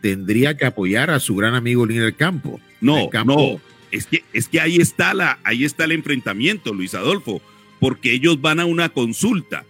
[0.00, 2.60] tendría que apoyar a su gran amigo Liner Campo.
[2.80, 7.42] No, no, es que, es que ahí está la, ahí está el enfrentamiento, Luis Adolfo,
[7.78, 9.64] porque ellos van a una consulta.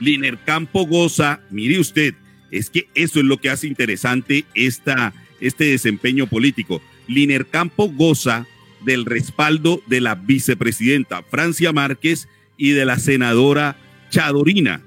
[0.00, 2.14] Liner Campo goza, mire usted,
[2.50, 6.82] es que eso es lo que hace interesante esta, este desempeño político.
[7.06, 8.46] Liner Campo goza
[8.84, 13.76] del respaldo de la vicepresidenta Francia Márquez y de la senadora
[14.10, 14.80] Chadorina.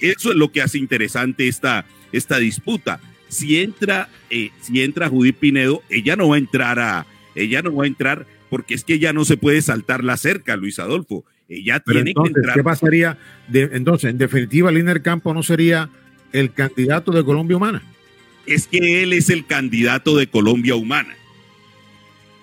[0.00, 3.00] Eso es lo que hace interesante esta, esta disputa.
[3.28, 7.74] Si entra, eh, si entra Judith Pinedo, ella no va a entrar a, ella no
[7.74, 11.24] va a entrar porque es que ella no se puede saltar la cerca, Luis Adolfo.
[11.48, 12.54] Ella tiene que entrar.
[12.54, 13.18] ¿Qué pasaría?
[13.48, 15.88] De, entonces, en definitiva, Liner Campo no sería
[16.32, 17.82] el candidato de Colombia Humana.
[18.46, 21.14] Es que él es el candidato de Colombia Humana.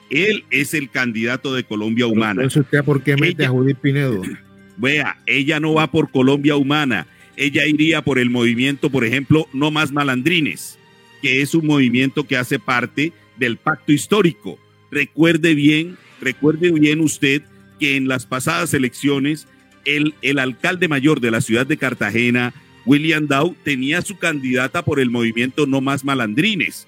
[0.09, 2.41] Él es el candidato de Colombia Humana.
[2.41, 4.21] Entonces, ¿usted por qué mete a Judith Pinedo?
[4.77, 7.07] Vea, ella no va por Colombia Humana.
[7.35, 10.77] Ella iría por el movimiento, por ejemplo, No Más Malandrines,
[11.21, 14.59] que es un movimiento que hace parte del pacto histórico.
[14.91, 17.41] Recuerde bien, recuerde bien usted
[17.79, 19.47] que en las pasadas elecciones
[19.85, 22.53] el, el alcalde mayor de la ciudad de Cartagena,
[22.85, 26.87] William Dow, tenía su candidata por el movimiento No Más Malandrines.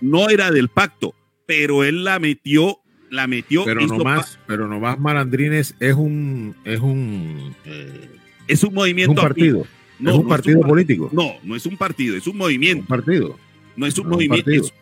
[0.00, 1.14] No era del pacto,
[1.46, 2.80] pero él la metió,
[3.10, 3.64] la metió.
[3.64, 8.10] Pero no más, pero no más Malandrines es un, es un, eh,
[8.48, 9.12] es un movimiento.
[9.12, 9.66] Es un partido.
[9.98, 11.10] No, es un partido es un, político.
[11.12, 12.82] No, no es un partido, es un movimiento.
[12.82, 13.38] Un partido.
[13.76, 14.50] No es un no movimiento.
[14.50, 14.72] Es,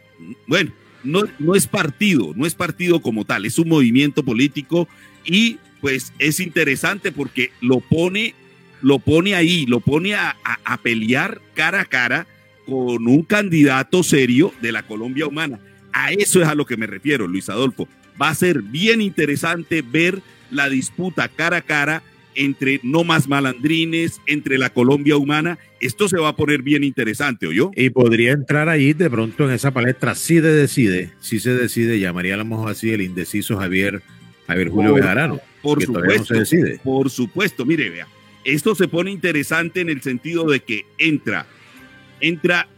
[0.46, 0.72] bueno,
[1.02, 4.88] no, no es partido, no es partido como tal, es un movimiento político
[5.24, 8.34] y pues es interesante porque lo pone,
[8.80, 12.26] lo pone ahí, lo pone a, a, a pelear cara a cara
[12.66, 15.60] con un candidato serio de la Colombia humana.
[15.92, 17.88] A eso es a lo que me refiero, Luis Adolfo.
[18.20, 20.20] Va a ser bien interesante ver
[20.50, 22.02] la disputa cara a cara
[22.34, 25.58] entre no más malandrines, entre la Colombia humana.
[25.80, 27.70] Esto se va a poner bien interesante, ¿oyó?
[27.76, 31.98] Y podría entrar ahí de pronto en esa palestra, si se decide, si se decide,
[31.98, 34.02] llamaría a lo mejor así el indeciso Javier,
[34.46, 35.40] Javier Julio por, Bejarano.
[35.62, 36.80] Por que supuesto, no se decide.
[36.82, 38.08] por supuesto, mire, vea,
[38.44, 41.46] esto se pone interesante en el sentido de que entra,
[42.20, 42.68] entra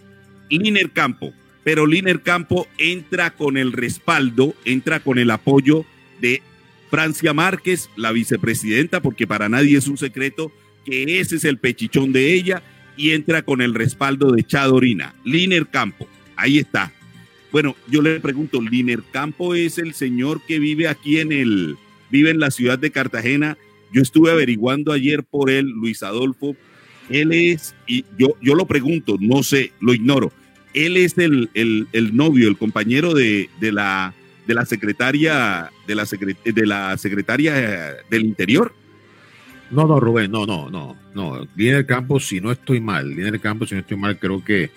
[0.49, 1.33] Liner Campo,
[1.67, 5.85] pero Liner Campo entra con el respaldo, entra con el apoyo
[6.21, 6.41] de
[6.91, 10.53] Francia Márquez, la vicepresidenta, porque para nadie es un secreto
[10.85, 12.63] que ese es el pechichón de ella,
[12.97, 15.17] y entra con el respaldo de Chadorina.
[15.25, 16.07] Liner Campo,
[16.37, 16.93] ahí está.
[17.51, 21.77] Bueno, yo le pregunto, Liner Campo es el señor que vive aquí en el,
[22.11, 23.59] vive en la ciudad de Cartagena.
[23.93, 26.55] Yo estuve averiguando ayer por él, Luis Adolfo.
[27.11, 30.33] Él es, y yo, yo lo pregunto, no sé, lo ignoro.
[30.77, 34.15] Él es el, el, el novio, el compañero de, de la
[34.47, 38.73] de la secretaria de la, secret de la secretaria del interior.
[39.71, 41.49] No, no, Rubén, no, no, no, no.
[41.57, 44.45] Línea del campo, si no estoy mal, línea del campo, si no estoy mal, creo
[44.45, 44.71] que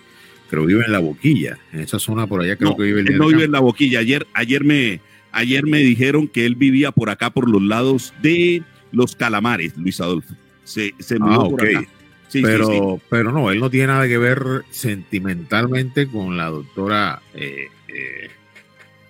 [0.49, 3.17] creo vive en la boquilla, en esa zona por allá creo no, que vive él
[3.19, 3.99] no vive en la boquilla.
[3.99, 4.99] Ayer, ayer me,
[5.31, 10.01] ayer me dijeron que él vivía por acá, por los lados de los calamares, Luis
[10.01, 10.34] Adolfo.
[10.63, 11.76] Se, se mudó ah, por okay.
[11.76, 11.88] acá.
[12.30, 13.06] Sí, pero, sí, sí.
[13.10, 18.30] pero no, él no tiene nada que ver sentimentalmente con la doctora, eh, eh,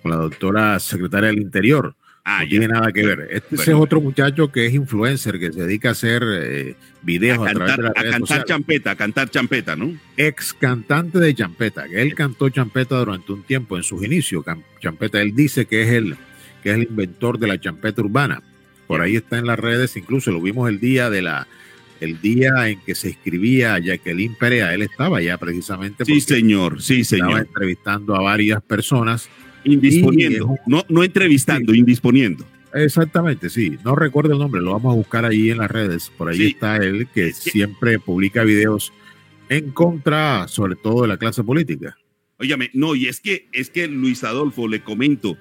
[0.02, 1.94] con la doctora secretaria del Interior.
[2.24, 2.48] Ah, no ya.
[2.50, 3.28] tiene nada que ver.
[3.30, 7.50] Este es otro muchacho que es influencer, que se dedica a hacer eh, videos a,
[7.50, 8.48] a través de cantar, las a redes cantar sociales.
[8.48, 9.94] champeta, a cantar champeta, ¿no?
[10.16, 14.44] Ex cantante de champeta, que él cantó champeta durante un tiempo en sus inicios.
[14.80, 16.16] Champeta, él dice que es el
[16.62, 18.42] que es el inventor de la champeta urbana.
[18.86, 21.46] Por ahí está en las redes, incluso lo vimos el día de la
[22.00, 27.00] el día en que se escribía Jacqueline Perea, él estaba ya precisamente Sí, señor, sí,
[27.00, 27.46] estaba señor.
[27.46, 29.28] entrevistando a varias personas.
[29.64, 32.44] Indisponiendo, no, no entrevistando, indisponiendo.
[32.72, 33.76] Exactamente, sí.
[33.84, 36.10] No recuerdo el nombre, lo vamos a buscar ahí en las redes.
[36.16, 36.46] Por ahí Sí.
[36.46, 38.92] está él, que siempre publica videos
[39.48, 41.96] en contra, sobre todo de la clase política.
[42.38, 45.36] Óyame, no, y es que, es que Luis Adolfo, le comento,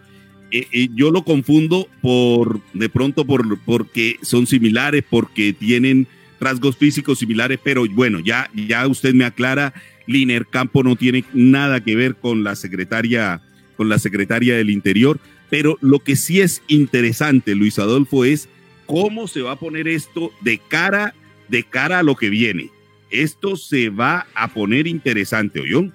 [0.52, 6.07] eh, eh, yo lo confundo por, de pronto, por, porque son similares, porque tienen
[6.39, 9.73] rasgos físicos similares, pero bueno, ya, ya usted me aclara,
[10.07, 13.41] Liner Campo no tiene nada que ver con la secretaria,
[13.77, 18.49] con la secretaria del Interior, pero lo que sí es interesante, Luis Adolfo, es
[18.85, 21.13] cómo se va a poner esto de cara,
[21.47, 22.69] de cara a lo que viene.
[23.11, 25.89] Esto se va a poner interesante, ¿oyó?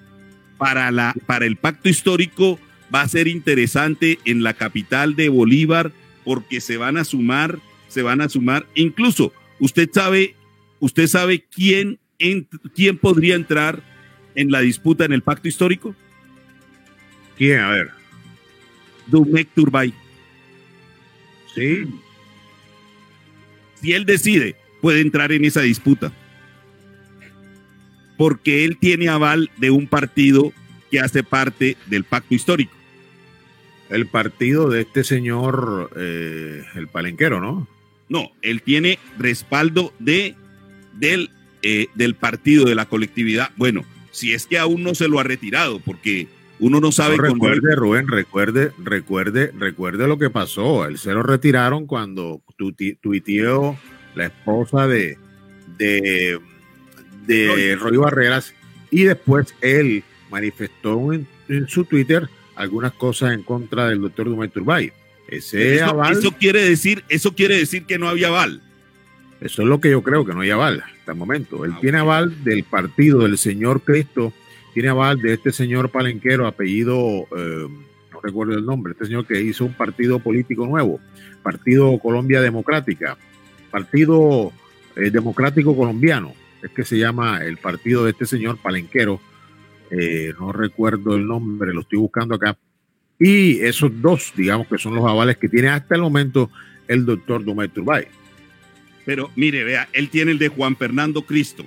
[0.57, 2.59] para, la, para el pacto histórico
[2.93, 5.91] va a ser interesante en la capital de Bolívar
[6.23, 10.35] porque se van a sumar, se van a sumar, incluso usted sabe,
[10.79, 11.99] usted sabe quién,
[12.73, 13.81] quién podría entrar
[14.35, 15.95] en la disputa en el pacto histórico.
[17.37, 17.59] ¿Quién?
[17.59, 17.91] A ver.
[19.07, 19.93] Dumek Turbay.
[21.53, 21.85] Sí.
[23.81, 26.11] Si él decide, puede entrar en esa disputa.
[28.17, 30.53] Porque él tiene aval de un partido
[30.89, 32.73] que hace parte del pacto histórico.
[33.89, 37.67] El partido de este señor, eh, el palenquero, ¿no?
[38.09, 40.35] No, él tiene respaldo de,
[40.93, 43.51] del, eh, del partido de la colectividad.
[43.55, 46.27] Bueno, si es que aún no se lo ha retirado, porque
[46.59, 47.17] uno no sabe.
[47.17, 50.85] recuerde, Rubén, recuerde, recuerde, recuerde lo que pasó.
[50.85, 52.41] Él se lo retiraron cuando
[53.01, 53.77] tuiteó
[54.15, 55.17] la esposa de,
[55.77, 56.39] de,
[57.25, 58.53] de Roy Barreras
[58.89, 61.27] y después él manifestó en,
[61.67, 64.93] su Twitter algunas cosas en contra del doctor Dumay Turbay.
[65.27, 68.61] Ese eso, aval, eso quiere decir, eso quiere decir que no había aval.
[69.41, 71.65] Eso es lo que yo creo que no hay aval hasta el momento.
[71.65, 74.33] Él ah, tiene aval del partido del señor Cristo,
[74.73, 77.67] tiene aval de este señor palenquero, apellido, eh,
[78.11, 80.99] no recuerdo el nombre, este señor que hizo un partido político nuevo,
[81.43, 83.17] Partido Colombia Democrática,
[83.71, 84.51] Partido
[84.95, 86.33] eh, Democrático Colombiano,
[86.63, 89.19] es que se llama el partido de este señor palenquero,
[89.91, 92.57] eh, no recuerdo el nombre, lo estoy buscando acá.
[93.19, 96.49] Y esos dos, digamos que son los avales que tiene hasta el momento
[96.87, 98.07] el doctor Dumay Turbay.
[99.05, 101.65] Pero mire, vea, él tiene el de Juan Fernando Cristo,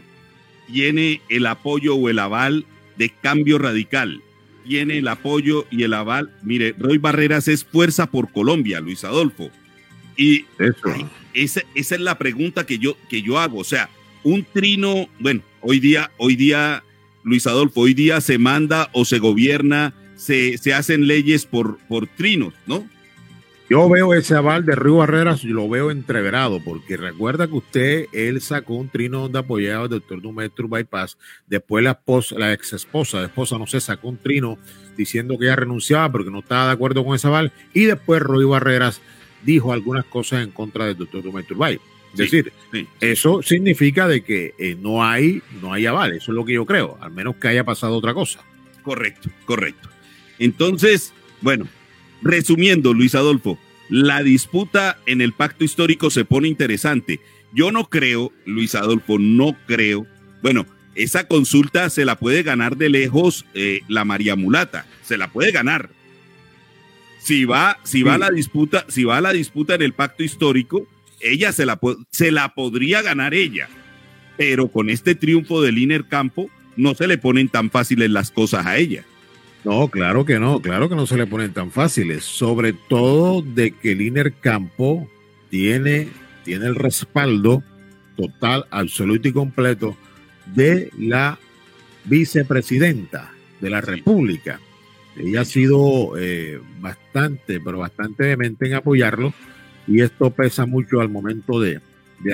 [0.66, 2.66] tiene el apoyo o el aval
[2.97, 4.20] de Cambio Radical,
[4.66, 6.31] tiene el apoyo y el aval.
[6.43, 9.51] Mire, Roy Barreras es Fuerza por Colombia, Luis Adolfo.
[10.16, 10.47] Y
[11.33, 13.61] esa, esa, es la pregunta que yo, que yo hago.
[13.61, 13.89] O sea,
[14.25, 16.83] un trino, bueno, hoy día, hoy día,
[17.23, 22.07] Luis Adolfo, hoy día se manda o se gobierna, se, se hacen leyes por, por
[22.07, 22.86] trinos, ¿no?
[23.70, 28.07] Yo veo ese aval de Río Barreras y lo veo entreverado, porque recuerda que usted,
[28.15, 31.19] él sacó un trino donde apoyaba al doctor Dumetro Bypass.
[31.47, 34.59] Después la esposa, la ex esposa, la esposa, no sé, sacó un trino
[34.97, 37.53] diciendo que ella renunciaba porque no estaba de acuerdo con ese aval.
[37.74, 39.03] Y después Ruy Barreras
[39.45, 41.86] dijo algunas cosas en contra del doctor Dumetro Bypass.
[42.12, 42.53] Es decir,
[43.03, 46.65] eso significa de que eh, no hay, no hay aval, eso es lo que yo
[46.65, 48.40] creo, al menos que haya pasado otra cosa.
[48.82, 49.90] Correcto, correcto.
[50.39, 51.66] Entonces, bueno,
[52.23, 53.59] Resumiendo, Luis Adolfo,
[53.89, 57.20] la disputa en el pacto histórico se pone interesante.
[57.52, 60.06] Yo no creo, Luis Adolfo, no creo.
[60.43, 65.28] Bueno, esa consulta se la puede ganar de lejos eh, la María Mulata, se la
[65.28, 65.90] puede ganar.
[67.20, 70.23] Si va, si va a la disputa, si va a la disputa en el pacto
[70.23, 70.89] histórico,
[71.20, 71.78] ella se la,
[72.10, 73.69] se la podría ganar ella.
[74.36, 78.66] Pero con este triunfo del Iner Campo, no se le ponen tan fáciles las cosas
[78.66, 79.05] a ella.
[79.69, 83.73] No, claro que no, claro que no se le ponen tan fáciles, sobre todo de
[83.73, 85.07] que el Iner Campo
[85.51, 86.09] tiene,
[86.43, 87.62] tiene el respaldo
[88.16, 89.95] total, absoluto y completo
[90.55, 91.39] de la
[92.07, 93.31] vicepresidenta
[93.61, 94.59] de la República.
[95.19, 99.35] Ella ha sido eh, bastante, pero bastante vehemente en apoyarlo
[99.86, 101.82] y esto pesa mucho al momento de,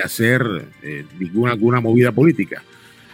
[0.01, 2.63] hacer eh, ninguna, alguna movida política.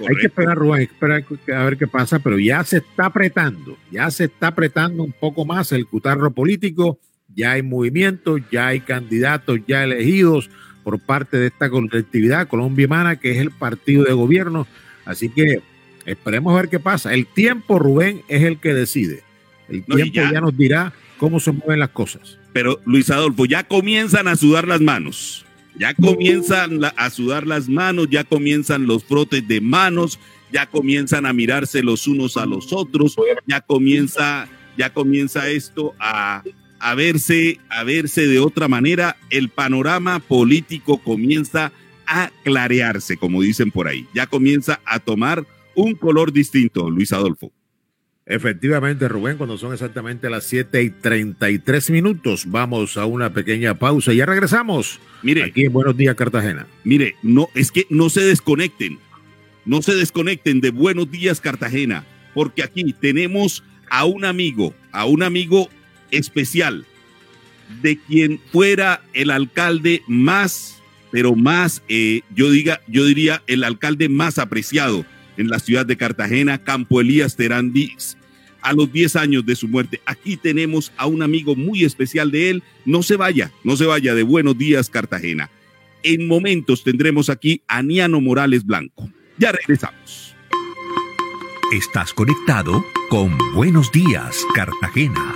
[0.08, 1.24] Hay que esperar, Rubén, esperar
[1.56, 5.46] a ver qué pasa, pero ya se está apretando, ya se está apretando un poco
[5.46, 7.00] más el cutarro político,
[7.36, 10.50] ya hay movimientos, ya hay candidatos ya elegidos
[10.84, 14.68] por parte de esta colectividad colombiana, que es el partido de gobierno.
[15.06, 15.62] Así que
[16.06, 17.14] esperemos a ver qué pasa.
[17.14, 19.24] El tiempo, Rubén, es el que decide.
[19.70, 22.38] El tiempo ya nos dirá cómo se mueven las cosas.
[22.54, 25.46] Pero Luis Adolfo, ya comienzan a sudar las manos.
[25.78, 30.20] Ya comienzan a sudar las manos, ya comienzan los frotes de manos,
[30.52, 33.16] ya comienzan a mirarse los unos a los otros,
[33.48, 36.44] ya comienza, ya comienza esto a,
[36.80, 39.18] a verse, a verse de otra manera.
[39.30, 41.72] El panorama político comienza
[42.06, 44.06] a clarearse, como dicen por ahí.
[44.14, 45.46] Ya comienza a tomar
[45.76, 47.52] un color distinto, Luis Adolfo.
[48.26, 54.14] Efectivamente, Rubén, cuando son exactamente las 7 y 33 minutos, vamos a una pequeña pausa
[54.14, 55.00] y ya regresamos.
[55.24, 56.68] Mire, aquí en Buenos Días, Cartagena.
[56.84, 59.00] Mire, no, es que no se desconecten,
[59.66, 65.24] no se desconecten de Buenos Días, Cartagena, porque aquí tenemos a un amigo, a un
[65.24, 65.70] amigo
[66.12, 66.86] especial,
[67.82, 70.80] de quien fuera el alcalde más,
[71.10, 75.06] pero más, eh, yo, diga, yo diría, el alcalde más apreciado
[75.38, 77.74] en la ciudad de Cartagena, Campo Elías Terán
[78.62, 80.02] a los 10 años de su muerte.
[80.06, 82.64] Aquí tenemos a un amigo muy especial de él.
[82.86, 85.50] No se vaya, no se vaya de Buenos Días, Cartagena.
[86.04, 89.10] En momentos tendremos aquí a Niano Morales Blanco.
[89.38, 90.36] Ya regresamos.
[91.72, 95.34] Estás conectado con Buenos Días, Cartagena.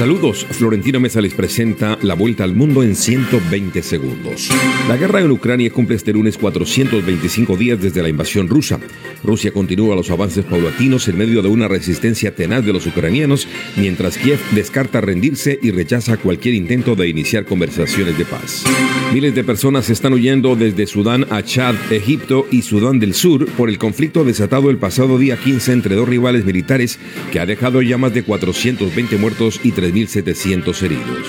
[0.00, 4.48] Saludos, Florentino Mesa les presenta la vuelta al mundo en 120 segundos.
[4.88, 8.80] La guerra en Ucrania cumple este lunes 425 días desde la invasión rusa.
[9.22, 13.46] Rusia continúa los avances paulatinos en medio de una resistencia tenaz de los ucranianos,
[13.76, 18.64] mientras Kiev descarta rendirse y rechaza cualquier intento de iniciar conversaciones de paz.
[19.12, 23.68] Miles de personas están huyendo desde Sudán a Chad, Egipto y Sudán del Sur por
[23.68, 26.98] el conflicto desatado el pasado día 15 entre dos rivales militares
[27.30, 31.26] que ha dejado ya más de 420 muertos y 3 1.700 heridos.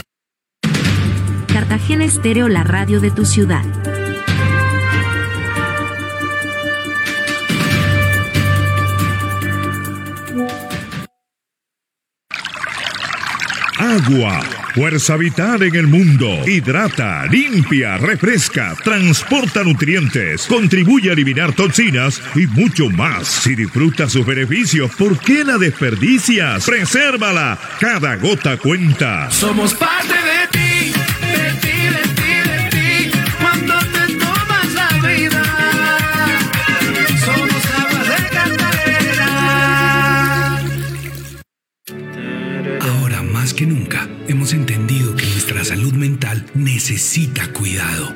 [1.47, 3.92] Cartagena Estéreo, la radio de tu ciudad.
[13.93, 14.41] Agua,
[14.73, 16.27] fuerza vital en el mundo.
[16.47, 23.27] Hidrata, limpia, refresca, transporta nutrientes, contribuye a eliminar toxinas y mucho más.
[23.27, 26.65] Si disfrutas sus beneficios, ¿por qué la desperdicias?
[26.65, 27.59] Presérvala.
[27.79, 29.29] Cada gota cuenta.
[29.29, 30.32] Somos parte de
[43.63, 48.13] que nunca hemos entendido que nuestra salud mental necesita cuidado,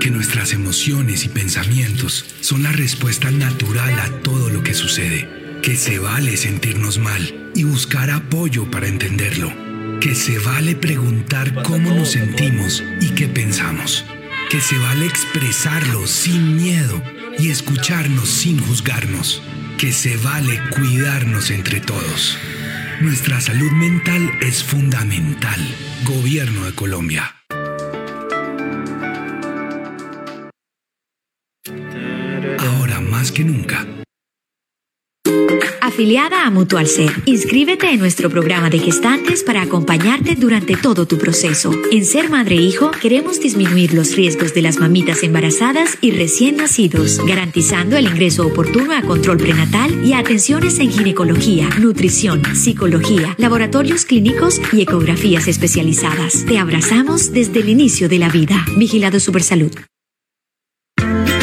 [0.00, 5.76] que nuestras emociones y pensamientos son la respuesta natural a todo lo que sucede, que
[5.76, 9.52] se vale sentirnos mal y buscar apoyo para entenderlo,
[10.00, 14.04] que se vale preguntar cómo nos sentimos y qué pensamos,
[14.50, 17.00] que se vale expresarlo sin miedo
[17.38, 19.44] y escucharnos sin juzgarnos,
[19.78, 22.36] que se vale cuidarnos entre todos.
[23.00, 25.60] Nuestra salud mental es fundamental.
[26.04, 27.34] Gobierno de Colombia.
[32.58, 33.86] Ahora más que nunca.
[35.92, 41.18] Afiliada a Mutual Ser, inscríbete en nuestro programa de gestantes para acompañarte durante todo tu
[41.18, 41.70] proceso.
[41.90, 46.56] En Ser Madre e Hijo queremos disminuir los riesgos de las mamitas embarazadas y recién
[46.56, 54.06] nacidos, garantizando el ingreso oportuno a control prenatal y atenciones en ginecología, nutrición, psicología, laboratorios
[54.06, 56.46] clínicos y ecografías especializadas.
[56.46, 58.64] Te abrazamos desde el inicio de la vida.
[58.78, 59.72] Vigilado Supersalud.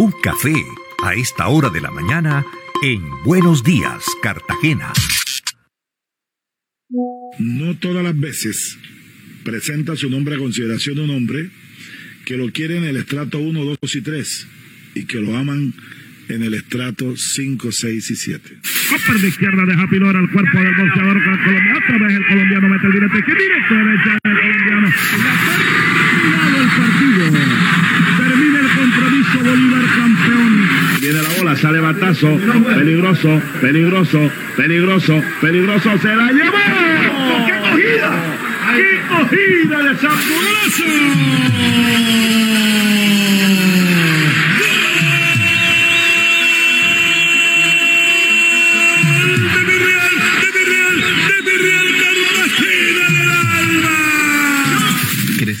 [0.00, 0.54] Un café
[1.04, 2.42] a esta hora de la mañana
[2.82, 4.94] en Buenos Días, Cartagena.
[7.38, 8.78] No todas las veces
[9.44, 11.50] presenta su nombre a consideración un hombre
[12.24, 14.48] que lo quiere en el estrato 1, 2 y 3
[14.94, 15.74] y que lo aman
[16.30, 18.56] en el estrato 5, 6 y 7.
[18.94, 21.78] Upper de izquierda deja Pilor al cuerpo del boxeador colombiano.
[21.78, 23.18] Otra vez el colombiano mete el directo.
[23.18, 24.18] Que directo derecha
[31.10, 32.36] Viene la bola, sale batazo.
[32.36, 35.98] Peligroso, peligroso, peligroso, peligroso.
[35.98, 36.56] Se la llevó.
[37.46, 38.12] ¡Qué cogida!
[38.76, 40.84] ¡Qué cogida de Zamburoso!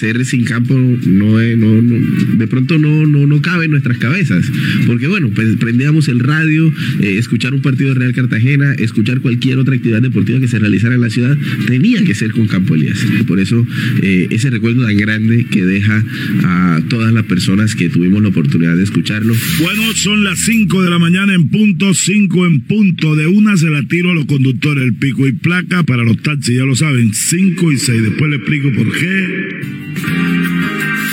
[0.00, 4.50] Crecer sin campo no, no, no- de pronto no, no, no cabe en nuestras cabezas.
[4.86, 9.58] Porque bueno, pues prendíamos el radio, eh, escuchar un partido de Real Cartagena, escuchar cualquier
[9.58, 11.36] otra actividad deportiva que se realizara en la ciudad,
[11.66, 13.04] tenía que ser con Campo Elías.
[13.20, 13.66] Y por eso
[14.02, 16.04] eh, ese recuerdo tan grande que deja
[16.44, 19.34] a todas las personas que tuvimos la oportunidad de escucharlo.
[19.60, 23.16] Bueno, son las 5 de la mañana en punto, 5 en punto.
[23.16, 26.56] De una se la tiro a los conductores, el pico y placa para los taxis,
[26.56, 28.02] ya lo saben, 5 y 6.
[28.02, 29.89] Después le explico por qué.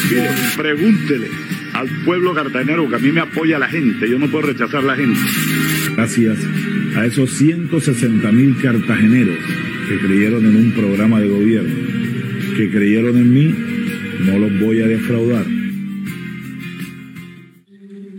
[0.09, 1.27] Mire, pregúntele
[1.73, 4.95] al pueblo cartagenero que a mí me apoya la gente, yo no puedo rechazar la
[4.95, 5.19] gente.
[5.95, 6.37] Gracias
[6.95, 9.37] a esos 160 mil cartageneros
[9.87, 11.75] que creyeron en un programa de gobierno,
[12.55, 13.55] que creyeron en mí,
[14.25, 15.45] no los voy a defraudar.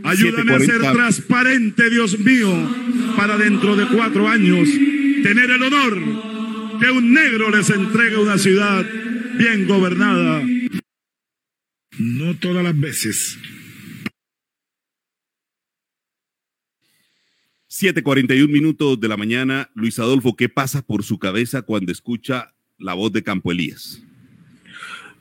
[0.05, 2.55] Ayúdame a ser transparente, Dios mío,
[3.16, 4.69] para dentro de cuatro años
[5.23, 5.99] tener el honor
[6.81, 8.86] que un negro les entregue una ciudad
[9.36, 10.43] bien gobernada.
[11.99, 13.39] No todas las veces.
[17.66, 19.70] 7:41 minutos de la mañana.
[19.75, 24.03] Luis Adolfo, ¿qué pasa por su cabeza cuando escucha la voz de Campo Elías?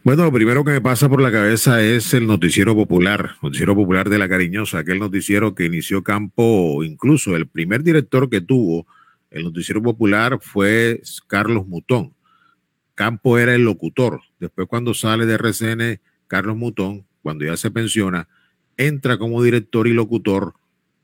[0.04, 4.10] Bueno, lo primero que me pasa por la cabeza es el noticiero popular, noticiero popular
[4.10, 8.88] de la cariñosa, aquel noticiero que inició Campo, incluso el primer director que tuvo
[9.32, 12.14] el noticiero popular fue Carlos Mutón.
[12.96, 14.22] Campo era el locutor.
[14.40, 18.28] Después cuando sale de RCN, Carlos Mutón, cuando ya se pensiona,
[18.78, 20.54] entra como director y locutor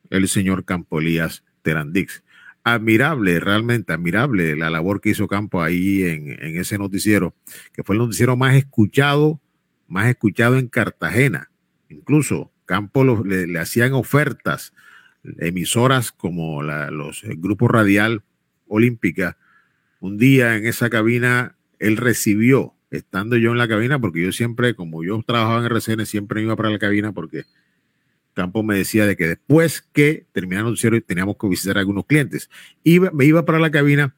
[0.09, 2.23] el señor Campo Elías Terandix.
[2.63, 7.35] Admirable, realmente admirable la labor que hizo Campo ahí en, ese noticiero,
[7.73, 9.41] que fue el noticiero más escuchado,
[9.87, 11.49] más escuchado en Cartagena.
[11.89, 14.73] Incluso Campo le, hacían ofertas,
[15.39, 18.23] emisoras como los el Grupo Radial
[18.67, 19.37] Olímpica.
[19.99, 24.75] Un día en esa cabina, él recibió, estando yo en la cabina, porque yo siempre,
[24.75, 27.45] como yo trabajaba en RCN, siempre iba para la cabina porque
[28.33, 32.05] Campo me decía de que después que terminara el noticiero teníamos que visitar a algunos
[32.05, 32.49] clientes.
[32.83, 34.15] Iba, me iba para la cabina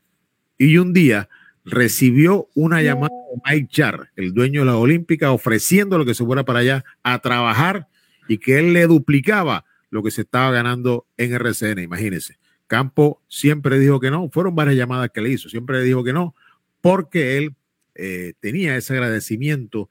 [0.57, 1.29] y un día
[1.65, 6.45] recibió una llamada de Mike Char, el dueño de la Olímpica, ofreciéndole que se fuera
[6.45, 7.87] para allá a trabajar
[8.27, 12.37] y que él le duplicaba lo que se estaba ganando en RCN, imagínense.
[12.67, 16.13] Campo siempre dijo que no, fueron varias llamadas que le hizo, siempre le dijo que
[16.13, 16.35] no,
[16.81, 17.55] porque él
[17.95, 19.89] eh, tenía ese agradecimiento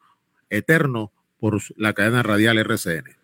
[0.51, 3.17] eterno por la cadena radial RCN.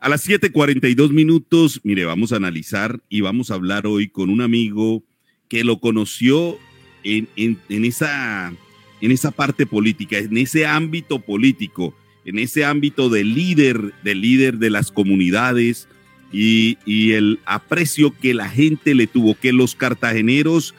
[0.00, 4.40] A las 7:42 minutos, mire, vamos a analizar y vamos a hablar hoy con un
[4.40, 5.02] amigo
[5.48, 6.58] que lo conoció
[7.04, 7.28] en,
[7.68, 8.52] esa,
[9.00, 14.58] en esa parte política, en ese ámbito político, en ese ámbito de líder, de líder
[14.58, 15.88] de las comunidades
[16.32, 20.74] y el aprecio que la gente le tuvo, que los cartageneros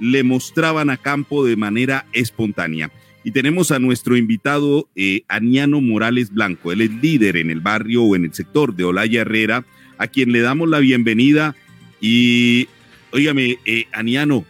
[0.00, 2.90] le mostraban a campo de manera espontánea.
[3.22, 6.72] Y tenemos a nuestro invitado, eh, Aniano Morales Blanco.
[6.72, 9.64] Él es líder en el barrio o en el sector de Olaya Herrera,
[9.98, 11.54] a quien le damos la bienvenida.
[12.00, 12.68] Y,
[13.12, 14.46] óigame, eh, Aniano,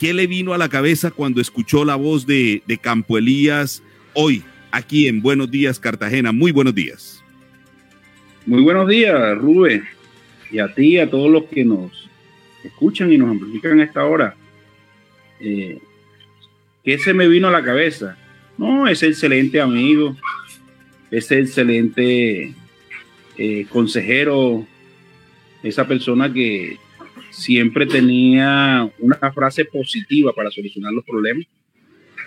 [0.00, 3.82] ¿qué le vino a la cabeza cuando escuchó la voz de, Campo Elías
[4.14, 6.32] hoy, aquí en Buenos Días, Cartagena?
[6.32, 7.22] Muy buenos días.
[8.46, 9.84] Muy buenos días, Rubén,
[10.50, 12.08] y a ti, a todos los que nos
[12.62, 14.34] escuchan y nos amplifican a esta hora.
[15.40, 15.78] Eh,
[16.84, 18.16] ¿Qué se me vino a la cabeza?
[18.58, 20.16] No, ese excelente amigo,
[21.10, 22.54] ese excelente
[23.38, 24.66] eh, consejero,
[25.62, 26.78] esa persona que
[27.30, 31.46] siempre tenía una frase positiva para solucionar los problemas.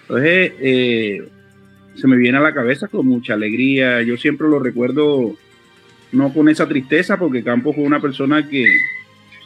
[0.02, 1.28] Entonces, eh,
[1.96, 4.02] se me viene a la cabeza con mucha alegría.
[4.02, 5.36] Yo siempre lo recuerdo,
[6.12, 8.68] no con esa tristeza, porque Campos fue una persona que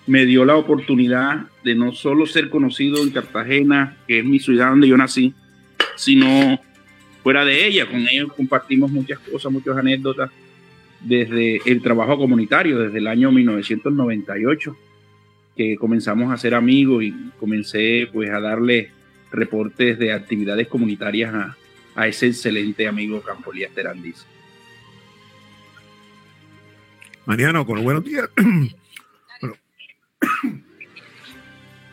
[0.07, 4.69] me dio la oportunidad de no solo ser conocido en Cartagena, que es mi ciudad
[4.69, 5.34] donde yo nací,
[5.95, 6.60] sino
[7.23, 7.86] fuera de ella.
[7.86, 10.32] Con ellos compartimos muchas cosas, muchas anécdotas
[11.02, 14.76] desde el trabajo comunitario, desde el año 1998,
[15.56, 18.91] que comenzamos a ser amigos y comencé pues a darle
[19.32, 21.57] reportes de actividades comunitarias a,
[21.95, 24.26] a ese excelente amigo Campolías Terandis.
[27.26, 28.30] Mariano, con buenos días.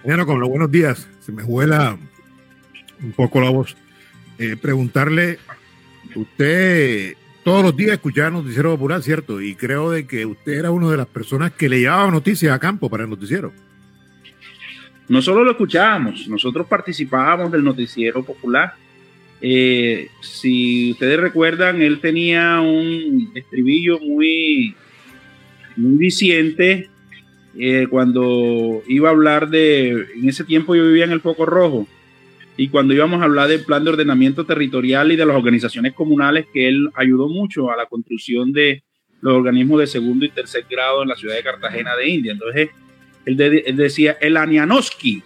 [0.03, 1.09] Mariano, con los buenos días.
[1.21, 1.99] Se me juela
[3.03, 3.77] un poco la voz.
[4.39, 5.39] Eh, preguntarle,
[6.15, 9.41] usted todos los días escuchaba Noticiero Popular, ¿cierto?
[9.41, 12.59] Y creo de que usted era una de las personas que le llevaba noticias a
[12.59, 13.53] campo para el noticiero.
[15.09, 18.75] No solo lo escuchábamos, nosotros participábamos del Noticiero Popular.
[19.41, 24.75] Eh, si ustedes recuerdan, él tenía un estribillo muy,
[25.77, 26.11] muy
[27.59, 31.87] eh, cuando iba a hablar de, en ese tiempo yo vivía en el Foco Rojo,
[32.57, 36.47] y cuando íbamos a hablar del plan de ordenamiento territorial y de las organizaciones comunales,
[36.53, 38.83] que él ayudó mucho a la construcción de
[39.21, 42.33] los organismos de segundo y tercer grado en la ciudad de Cartagena de India.
[42.33, 42.71] Entonces,
[43.25, 43.37] él,
[43.77, 45.23] decía el Anianoski.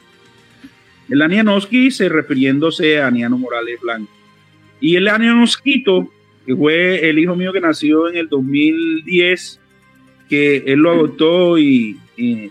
[1.09, 4.12] El Anianoski se refiriéndose a Aniano Morales Blanco.
[4.80, 6.12] Y el Anianosquito,
[6.44, 9.60] que fue el hijo mío que nació en el 2010,
[10.28, 11.98] que él lo adoptó y,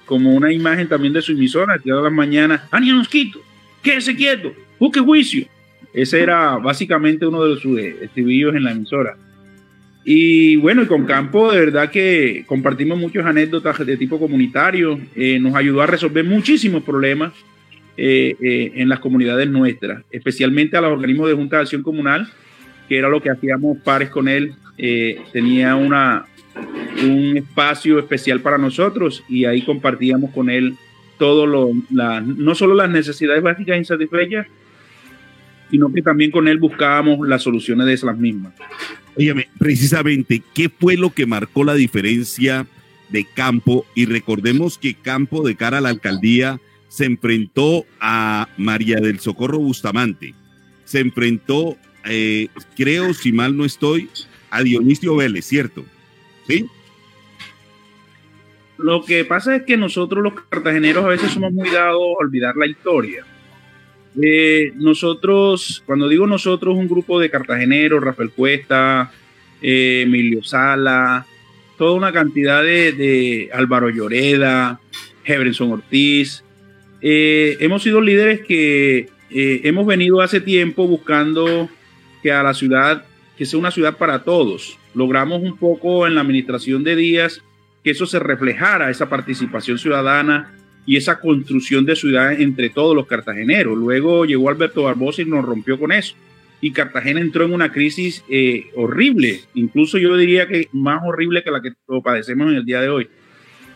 [0.06, 3.42] como una imagen también de su emisora, todas las mañanas, Anianosquito,
[3.82, 5.46] quédese quieto, busque juicio.
[5.94, 9.18] Ese era básicamente uno de sus estribillos en la emisora.
[10.04, 15.38] Y bueno, y con Campo de verdad que compartimos muchas anécdotas de tipo comunitario, eh,
[15.40, 17.34] nos ayudó a resolver muchísimos problemas
[17.98, 22.28] eh, eh, en las comunidades nuestras, especialmente a los organismos de Junta de Acción Comunal,
[22.90, 24.54] que era lo que hacíamos pares con él,
[25.32, 26.26] tenía una,
[27.04, 30.76] un espacio especial para nosotros y ahí compartíamos con él
[31.18, 34.48] todo lo, no solo las necesidades básicas insatisfechas,
[35.70, 38.54] sino que también con él buscábamos las soluciones de esas mismas.
[39.16, 42.66] Óyeme, precisamente, ¿qué fue lo que marcó la diferencia
[43.10, 43.86] de Campo?
[43.94, 49.60] Y recordemos que Campo, de cara a la alcaldía, se enfrentó a María del Socorro
[49.60, 50.34] Bustamante,
[50.84, 54.10] se enfrentó, eh, creo, si mal no estoy,
[54.50, 55.86] a Dionisio Vélez, ¿cierto?
[58.78, 62.56] Lo que pasa es que nosotros los cartageneros a veces somos muy dados a olvidar
[62.58, 63.26] la historia.
[64.22, 69.12] Eh, nosotros, cuando digo nosotros, un grupo de cartageneros, Rafael Cuesta,
[69.62, 71.26] eh, Emilio Sala,
[71.78, 74.80] toda una cantidad de, Álvaro Lloreda,
[75.24, 76.44] Hebrenson Ortiz,
[77.02, 81.70] eh, hemos sido líderes que hemos venido hace tiempo buscando
[82.22, 83.06] que a la ciudad,
[83.42, 84.78] que sea una ciudad para todos.
[84.94, 87.42] Logramos un poco en la administración de Díaz
[87.84, 90.54] que eso se reflejara, esa participación ciudadana
[90.86, 93.76] y esa construcción de ciudad entre todos los cartageneros.
[93.76, 96.14] Luego llegó Alberto Barbosa y nos rompió con eso.
[96.62, 101.50] Y Cartagena entró en una crisis eh, horrible, incluso yo diría que más horrible que
[101.50, 101.72] la que
[102.04, 103.10] padecemos en el día de hoy.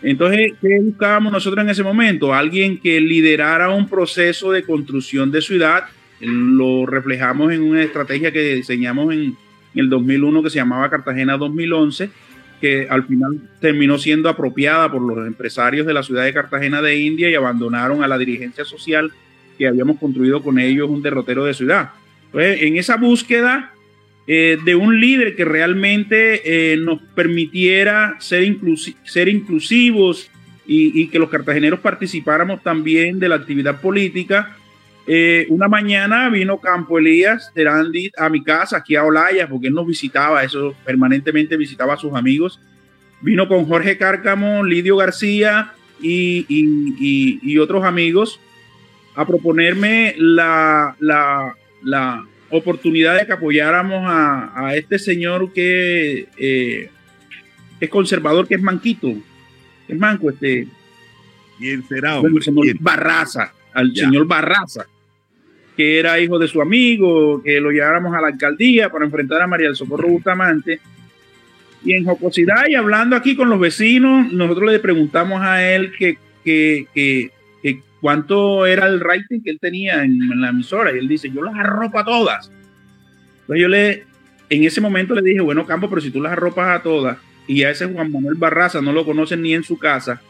[0.04, 2.36] Entonces, ¿qué buscábamos nosotros en ese momento?
[2.36, 5.86] Alguien que liderara un proceso de construcción de ciudad.
[6.20, 9.36] Lo reflejamos en una estrategia que diseñamos en
[9.80, 12.10] el 2001 que se llamaba Cartagena 2011
[12.61, 16.97] que al final terminó siendo apropiada por los empresarios de la ciudad de Cartagena de
[16.97, 19.11] India y abandonaron a la dirigencia social
[19.57, 21.91] que habíamos construido con ellos un derrotero de ciudad.
[22.34, 23.73] En esa búsqueda
[24.27, 28.43] eh, de un líder que realmente eh, nos permitiera ser,
[29.03, 30.30] ser inclusivos
[30.68, 34.57] y, que los cartageneros participáramos también de la actividad política,
[35.07, 39.73] eh, una mañana vino Campo Elías Terandi a mi casa, aquí a Olaya, porque él
[39.73, 42.60] nos visitaba, eso permanentemente visitaba a sus amigos.
[43.22, 48.40] Vino con Jorge Cárcamo, Lidio García y, y, otros amigos
[49.15, 56.90] a proponerme la, la, la, oportunidad de que apoyáramos a, a este señor que eh,
[57.80, 59.14] es conservador, que es manquito,
[59.88, 60.68] es manco, este.
[61.57, 62.22] ¿Quién será?
[62.80, 64.86] Barraza, al señor Barraza
[65.76, 69.47] que era hijo de su amigo, que lo lleváramos a la alcaldía para enfrentar a
[69.47, 70.80] María del Socorro Bustamante.
[71.84, 76.18] Y en jocosidad y hablando aquí con los vecinos, nosotros le preguntamos a él que,
[76.43, 77.31] que,
[78.02, 80.93] cuánto era el rating que él tenía en, la emisora.
[80.93, 82.52] Y él dice, yo las arropo a todas.
[83.41, 84.03] Entonces yo le,
[84.49, 87.64] en ese momento le dije, bueno, Campo, pero si tú las arropas a todas, y
[87.64, 90.22] a ese Juan Manuel Barraza no lo conocen ni en su casa,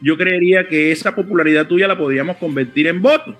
[0.00, 3.36] yo creería que esa popularidad tuya la podríamos convertir en voto.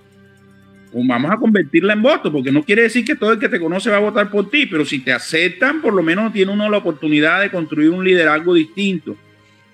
[0.95, 3.91] Vamos a convertirla en voto, porque no quiere decir que todo el que te conoce
[3.91, 6.79] va a votar por ti, pero si te aceptan, por lo menos tiene uno la
[6.79, 9.17] oportunidad de construir un liderazgo distinto.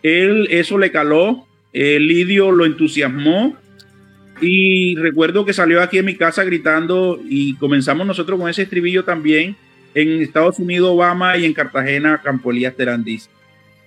[0.03, 3.55] Él, eso le caló, el Lidio lo entusiasmó,
[4.41, 9.05] y recuerdo que salió aquí en mi casa gritando y comenzamos nosotros con ese estribillo
[9.05, 9.55] también
[9.95, 13.29] en Estados Unidos, Obama y en Cartagena, Campo Elías Terandiz.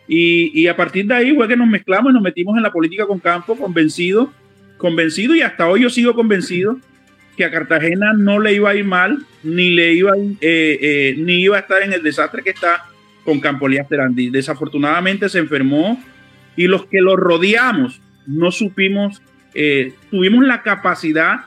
[0.07, 2.71] Y, y, a partir de ahí fue que nos mezclamos y nos metimos en la
[2.71, 4.31] política con Campo, convencido,
[4.77, 6.77] convencido y hasta hoy yo sigo convencido
[7.35, 11.41] que a Cartagena no le iba a ir mal, ni le iba, eh, eh, ni
[11.41, 12.85] iba a estar en el desastre que está
[13.23, 14.31] con Campo Elías Terandiz.
[14.31, 16.01] Desafortunadamente se enfermó
[16.55, 19.21] y los que lo rodeamos no supimos
[19.53, 21.41] eh, tuvimos la capacidad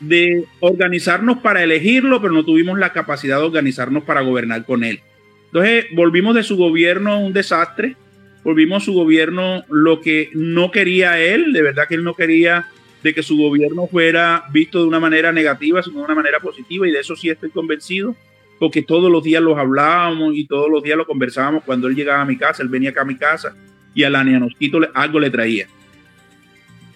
[0.00, 5.00] de organizarnos para elegirlo, pero no tuvimos la capacidad de organizarnos para gobernar con él.
[5.46, 7.96] Entonces volvimos de su gobierno un desastre,
[8.44, 12.66] volvimos su gobierno lo que no quería él, de verdad que él no quería
[13.02, 16.88] de que su gobierno fuera visto de una manera negativa, sino de una manera positiva,
[16.88, 18.16] y de eso sí estoy convencido,
[18.58, 22.22] porque todos los días los hablábamos y todos los días lo conversábamos cuando él llegaba
[22.22, 23.54] a mi casa, él venía acá a mi casa
[23.94, 25.68] y a la Nianosquito algo le traía.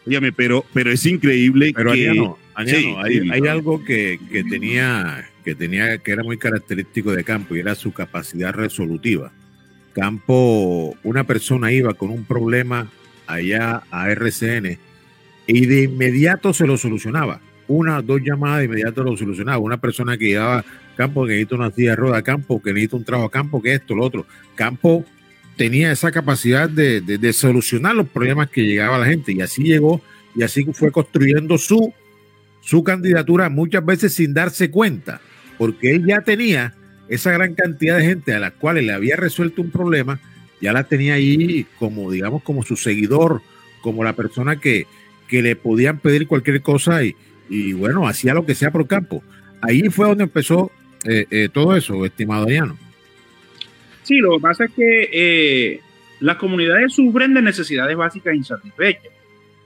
[0.04, 2.08] Óyame, pero, pero es increíble pero que...
[2.54, 4.18] hay, algo que,
[4.50, 9.30] tenía, que tenía que era muy característico de Campo y era su capacidad resolutiva.
[9.92, 12.88] Campo, una persona iba con un problema
[13.28, 14.78] allá a RCN
[15.52, 17.40] y de inmediato se lo solucionaba.
[17.68, 19.58] Una, dos llamadas de inmediato lo solucionaba.
[19.58, 20.64] Una persona que llevaba
[20.96, 23.74] Campo que necesita una silla de rueda, Campo que necesita un trabajo a Campo, que
[23.74, 24.26] esto, lo otro.
[24.54, 25.04] Campo
[25.56, 30.00] tenía esa capacidad de, solucionar los problemas que llegaba a la gente y así llegó
[30.34, 31.92] y así fue construyendo su,
[32.62, 35.20] su candidatura muchas veces sin darse cuenta,
[35.58, 36.74] porque él ya tenía
[37.08, 40.18] esa gran cantidad de gente a las cuales le había resuelto un problema,
[40.62, 43.42] ya la tenía ahí como, digamos, como su seguidor,
[43.82, 44.86] como la persona que,
[45.32, 47.16] que le podían pedir cualquier cosa y,
[47.48, 49.24] y bueno, hacía lo que sea por campo.
[49.62, 50.70] Ahí fue donde empezó
[51.08, 52.76] eh, eh, todo eso, estimado Diano.
[54.02, 55.80] Sí, lo que pasa es que eh,
[56.20, 59.10] las comunidades sufren de necesidades básicas insatisfechas.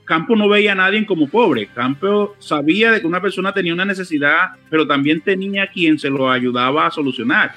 [0.05, 1.67] Campo no veía a nadie como pobre.
[1.75, 6.31] Campo sabía de que una persona tenía una necesidad, pero también tenía quien se lo
[6.31, 7.55] ayudaba a solucionar.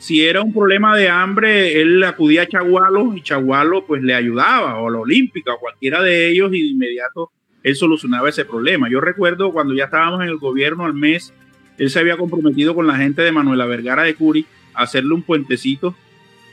[0.00, 4.80] Si era un problema de hambre, él acudía a Chagualo y Chagualo pues le ayudaba,
[4.80, 7.30] o a la Olímpica, o cualquiera de ellos, y de inmediato
[7.62, 8.88] él solucionaba ese problema.
[8.90, 11.32] Yo recuerdo cuando ya estábamos en el gobierno al mes,
[11.78, 15.22] él se había comprometido con la gente de Manuela Vergara de Curi a hacerle un
[15.22, 15.94] puentecito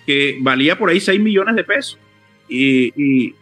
[0.05, 1.97] que valía por ahí 6 millones de pesos.
[2.47, 3.35] Y,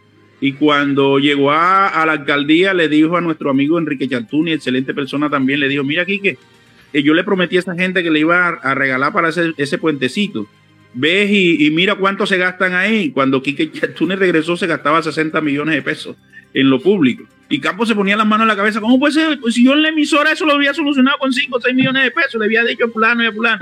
[0.58, 5.60] cuando llegó a, la alcaldía, le dijo a nuestro amigo Enrique Chantuni, excelente persona también,
[5.60, 6.38] le dijo, mira aquí que
[6.92, 9.78] eh, yo le prometí a esa gente que le iba a, regalar para ese, ese
[9.78, 10.46] puentecito.
[10.94, 13.10] Ves y, mira cuánto se gastan ahí.
[13.10, 16.16] Cuando Quique Chantuni regresó, se gastaba 60 millones de pesos
[16.58, 17.24] en lo público.
[17.48, 18.80] Y Campos se ponía las manos en la cabeza.
[18.80, 19.38] ¿Cómo puede ser?
[19.40, 22.02] Pues si yo en la emisora eso lo había solucionado con 5 o 6 millones
[22.02, 23.58] de pesos, le había dicho a fulano y a fulano.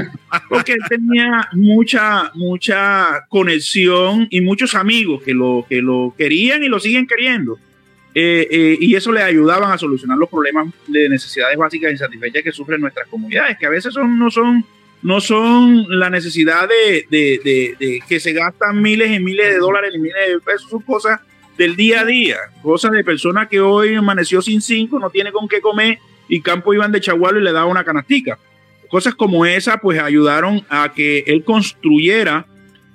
[0.48, 6.68] Porque él tenía mucha, mucha conexión y muchos amigos que lo, que lo querían y
[6.68, 7.58] lo siguen queriendo.
[8.14, 12.52] Eh, eh, y eso le ayudaban a solucionar los problemas de necesidades básicas insatisfechas que
[12.52, 14.64] sufren nuestras comunidades, que a veces son, no son
[15.02, 20.28] no son la necesidad de, que se gastan miles y miles de dólares y miles
[20.28, 21.20] de pesos, son cosas
[21.56, 25.48] del día a día, cosas de personas que hoy amaneció sin cinco, no tiene con
[25.48, 28.38] qué comer y Campo iban de chagualo y le daba una canastica.
[28.88, 32.46] Cosas como esa pues ayudaron a que él construyera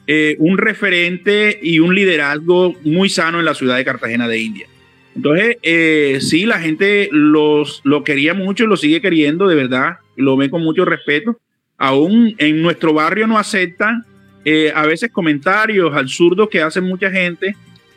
[0.08, 4.68] eh, un referente y un liderazgo muy sano en la ciudad de Cartagena de India.
[5.16, 9.98] Entonces, eh, sí, la gente los, lo quería mucho y lo sigue queriendo, de verdad,
[10.16, 11.38] lo ve con mucho respeto.
[11.78, 14.06] Aún en nuestro barrio no aceptan
[14.46, 17.56] eh, a veces comentarios absurdos que hacen mucha gente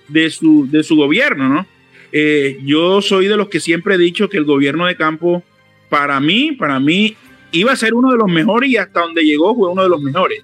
[0.09, 1.67] de su, de su gobierno, ¿no?
[2.13, 5.43] Eh, yo soy de los que siempre he dicho que el gobierno de campo,
[5.89, 7.17] para mí, para mí,
[7.51, 10.01] iba a ser uno de los mejores y hasta donde llegó fue uno de los
[10.01, 10.43] mejores.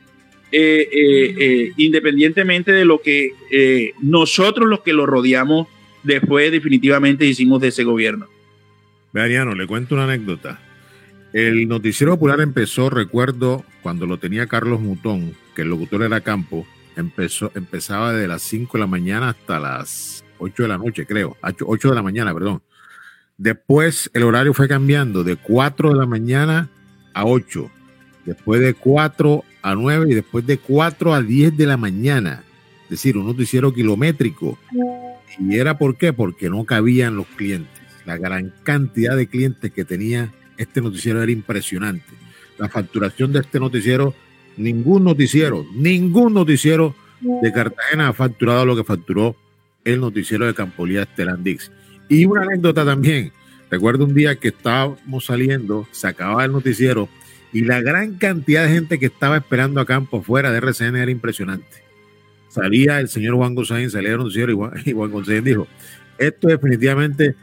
[0.53, 3.31] Eh, eh, independientemente de lo que
[4.01, 5.69] nosotros los que lo rodeamos
[6.03, 8.27] después definitivamente hicimos de ese gobierno.
[9.13, 10.61] Mariano, le cuento una anécdota.
[11.33, 16.67] El noticiero popular empezó, recuerdo, cuando lo tenía Carlos Mutón, que el locutor era Campo,
[17.01, 21.37] empezó, empezaba de las 5 de la mañana hasta las 8 de la noche, creo.
[21.43, 22.63] 8 de la mañana, perdón.
[23.37, 26.69] Después el horario fue cambiando de 4 de la mañana
[27.15, 27.71] a 8.
[28.25, 32.45] Después de 4 a 9 y después de 4 a 10 de la mañana.
[32.85, 34.59] Es decir, un noticiero kilométrico.
[35.39, 36.13] ¿Y era por qué?
[36.13, 37.81] Porque no cabían los clientes.
[38.05, 42.13] La gran cantidad de clientes que tenía este noticiero era impresionante.
[42.59, 44.15] La facturación de este noticiero
[44.57, 49.37] ningún noticiero, ningún noticiero de Cartagena ha facturado lo que facturó
[49.85, 51.71] el noticiero de Campolia Estelandix.
[52.09, 53.33] Y una anécdota también.
[53.71, 57.09] Recuerdo un día que estábamos saliendo, se acababa el noticiero
[57.53, 61.11] y la gran cantidad de gente que estaba esperando a campo fuera de RCN era
[61.11, 61.85] impresionante.
[62.49, 65.69] Salía el señor Juan González, salía el noticiero y Juan, y Juan González dijo,
[66.19, 67.35] esto definitivamente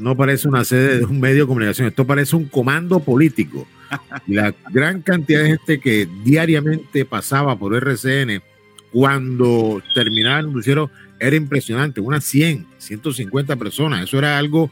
[0.00, 3.66] no parece una sede de un medio de comunicación, esto parece un comando político.
[4.26, 8.42] Y la gran cantidad de gente que diariamente pasaba por RCN
[8.92, 10.90] cuando terminaba el noticiero
[11.20, 14.70] era impresionante, unas 100, 150 personas, eso era algo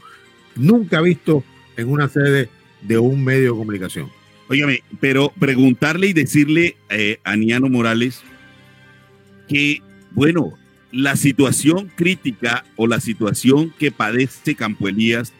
[0.55, 1.43] nunca visto
[1.75, 2.49] en una sede
[2.81, 4.09] de un medio de comunicación.
[4.49, 8.21] Óigame, pero preguntarle y decirle eh, a Niano Morales
[9.47, 9.81] que,
[10.11, 10.53] bueno,
[10.91, 15.33] la situación crítica o la situación que padece Campo Elías,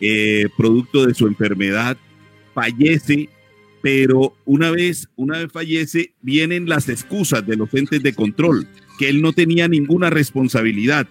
[0.00, 1.98] eh, producto de su enfermedad,
[2.54, 3.28] fallece,
[3.82, 8.66] pero una vez, una vez fallece, vienen las excusas de los entes de control,
[8.98, 11.06] que él no tenía ninguna responsabilidad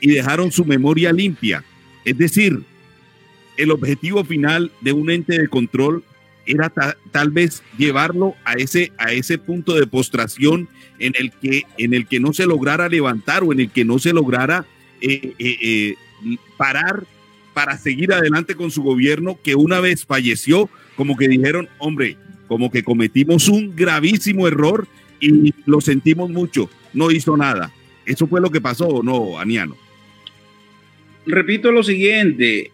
[0.00, 1.64] y dejaron su memoria limpia.
[2.04, 2.62] Es decir,
[3.56, 6.04] el objetivo final de un ente de control
[6.46, 6.72] era
[7.10, 12.06] tal vez llevarlo a ese, a ese punto de postración en el, que, en el
[12.06, 14.64] que no se lograra levantar o en el que no se lograra
[15.00, 15.94] eh, eh, eh,
[16.56, 17.04] parar
[17.58, 22.16] para seguir adelante con su gobierno, que una vez falleció, como que dijeron, hombre,
[22.46, 24.86] como que cometimos un gravísimo error
[25.18, 27.72] y lo sentimos mucho, no hizo nada.
[28.06, 29.76] ¿Eso fue lo que pasó o no, Aniano?
[31.26, 32.70] Repito lo siguiente,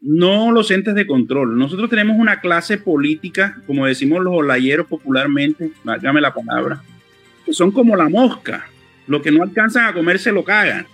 [0.00, 1.56] no los entes de control.
[1.56, 5.70] Nosotros tenemos una clase política, como decimos los olayeros popularmente,
[6.02, 6.82] dame la palabra,
[7.46, 8.68] que son como la mosca.
[9.06, 10.88] Lo que no alcanzan a comer se lo cagan.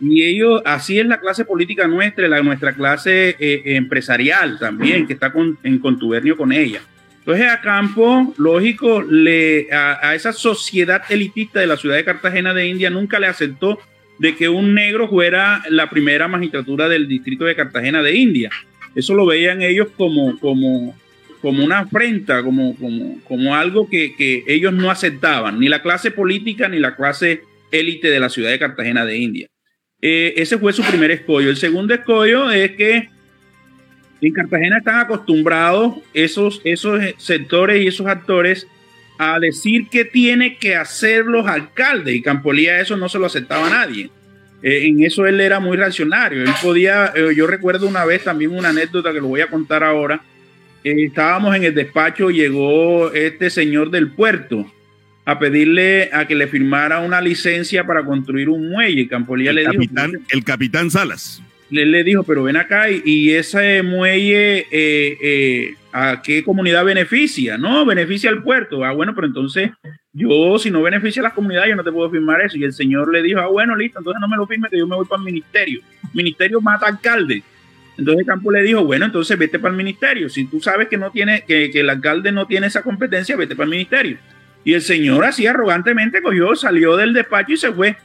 [0.00, 5.14] Y ellos, así es la clase política nuestra, la, nuestra clase eh, empresarial también, que
[5.14, 6.80] está en contubernio con ella.
[7.18, 12.54] Entonces a Campo, lógico, le, a, a esa sociedad elitista de la ciudad de Cartagena
[12.54, 13.78] de India nunca le aceptó
[14.18, 18.50] de que un negro fuera la primera magistratura del distrito de Cartagena de India.
[18.94, 20.96] Eso lo veían ellos como, como,
[21.40, 26.10] como una afrenta, como, como, como algo que, que, ellos no aceptaban, ni la clase
[26.10, 29.48] política ni la clase élite de la ciudad de Cartagena de India.
[30.00, 31.50] Eh, ese fue su primer escollo.
[31.50, 33.08] El segundo escollo es que
[34.20, 38.66] en Cartagena están acostumbrados esos, esos sectores y esos actores
[39.18, 43.68] a decir qué tiene que hacer los alcaldes y Campolía eso no se lo aceptaba
[43.68, 44.10] nadie.
[44.62, 46.42] Eh, en eso él era muy reaccionario.
[46.42, 49.82] Él podía, eh, yo recuerdo una vez también una anécdota que lo voy a contar
[49.82, 50.20] ahora.
[50.84, 54.64] Estábamos en el despacho, llegó este señor del puerto
[55.28, 59.06] a pedirle a que le firmara una licencia para construir un muelle.
[59.08, 59.82] Campolía le dijo.
[60.30, 66.22] El capitán Salas le, le dijo, pero ven acá y, ese muelle, eh, eh, ¿a
[66.22, 67.58] qué comunidad beneficia?
[67.58, 68.86] No, beneficia al puerto.
[68.86, 69.70] Ah, bueno, pero entonces
[70.14, 72.56] yo, si no beneficia a las comunidades, yo no te puedo firmar eso.
[72.56, 74.86] Y el señor le dijo, ah, bueno, listo, entonces no me lo firme, que yo
[74.86, 75.82] me voy para el ministerio.
[76.14, 77.42] ministerio mata alcalde.
[77.98, 80.30] Entonces Campo le dijo, bueno, entonces vete para el ministerio.
[80.30, 83.54] Si tú sabes que no tiene, que, que el alcalde no tiene esa competencia, vete
[83.54, 84.16] para el ministerio.
[84.64, 87.96] Y el señor así arrogantemente cogió, salió del despacho y se fue.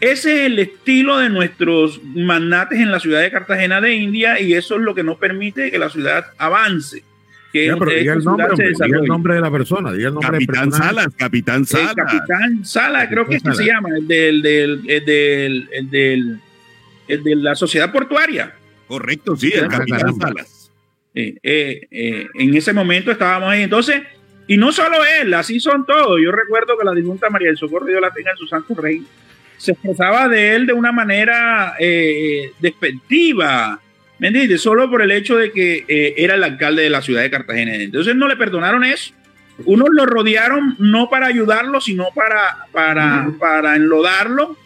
[0.00, 4.54] Ese es el estilo de nuestros magnates en la ciudad de Cartagena de India y
[4.54, 7.02] eso es lo que nos permite que la ciudad avance.
[7.52, 10.32] Que ya, pero diga el, nombre, diga el nombre de la persona, diga el nombre
[10.32, 11.94] Capitán Salas, Capitán Salas.
[11.94, 16.40] Capitán Salas, creo que es que se llama, el del, del, el del, el del,
[17.08, 18.54] el de la sociedad portuaria.
[18.86, 20.70] Correcto, sí, el Capitán Salas.
[21.14, 23.62] Eh, eh, eh, en ese momento estábamos ahí.
[23.62, 24.02] Entonces,
[24.48, 26.20] y no solo él, así son todos.
[26.20, 29.04] Yo recuerdo que la difunta María del Socorro Dios la tenga en su santo rey
[29.58, 33.80] se expresaba de él de una manera eh, despectiva,
[34.18, 34.62] ¿me entiendes?
[34.62, 37.74] Solo por el hecho de que eh, era el alcalde de la ciudad de Cartagena.
[37.74, 39.12] Entonces no le perdonaron eso.
[39.64, 44.56] Unos lo rodearon no para ayudarlo, sino para, para, para enlodarlo.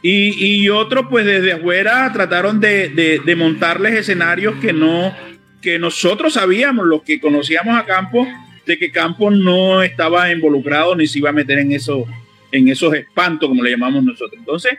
[0.00, 5.14] Y, y otros, pues desde afuera, trataron de, de, montarles escenarios que no,
[5.60, 8.28] que nosotros sabíamos, los que conocíamos a Campos,
[8.66, 12.04] de que Campos no estaba involucrado ni se iba a meter en eso,
[12.50, 14.38] en esos espantos, como le llamamos nosotros.
[14.38, 14.72] Entonces,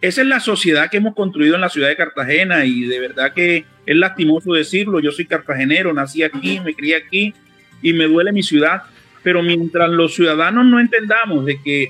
[0.00, 3.32] esa es la sociedad que hemos construido en la ciudad de Cartagena y de verdad
[3.32, 5.00] que es lastimoso decirlo.
[5.00, 7.32] Yo soy cartagenero, nací aquí, me crié aquí
[7.80, 8.82] y me duele mi ciudad.
[9.22, 11.84] Pero mientras los ciudadanos no entendamos de que,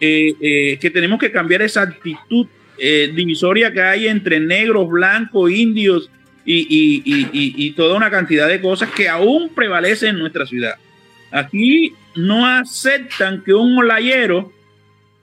[0.00, 2.46] eh, eh, que tenemos que cambiar esa actitud
[2.76, 6.10] eh, divisoria que hay entre negros, blancos, indios
[6.44, 10.74] y, y, y, y, toda una cantidad de cosas que aún prevalecen en nuestra ciudad.
[11.30, 14.52] Aquí no aceptan que un olayero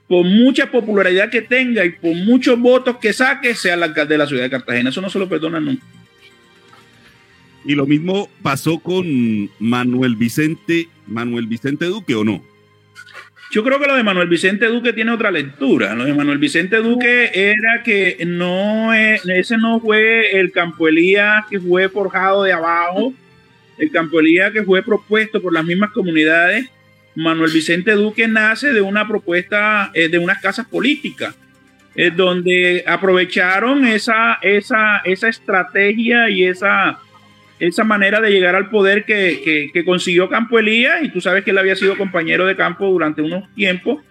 [0.08, 4.18] por mucha popularidad que tenga y por muchos votos que saque, sea el alcalde de
[4.18, 4.90] la ciudad de Cartagena.
[4.90, 5.86] Eso no se lo perdonan nunca.
[7.64, 12.42] Y lo mismo pasó con Manuel Vicente, Manuel Vicente Duque, ¿o no?
[13.52, 15.94] Yo creo que lo de Manuel Vicente Duque tiene otra lectura.
[15.94, 21.44] Lo de Manuel Vicente Duque era que no es, ese no fue el Campo Elías
[21.50, 23.12] que fue forjado de abajo,
[23.76, 26.70] el Campo Elías que fue propuesto por las mismas comunidades.
[27.14, 31.34] Manuel Vicente Duque nace de una propuesta eh, de unas casas políticas,
[31.94, 37.00] eh, donde aprovecharon esa, esa, esa estrategia y esa
[37.68, 41.58] esa manera de llegar al poder que, consiguió Campo Elías, y tú sabes que él
[41.58, 44.02] había sido compañero de campo durante unos tiempos,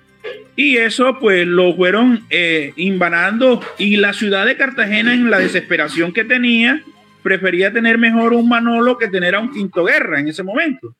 [0.55, 6.13] y eso pues lo fueron eh, invanando, y la ciudad de Cartagena en la desesperación
[6.13, 6.81] que tenía,
[7.23, 10.95] prefería tener mejor un Manolo que tener a un Quinto Guerra en ese momento.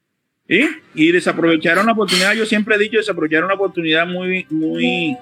[0.93, 5.15] Y desaprovecharon la oportunidad, yo siempre he dicho, desaprovecharon una oportunidad muy, muy,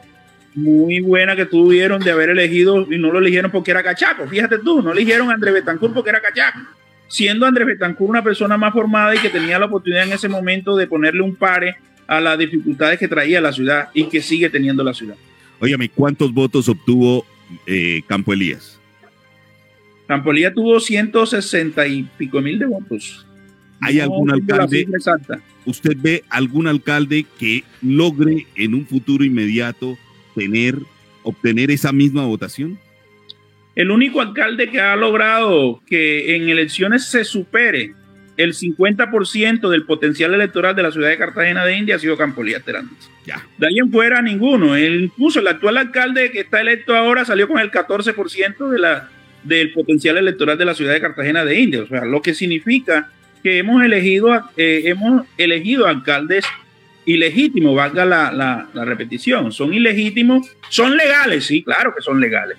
[0.56, 4.58] muy buena que tuvieron de haber elegido, y no lo eligieron porque era cachaco, fíjate
[4.58, 6.62] tú, no eligieron a André Betancourt porque era cachaco
[7.10, 10.78] siendo Andrés Betancourt una persona más formada y que tenía la oportunidad en ese momento
[10.78, 11.76] de ponerle un pare
[12.08, 15.16] a las dificultades que traía la ciudad y que sigue teniendo la ciudad.
[15.60, 17.26] Óyame, ¿cuántos votos obtuvo
[17.66, 18.80] eh, Campo Elías?
[20.08, 23.26] Campo Elías tuvo 160 y pico mil de votos.
[23.82, 24.88] ¿Hay algún alcalde?
[25.66, 29.98] ¿Usted ve algún alcalde que logre en un futuro inmediato
[30.36, 30.78] tener,
[31.24, 32.80] obtener esa misma votación?
[33.80, 37.94] El único alcalde que ha logrado que en elecciones se supere
[38.36, 42.60] el 50% del potencial electoral de la ciudad de Cartagena de India ha sido Campolía
[42.60, 43.10] Terantes.
[43.26, 43.42] Ya.
[43.58, 44.78] De ahí en fuera ninguno.
[44.78, 49.08] incluso el actual alcalde que está electo ahora salió con el 14% de la,
[49.46, 51.82] del potencial electoral de la ciudad de Cartagena de India.
[51.82, 53.10] O sea, lo que significa
[53.42, 56.46] que hemos elegido, eh, hemos elegido alcaldes
[57.06, 59.54] ilegítimos, valga la, la repetición.
[59.54, 62.58] Son ilegítimos, son legales, sí, claro que son legales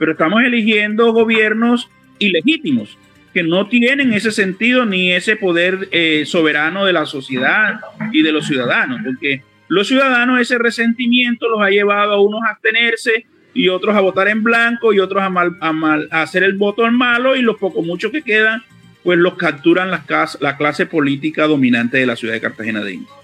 [0.00, 2.96] pero estamos eligiendo gobiernos ilegítimos
[3.34, 8.32] que no tienen ese sentido ni ese poder eh, soberano de la sociedad y de
[8.32, 13.68] los ciudadanos, porque los ciudadanos ese resentimiento los ha llevado a unos a abstenerse y
[13.68, 17.36] otros a votar en blanco y otros a, mal, a, hacer el voto en malo
[17.36, 18.62] y los pocos muchos que quedan
[19.04, 23.14] pues los capturan las, la clase política dominante de la ciudad de Cartagena de Indias.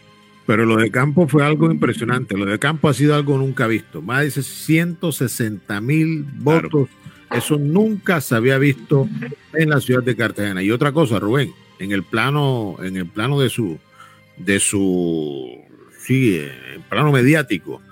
[0.47, 2.37] Pero lo de campo fue algo impresionante.
[2.37, 4.01] Lo de campo ha sido algo nunca visto.
[4.01, 6.89] Más de 160 mil votos.
[7.33, 9.09] Eso nunca se había visto
[9.53, 10.63] en la ciudad de Cartagena.
[10.63, 13.79] Y otra cosa, Rubén, en el plano, en el plano de su,
[14.37, 15.51] de su,
[15.99, 17.83] sí, en plano mediático,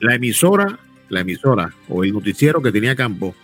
[0.00, 0.78] la emisora,
[1.10, 3.34] la emisora o el noticiero que tenía campo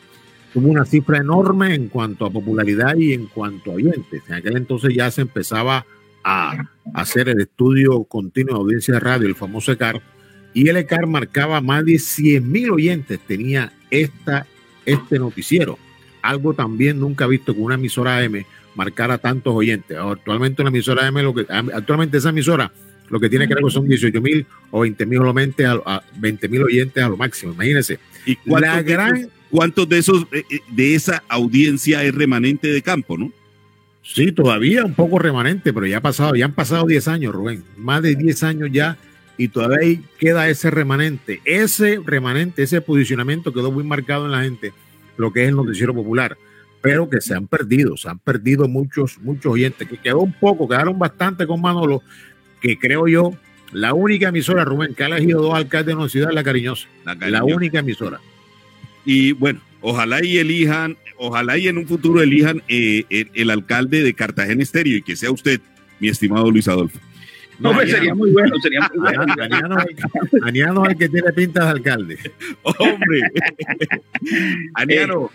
[0.55, 4.23] tuvo una cifra enorme en cuanto a popularidad y en cuanto a oyentes.
[4.27, 5.85] En aquel entonces ya se empezaba
[6.29, 10.03] a hacer el estudio continuo de audiencia de radio, el famoso ECAR,
[10.53, 14.45] y el ECAR marcaba más de 100 mil oyentes, tenía esta,
[14.85, 15.79] este noticiero.
[16.23, 18.45] Algo también nunca visto que una emisora AM
[18.75, 19.97] marcara tantos oyentes.
[19.97, 22.73] Actualmente una emisora AM, lo que, actualmente esa emisora
[23.09, 25.21] lo que tiene que ver son 18 mil o 20 mil
[25.85, 28.01] a, 20 mil oyentes a lo máximo, imagínense.
[28.25, 33.17] ¿Y cuántos, gran, cuántos de esos eh, eh, de esa audiencia es remanente de campo,
[33.17, 33.31] no?
[34.07, 37.65] Sí, todavía un poco remanente, pero ya, ha pasado, ya han pasado 10 años, Rubén.
[37.77, 38.97] Más de 10 años ya
[39.37, 41.41] y todavía ahí queda ese remanente.
[41.45, 44.73] Ese remanente, ese posicionamiento quedó muy marcado en la gente,
[45.17, 46.39] lo que es el noticiero popular,
[46.81, 50.69] pero que se han perdido, se han perdido muchos, muchos oyentes, que quedó un poco,
[50.69, 52.03] quedaron bastante con Manolo,
[52.61, 53.33] que creo yo,
[53.73, 56.89] la única emisora, Rubén, que ha elegido dos alcaldes de una ciudad es la Cariñosa.
[57.05, 58.21] La, la única emisora.
[59.05, 63.05] Y bueno, ojalá y elijan ojalá y en un futuro elijan eh,
[63.35, 65.61] el, alcalde de Cartagena Estéreo y que sea usted,
[66.01, 66.99] mi estimado Luis Adolfo.
[67.59, 69.35] No, pues sería muy bueno, sería muy bueno.
[70.43, 72.19] Aniano es el que tiene pinta de alcalde.
[72.63, 73.21] Hombre.
[74.75, 75.31] Aniano,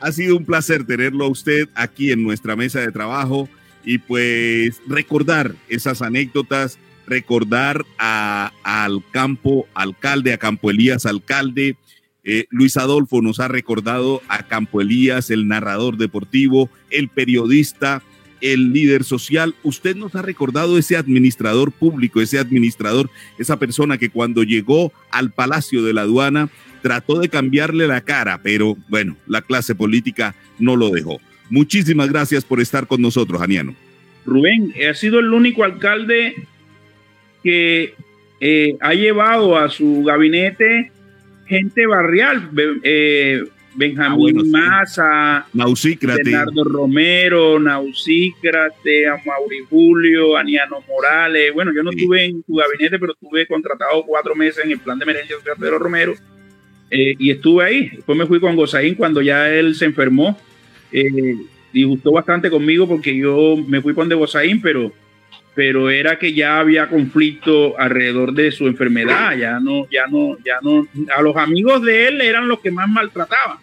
[0.00, 3.48] ha sido un placer tenerlo a usted aquí en nuestra mesa de trabajo
[3.82, 11.76] y pues recordar esas anécdotas, recordar al campo alcalde, a Campo Elías alcalde,
[12.30, 18.02] eh, Luis Adolfo nos ha recordado a Campo Elías, el narrador deportivo, el periodista,
[18.42, 19.54] el líder social.
[19.62, 25.30] Usted nos ha recordado ese administrador público, ese administrador, esa persona que cuando llegó al
[25.30, 26.50] Palacio de la Aduana
[26.82, 31.22] trató de cambiarle la cara, pero bueno, la clase política no lo dejó.
[31.48, 33.74] Muchísimas gracias por estar con nosotros, Aniano.
[34.26, 36.34] Rubén, ha sido el único alcalde
[37.42, 37.94] que
[38.40, 40.92] eh, ha llevado a su gabinete
[41.48, 42.50] gente barrial,
[42.82, 43.44] eh,
[43.74, 51.52] Benjamín ah, Maza, Bernardo Romero, Nausícrate, Mauri Julio, Aniano Morales.
[51.54, 54.98] Bueno, yo no estuve en tu gabinete, pero estuve contratado cuatro meses en el plan
[54.98, 56.14] de emergencia de Pedro Romero
[56.90, 57.88] eh, y estuve ahí.
[57.90, 60.36] Después me fui con Gozaín cuando ya él se enfermó.
[60.90, 61.36] Eh,
[61.72, 64.92] y gustó bastante conmigo porque yo me fui con de Gozaín, pero
[65.58, 70.58] pero era que ya había conflicto alrededor de su enfermedad, ya no, ya no, ya
[70.62, 73.58] no, a los amigos de él eran los que más maltrataban.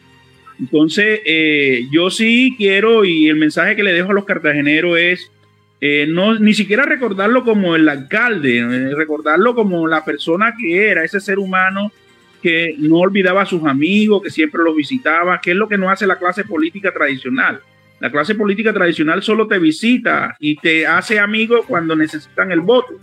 [0.60, 5.32] Entonces, eh, yo sí quiero, y el mensaje que le dejo a los cartageneros es,
[5.80, 11.02] eh, no, ni siquiera recordarlo como el alcalde, eh, recordarlo como la persona que era,
[11.06, 11.94] ese ser humano
[12.42, 15.90] que no olvidaba a sus amigos, que siempre los visitaba, que es lo que no
[15.90, 17.62] hace la clase política tradicional.
[18.00, 22.94] La clase política tradicional solo te visita y te hace amigo cuando necesitan el voto.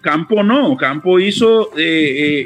[0.00, 1.70] Campo no, Campo hizo,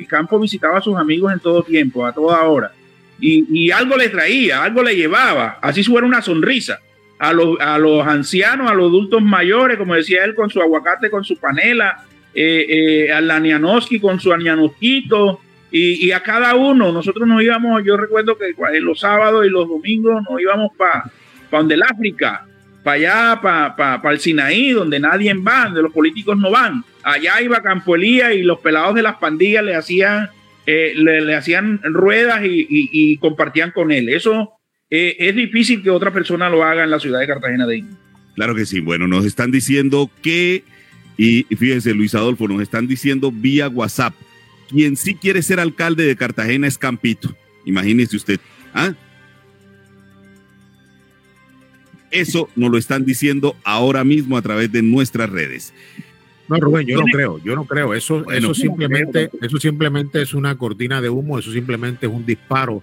[0.09, 2.73] Campo visitaba a sus amigos en todo tiempo, a toda hora
[3.21, 6.81] y, algo le traía, algo le llevaba, así fuera una sonrisa.
[7.21, 11.11] A los, a los ancianos, a los adultos mayores, como decía él, con su aguacate,
[11.11, 13.43] con su panela, eh, eh, a la
[14.01, 15.41] con su anianosquito,
[15.73, 19.51] y, y, a cada uno, nosotros nos íbamos, yo recuerdo que en los sábados y
[19.51, 21.11] los domingos nos íbamos para
[21.49, 22.47] pa donde el África,
[22.83, 26.85] para allá, para pa, el Sinaí, donde nadie va, donde los políticos no van.
[27.03, 30.31] Allá iba Campo Elías y los pelados de las pandillas le hacían
[30.71, 34.11] eh, le, hacían ruedas y, compartían con él.
[34.11, 34.53] Eso
[34.91, 37.99] eh, es difícil que otra persona lo haga en la ciudad de Cartagena de Indias.
[38.35, 38.81] Claro que sí.
[38.81, 40.65] Bueno, nos están diciendo que,
[41.17, 44.13] y fíjense, Luis Adolfo, nos están diciendo vía WhatsApp,
[44.69, 47.35] quien sí quiere ser alcalde de Cartagena es Campito.
[47.65, 48.39] Imagínese usted.
[48.75, 48.93] ¿ah?
[52.11, 55.73] Eso nos lo están diciendo ahora mismo a través de nuestras redes.
[56.49, 57.93] No, Rubén, yo no creo, yo no creo.
[57.95, 62.83] Eso, eso simplemente, eso simplemente es una cortina de humo, eso simplemente es un disparo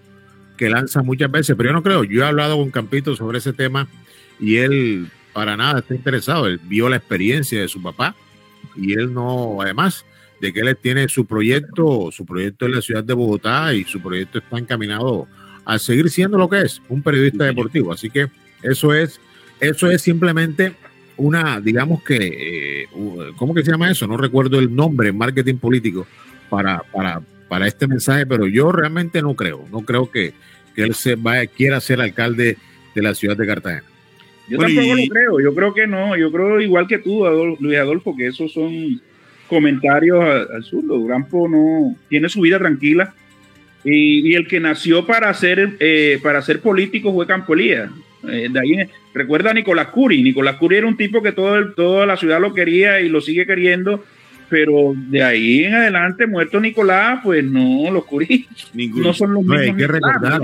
[0.56, 2.04] que lanza muchas veces, pero yo no creo.
[2.04, 3.88] Yo he hablado con Campito sobre ese tema
[4.40, 6.48] y él para nada está interesado.
[6.48, 8.16] Él vio la experiencia de su papá
[8.76, 10.06] y él no, además
[10.40, 14.00] de que él tiene su proyecto, su proyecto en la ciudad de Bogotá y su
[14.00, 15.28] proyecto está encaminado
[15.66, 17.92] a seguir siendo lo que es, un periodista deportivo.
[17.92, 18.28] Así que
[18.70, 19.20] eso es,
[19.60, 20.74] eso es simplemente
[21.18, 22.88] una, digamos que, eh,
[23.38, 24.08] ¿cómo que se llama eso?
[24.08, 26.08] No recuerdo el nombre, marketing político,
[26.50, 30.34] para, para, para este mensaje, pero yo realmente no creo, no creo que,
[30.76, 32.58] que él se vaya, quiera ser alcalde
[32.94, 33.84] de la ciudad de Cartagena.
[34.48, 37.26] Yo tampoco lo creo, yo creo que no, yo creo igual que tú,
[37.60, 39.02] Luis Adolfo, que esos son
[39.48, 40.86] comentarios al, sur.
[40.86, 43.14] Duranpo no tiene su vida tranquila.
[43.84, 47.90] Y, el que nació para ser, eh, para ser político fue Campo Elías.
[48.30, 50.22] Eh, de ahí recuerda a Nicolás Curi.
[50.22, 53.22] Nicolás Curi era un tipo que todo el, toda la ciudad lo quería y lo
[53.22, 54.04] sigue queriendo,
[54.50, 59.62] pero de ahí en adelante, muerto Nicolás, pues no, los Curi no son los mismos.
[59.62, 60.42] hay que recordar,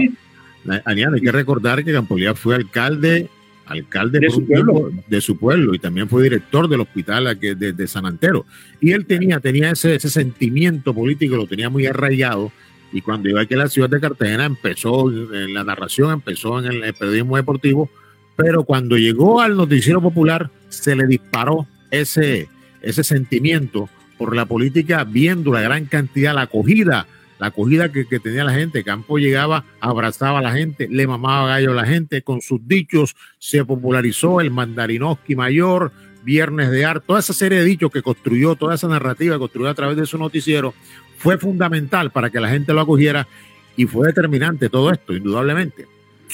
[0.85, 3.29] hay que recordar que Campolía fue alcalde
[3.65, 4.91] alcalde de, su pueblo.
[5.07, 8.45] de su pueblo y también fue director del hospital de, de, San Antero.
[8.81, 12.51] Y él tenía, tenía ese, ese sentimiento político, lo tenía muy arraigado
[12.91, 16.83] y cuando iba aquí a la ciudad de Cartagena empezó en la narración, empezó en
[16.83, 17.89] el, periodismo deportivo,
[18.35, 22.49] pero cuando llegó al noticiero popular se le disparó ese,
[22.81, 27.07] ese sentimiento por la política, viendo la gran cantidad, la acogida,
[27.39, 28.83] la acogida que, tenía la gente.
[28.83, 33.15] Campo llegaba, abrazaba a la gente, le mamaba gallo a la gente, con sus dichos
[33.39, 35.91] se popularizó el mandarinoski mayor,
[36.23, 39.69] Viernes de Arte, toda esa serie de dichos que construyó, toda esa narrativa que construyó
[39.69, 40.75] a través de su noticiero,
[41.21, 43.27] fue fundamental para que la gente lo acogiera
[43.75, 45.87] y fue determinante todo esto, indudablemente.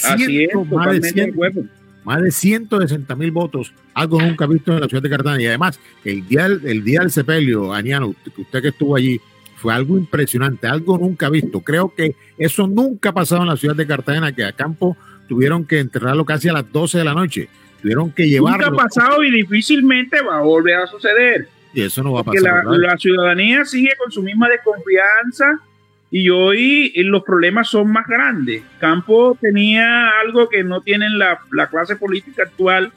[0.03, 1.67] Así es, más, de
[2.03, 5.41] más de 160 mil votos, algo nunca visto en la ciudad de Cartagena.
[5.41, 9.19] Y además, el día, el día del sepelio, Aniano, usted que estuvo allí,
[9.57, 11.59] fue algo impresionante, algo nunca visto.
[11.61, 14.95] Creo que eso nunca ha pasado en la ciudad de Cartagena, que a campo
[15.27, 17.49] tuvieron que enterrarlo casi a las 12 de la noche.
[17.81, 18.69] Tuvieron que llevarlo.
[18.69, 21.49] Nunca ha pasado y difícilmente va a volver a suceder.
[21.73, 22.63] Y eso no va a pasar.
[22.65, 25.59] La, ciudadanía sigue con su misma desconfianza
[26.09, 28.63] y hoy eh, los problemas son más grandes.
[28.79, 31.39] Campo tenía algo que no tienen la,
[31.69, 32.91] clase política actual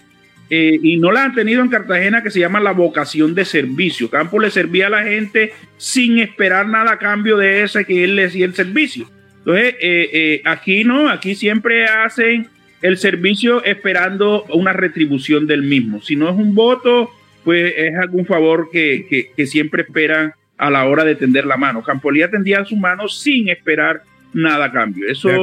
[0.48, 4.10] eh, y no la han tenido en Cartagena que se llama la vocación de servicio.
[4.10, 8.16] Campo le servía a la gente sin esperar nada a cambio de ese que él
[8.16, 9.08] le hacía el servicio.
[9.38, 12.48] Entonces, eh, aquí no, aquí siempre hacen
[12.82, 16.00] el servicio esperando una retribución del mismo.
[16.00, 17.10] Si no es un voto,
[17.44, 21.82] pues es algún favor que, siempre esperan a la hora de tender la mano.
[21.82, 24.02] Campolía tendía su mano sin esperar
[24.32, 25.08] nada a cambio.
[25.08, 25.36] Eso es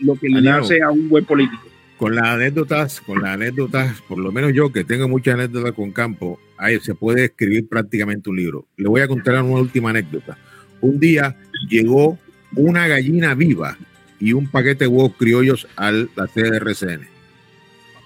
[0.00, 1.62] lo que, le hace a un buen político.
[1.96, 5.90] Con las anécdotas, con las anécdotas, por lo menos yo que tengo muchas anécdotas con
[5.90, 8.66] Campo, ahí se puede escribir prácticamente un libro.
[8.76, 10.38] Le voy a contar una última anécdota.
[10.80, 11.34] Un día
[11.68, 12.18] llegó
[12.54, 13.76] una gallina viva
[14.20, 16.58] y un paquete de huevos criollos a la sede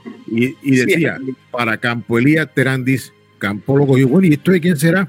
[0.05, 1.19] de RCN y, decía,
[1.51, 5.09] para Campo Elías Terandis, Campólogo, y bueno, ¿y esto de quién será?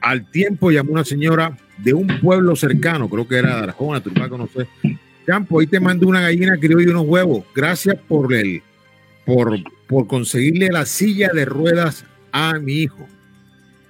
[0.00, 4.38] Al tiempo llamó una señora de un pueblo cercano, creo que era de Arjona, Turbaco,
[4.38, 4.66] no sé.
[5.24, 7.44] Campo, ahí te mandó una gallina que y unos huevos.
[7.54, 8.62] Gracias por el,
[9.24, 13.06] por, por conseguirle la silla de ruedas a mi hijo.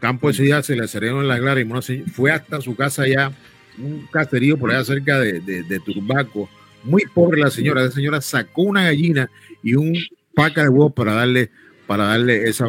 [0.00, 3.32] Campo ese día se le acercaron en las lágrimas, fue hasta su casa ya,
[3.78, 6.50] un caserío por allá cerca de, de, Turbaco,
[6.82, 9.30] muy pobre la señora, la señora sacó una gallina
[9.62, 9.96] y un
[10.34, 11.50] paca de huevos para darle,
[11.86, 12.66] para darle esa,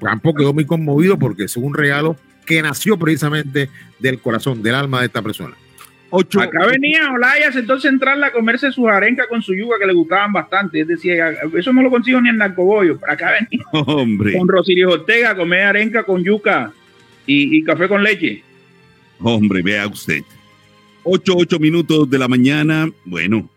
[0.00, 2.16] Campo quedó muy conmovido porque es un regalo
[2.46, 5.54] que nació precisamente del corazón, del alma de esta persona.
[6.12, 10.32] Acá venía Olayas entonces entrarle a comerse sus arencas con su yuca que le gustaban
[10.32, 10.80] bastante.
[10.80, 11.20] Es decir,
[11.56, 12.98] eso no lo consigo ni en Narcobollo.
[13.06, 14.36] Acá venía Hombre.
[14.36, 16.72] con Rosirio Ortega a comer arenca con yuca
[17.26, 18.42] y, café con leche.
[19.20, 20.22] Hombre, vea usted.
[21.04, 22.90] Ocho, ocho minutos de la mañana.
[23.04, 23.48] Bueno,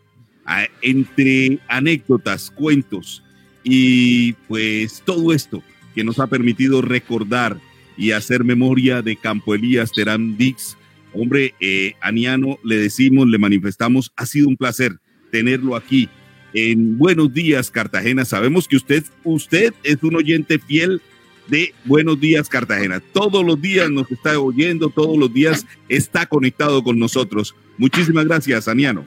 [0.82, 3.24] entre anécdotas, cuentos
[3.64, 5.64] y pues todo esto
[5.96, 7.58] que nos ha permitido recordar
[7.96, 10.76] y hacer memoria de Campo Elías Terán Dix
[11.14, 15.00] Hombre, eh, Aniano, le decimos, le manifestamos, ha sido un placer
[15.32, 16.10] tenerlo aquí
[16.54, 18.26] en Buenos Días, Cartagena.
[18.26, 21.02] Sabemos que usted, usted es un oyente fiel
[21.48, 23.00] de Buenos Días, Cartagena.
[23.00, 27.56] Todos los días nos está oyendo, todos los días está conectado con nosotros.
[27.78, 29.06] Muchísimas gracias, Aniano.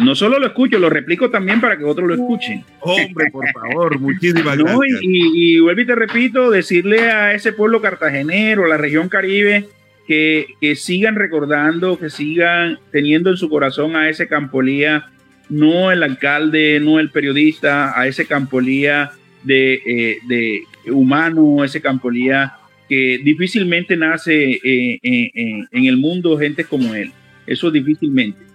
[0.00, 2.64] No solo lo escucho, lo replico también para que otros lo escuchen.
[2.80, 5.00] Hombre, por favor, muchísimas gracias.
[5.02, 9.68] y, y vuelvo y te repito, decirle a ese pueblo cartagenero, la región Caribe,
[10.10, 15.06] que, sigan recordando, que sigan teniendo en su corazón a ese Campolía,
[15.48, 19.12] no el alcalde, no el periodista, a ese Campolía
[19.44, 22.54] de, eh, de humano, ese Campolía
[22.88, 25.30] que difícilmente nace eh, eh,
[25.70, 27.12] en el mundo gente como él.
[27.46, 28.49] Eso difícilmente.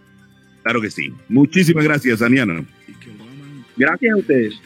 [0.66, 1.14] Claro que sí.
[1.30, 2.66] Muchísimas gracias, Daniana.
[3.78, 4.60] Gracias a ustedes.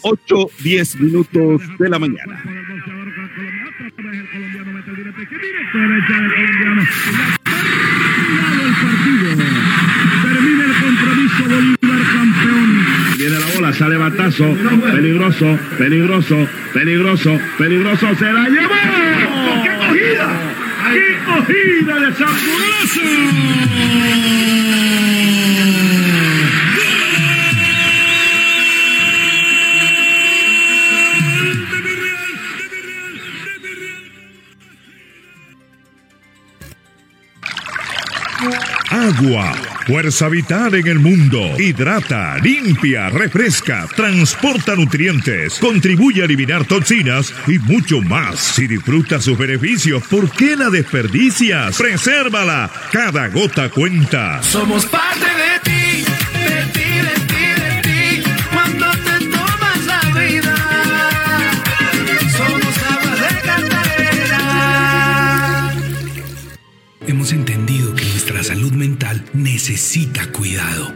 [0.00, 2.42] 8, 10 minutos de la mañana.
[10.22, 12.86] Termina el compromiso Bolívar campeón.
[13.18, 14.56] Viene la bola, sale batazo.
[14.90, 18.14] Peligroso, peligroso, peligroso, peligroso.
[18.14, 18.74] Se la llevó.
[19.64, 20.65] ¡Qué cogida!
[20.92, 22.36] ¡Qué cogida de San
[38.90, 41.40] Agua, fuerza vital en el mundo.
[41.58, 48.40] Hidrata, limpia, refresca, transporta nutrientes, contribuye a eliminar toxinas y mucho más.
[48.40, 51.76] Si disfrutas sus beneficios, ¿por qué la desperdicias?
[51.78, 52.70] Presérvala.
[52.90, 54.42] Cada gota cuenta.
[54.42, 56.04] Somos parte de ti,
[56.34, 58.22] de ti, de ti, de ti.
[58.52, 60.56] Cuando te tomas la vida,
[62.36, 64.42] somos aguas de Cartagena.
[67.06, 67.75] Hemos entendido
[68.46, 70.94] salud mental necesita cuidado,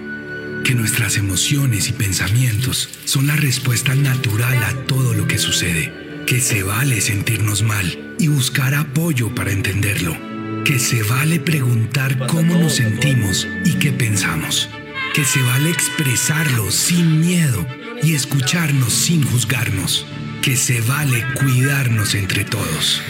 [0.62, 5.92] que nuestras emociones y pensamientos son la respuesta natural a todo lo que sucede,
[6.28, 10.16] que se vale sentirnos mal y buscar apoyo para entenderlo,
[10.64, 14.68] que se vale preguntar cómo nos sentimos y qué pensamos,
[15.12, 17.66] que se vale expresarlo sin miedo
[18.00, 20.06] y escucharnos sin juzgarnos,
[20.40, 23.02] que se vale cuidarnos entre todos.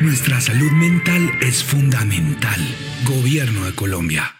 [0.00, 2.60] Nuestra salud mental es fundamental.
[3.04, 4.35] Gobierno de Colombia.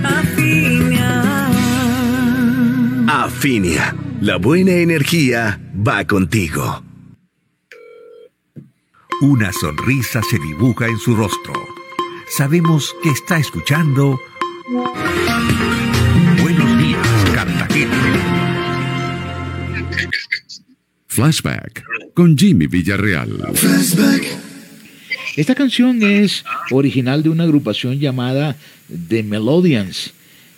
[0.03, 1.49] Afinia.
[3.07, 6.93] Afinia, la buena energía va contigo.
[9.23, 11.53] Una sonrisa se dibuja en su rostro.
[12.27, 14.19] Sabemos que está escuchando
[16.41, 17.95] Buenos días, Cartagena.
[21.07, 23.39] Flashback con Jimmy Villarreal.
[25.37, 28.57] Esta canción es original de una agrupación llamada
[29.07, 30.13] The Melodians.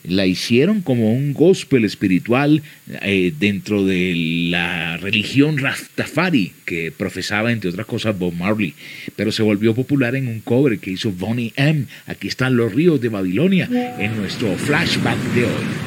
[0.08, 2.62] La hicieron como un gospel espiritual
[3.02, 4.14] eh, dentro de
[4.50, 8.74] la religión Rastafari que profesaba, entre otras cosas, Bob Marley.
[9.16, 11.86] Pero se volvió popular en un cover que hizo Bonnie M.
[12.08, 13.70] Aquí están los ríos de Babilonia
[14.00, 15.85] en nuestro flashback de hoy.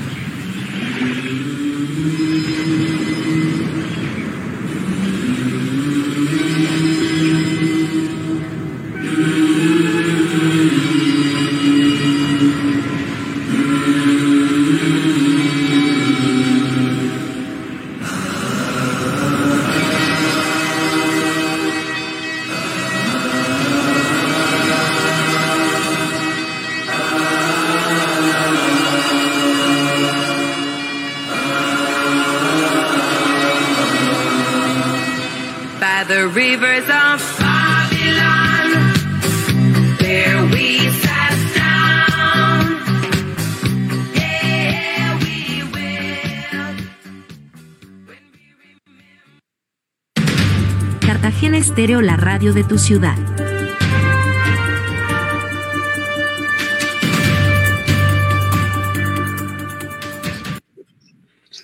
[52.38, 53.16] Radio de tu ciudad.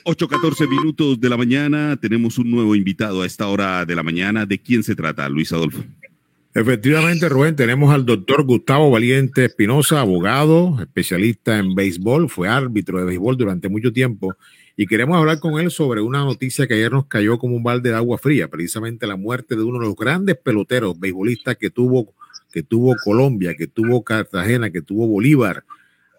[0.02, 1.96] Ocho catorce minutos de la mañana.
[1.96, 4.46] Tenemos un nuevo invitado a esta hora de la mañana.
[4.46, 5.84] ¿De quién se trata, Luis Adolfo?
[6.54, 13.04] Efectivamente, Rubén, tenemos al doctor Gustavo Valiente Espinosa, abogado, especialista en béisbol, fue árbitro de
[13.04, 14.36] béisbol durante mucho tiempo
[14.76, 17.90] y queremos hablar con él sobre una noticia que ayer nos cayó como un balde
[17.90, 22.12] de agua fría, precisamente la muerte de uno de los grandes peloteros beisbolistas que tuvo,
[22.52, 25.64] que tuvo Colombia, que tuvo Cartagena, que tuvo Bolívar.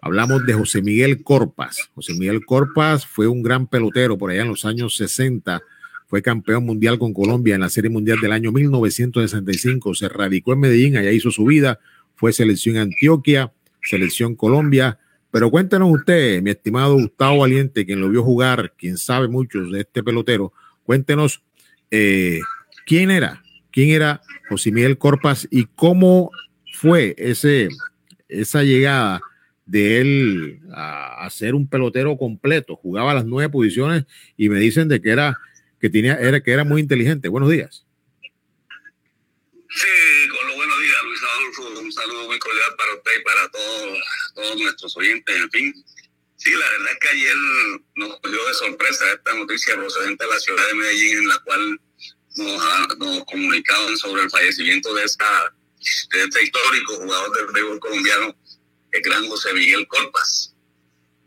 [0.00, 1.90] Hablamos de José Miguel Corpas.
[1.94, 5.62] José Miguel Corpas fue un gran pelotero por allá en los años 60
[6.06, 9.94] fue campeón mundial con Colombia en la Serie Mundial del año 1965.
[9.94, 11.80] Se radicó en Medellín, allá hizo su vida,
[12.14, 13.52] fue selección Antioquia,
[13.82, 14.98] selección Colombia.
[15.36, 19.80] Pero cuéntanos usted, mi estimado Gustavo Valiente, quien lo vio jugar, quien sabe mucho de
[19.80, 21.42] este pelotero, cuéntenos
[21.90, 22.40] eh,
[22.86, 26.30] quién era, quién era José Miguel Corpas y cómo
[26.72, 27.68] fue ese,
[28.30, 29.20] esa llegada
[29.66, 32.74] de él a, a ser un pelotero completo.
[32.74, 34.06] Jugaba las nueve posiciones
[34.38, 35.38] y me dicen de que era
[35.78, 37.28] que tenía, era que era muy inteligente.
[37.28, 37.84] Buenos días.
[39.68, 41.80] Sí, con los buenos días, Luis Adolfo.
[41.82, 43.98] Un saludo muy cordial para usted y para todos,
[44.36, 45.84] todos nuestros oyentes, en fin.
[46.36, 47.36] Sí, la verdad es que ayer
[47.96, 51.80] nos cogió de sorpresa esta noticia procedente de la ciudad de Medellín, en la cual
[52.36, 58.36] nos, comunicaban sobre el fallecimiento de, de este histórico jugador del béisbol colombiano,
[58.92, 60.54] el gran José Miguel Corpas.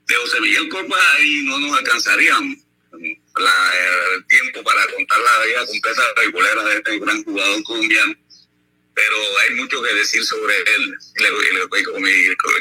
[0.07, 2.63] De José Miguel Corpas ahí no nos alcanzarían
[2.95, 8.13] el tiempo para contar la vida completa regulera de este gran jugador colombiano,
[8.93, 11.79] pero hay mucho que decir sobre él y le, y le-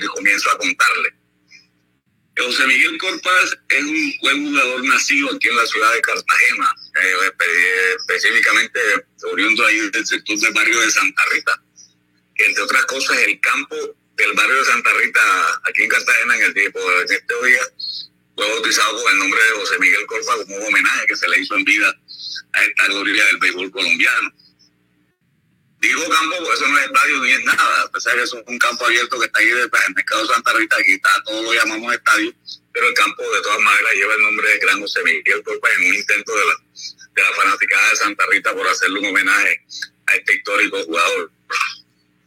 [0.00, 1.14] y comienzo a contarle.
[2.36, 6.70] José Miguel Corpas es un buen jugador nacido aquí en la ciudad de Cartagena,
[7.02, 8.80] eh, espe- específicamente
[9.24, 11.62] oriundo ahí del sector del barrio de Santa Rita,
[12.36, 13.74] que entre otras cosas el campo
[14.16, 17.62] del barrio de Santa Rita aquí en Cartagena en el tiempo en este día
[18.36, 21.40] fue bautizado con el nombre de José Miguel Corpa como un homenaje que se le
[21.40, 21.92] hizo en vida
[22.52, 24.32] a esta gloria del béisbol colombiano.
[25.80, 28.32] Digo campo porque eso no es estadio ni es nada, a pesar de que es
[28.32, 31.54] un campo abierto que está ahí detrás del mercado Santa Rita, aquí está, todos lo
[31.54, 32.34] llamamos estadio,
[32.72, 35.88] pero el campo de todas maneras lleva el nombre de Gran José Miguel Corpa en
[35.88, 36.54] un intento de la,
[37.14, 39.64] de la fanaticada de Santa Rita por hacerle un homenaje
[40.06, 41.30] a este histórico jugador.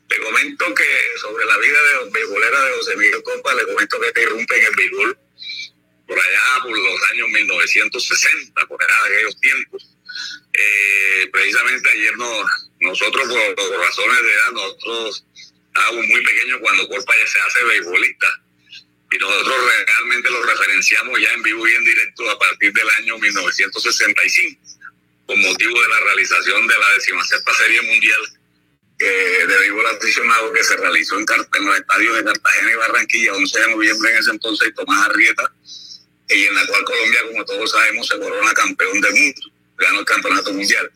[0.10, 4.12] Le comento que sobre la vida de beisbolera de José Miguel Corpa, le comento que
[4.14, 5.20] te irrumpe en el béisbol
[6.08, 9.98] por allá por los años 1960, por allá de aquellos tiempos.
[10.54, 12.46] Eh, precisamente ayer no,
[12.82, 15.26] nosotros por, razones de edad, nosotros
[15.68, 18.28] estábamos muy pequeños cuando Corpa ya se hace beisbolista.
[19.14, 23.18] Y nosotros realmente lo referenciamos ya en vivo y en directo a partir del año
[23.18, 24.62] 1965,
[25.26, 28.22] con motivo de la realización de la decimasexta Serie Mundial
[29.04, 31.26] eh, de béisbol aficionado que se realizó en
[31.66, 35.52] los estadios de Cartagena y Barranquilla, 11 de noviembre en ese entonces, y Tomás Arrieta,
[36.30, 39.42] y en la cual Colombia, como todos sabemos, se corona campeón del mundo,
[39.78, 40.92] ganó el campeonato mundial.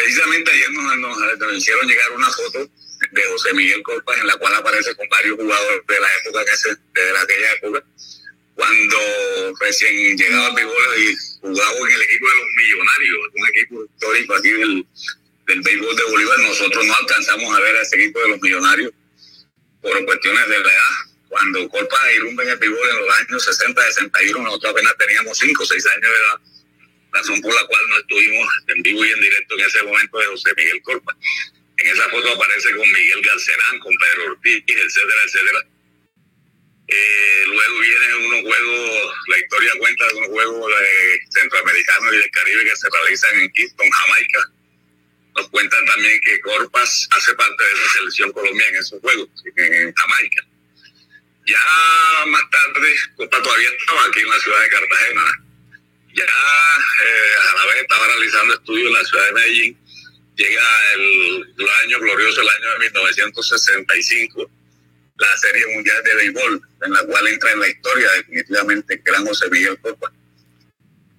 [0.00, 2.58] Precisamente ayer nos, nos- nos hicieron llegar una foto
[3.12, 6.56] de José Miguel Corpas en la cual aparece con varios jugadores de la época, que
[6.56, 7.84] se, de aquella época,
[8.54, 8.98] cuando
[9.60, 14.34] recién llegaba al béisbol y jugaba en el equipo de los millonarios, un equipo histórico
[14.36, 14.86] aquí del,
[15.46, 16.38] del béisbol de Bolívar.
[16.40, 18.92] Nosotros no alcanzamos a ver a ese equipo de los millonarios
[19.82, 20.96] por cuestiones de la edad,
[21.28, 25.62] cuando Corpa irrumpe en el béisbol en los años 60, 61, nosotros apenas teníamos 5
[25.62, 26.40] o 6 años de edad,
[27.12, 30.26] razón por la cual no estuvimos en vivo y en directo en ese momento de
[30.26, 31.16] José Miguel Corpa.
[31.76, 35.66] En esa foto aparece con Miguel Garcerán, con Pedro Ortiz, etcétera, etcétera.
[36.92, 40.72] Eh, luego vienen unos juegos, la historia cuenta de unos juegos
[41.30, 44.38] centroamericanos y del Caribe que se realizan en Kingston, Jamaica.
[45.36, 49.94] Nos cuentan también que Corpas hace parte de esa selección colombiana en esos juegos, en
[49.94, 50.42] Jamaica.
[51.46, 55.49] Ya más tarde, Corpas todavía estaba aquí en la ciudad de Cartagena.
[56.14, 59.78] Ya eh, a la vez estaba realizando estudios en la ciudad de Medellín.
[60.36, 60.62] Llega
[60.94, 64.50] el, año glorioso, el año de 1965
[65.20, 69.50] la Serie Mundial de Béisbol, en la cual entra en la historia definitivamente gran José
[69.50, 70.10] Miguel Copa.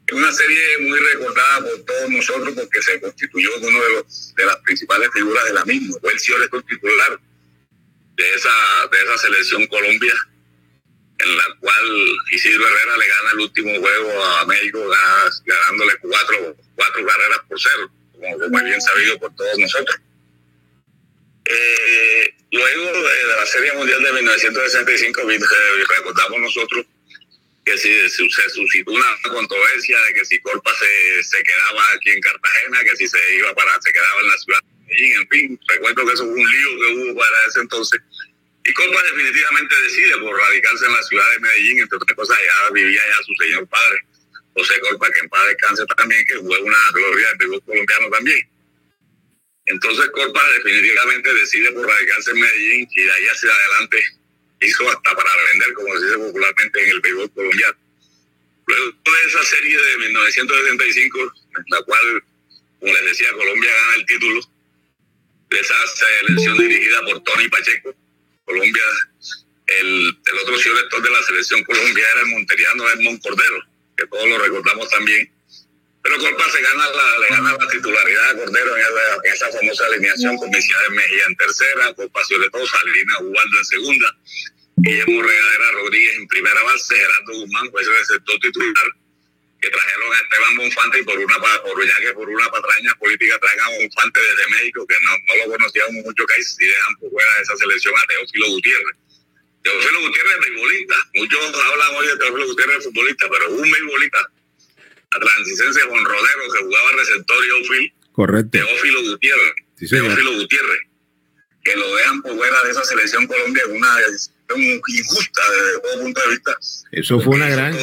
[0.08, 4.46] Es una serie muy recordada por todos nosotros porque se constituyó uno de, los, de
[4.46, 5.98] las principales figuras de la misma.
[6.02, 7.20] Fue el señor titular
[8.16, 8.50] de esa,
[8.92, 10.14] de esa selección Colombia,
[11.24, 14.80] en la cual Isidro Herrera le gana el último juego a México
[15.46, 19.98] ganándole cuatro, cuatro carreras por cero, como, como es bien sabido por todos nosotros.
[21.46, 25.22] Eh, luego de la Serie Mundial de 1965,
[25.98, 26.86] recordamos nosotros
[27.66, 32.22] que si se suscitó una controversia de que si Corpa se, se, quedaba aquí en
[32.22, 35.60] Cartagena, que si se iba para, se quedaba en la ciudad de Medellín, en fin,
[35.68, 38.02] recuerdo que eso fue un lío que hubo para ese entonces.
[38.64, 42.72] Y Corpa definitivamente decide por radicarse en la ciudad de Medellín, entre otras cosas, ya
[42.72, 44.00] vivía ya su señor padre,
[44.54, 48.50] José Corpa, que en paz descanse también, que fue una gloria del colombiano también.
[49.66, 54.04] Entonces Corpa definitivamente decide por radicarse en Medellín y de ahí hacia adelante
[54.62, 57.78] hizo hasta para vender, como se dice popularmente en el béisbol colombiano.
[58.68, 61.20] Luego de esa serie de 1975,
[61.58, 62.24] en la cual,
[62.80, 64.42] como les decía, Colombia gana el título,
[65.50, 67.96] de esa selección dirigida por Tony Pacheco,
[68.52, 68.84] Colombia,
[69.80, 73.64] el, el otro selector de la selección Colombia era el monteriano Edmond Cordero,
[73.96, 75.32] que todos lo recordamos también.
[76.04, 78.84] Pero Corpa se gana la, le gana la titularidad a Cordero en
[79.34, 82.22] esa, famosa alineación con Messiades Mejía en tercera, Corpa
[82.52, 84.18] todo, Salina Ubaldo en segunda,
[84.78, 88.92] Guillermo Regadera Rodríguez en primera base, Gerardo Guzmán, pues ese es el sector titular,
[89.62, 93.38] que trajeron a Esteban Bonfante y por una por ya que por una patraña política
[93.40, 97.12] traigan a Bonfante desde México, que no, no lo conocíamos mucho que si dejan por
[97.12, 98.98] fuera de esa selección a Teófilo Gutiérrez.
[99.62, 104.32] Teófilo Gutiérrez es beisbolista, muchos hablan hoy de Teófilo Gutiérrez futbolista, pero un beisbolista
[105.12, 107.92] atlanticense con Rodero, que jugaba receptor y outfield.
[108.14, 108.50] Correcto.
[108.52, 109.54] Teófilo Gutiérrez.
[109.78, 109.88] Sí.
[109.90, 110.91] Teófilo Gutiérrez.
[111.64, 116.02] Que lo dejan por fuera de esa selección Colombia es una decisión injusta desde todo
[116.02, 116.58] punto de vista.
[116.92, 117.78] Eso fue una gran,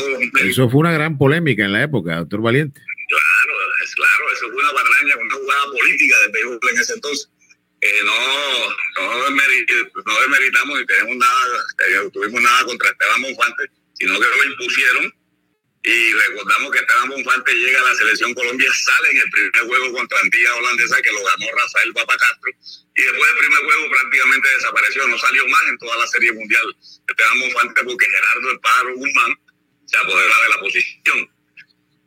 [0.45, 2.81] eso fue una gran polémica en la época, doctor Valiente.
[2.81, 3.53] Claro,
[3.85, 7.31] es claro, eso fue una patraña, una jugada política de béisbol en ese entonces.
[7.81, 13.71] Eh, no, no, desmeritamos, no desmeritamos ni tenemos nada, eh, tuvimos nada contra Esteban Monfante,
[13.95, 15.15] sino que lo impusieron
[15.89, 19.97] y recordamos que Esteban Bonfante llega a la selección Colombia, sale en el primer juego
[19.97, 25.09] contra Antigua Holandesa que lo ganó Rafael Papacastro y después del primer juego prácticamente desapareció,
[25.09, 26.77] no salió más en toda la serie mundial.
[27.09, 29.33] Esteban Bonfante porque Gerardo El Pájaro Guzmán
[29.87, 31.31] se apodera de la posición.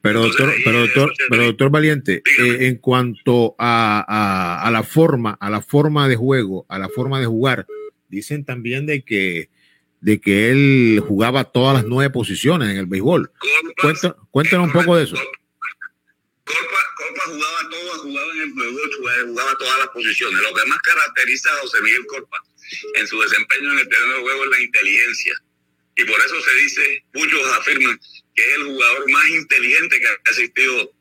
[0.04, 5.38] Pero doctor, pero doctor, pero doctor Valiente, eh, en cuanto a, a, a la forma,
[5.40, 7.66] a la forma de juego, a la forma de jugar,
[8.10, 9.50] dicen también de que
[10.02, 13.32] de que él jugaba todas las nueve posiciones en el béisbol.
[13.80, 15.16] Cuéntanos, cuéntanos un poco de eso.
[15.16, 20.42] Corpa, Corpa jugaba todo, jugaba en el béisbol, jugaba todas las posiciones.
[20.42, 22.44] Lo que más caracteriza a José Miguel Corpa
[22.96, 25.42] en su desempeño en el terreno de juego es la inteligencia.
[25.98, 28.00] Y por eso se dice, muchos afirman
[28.34, 30.92] que es el jugador más inteligente que ha existido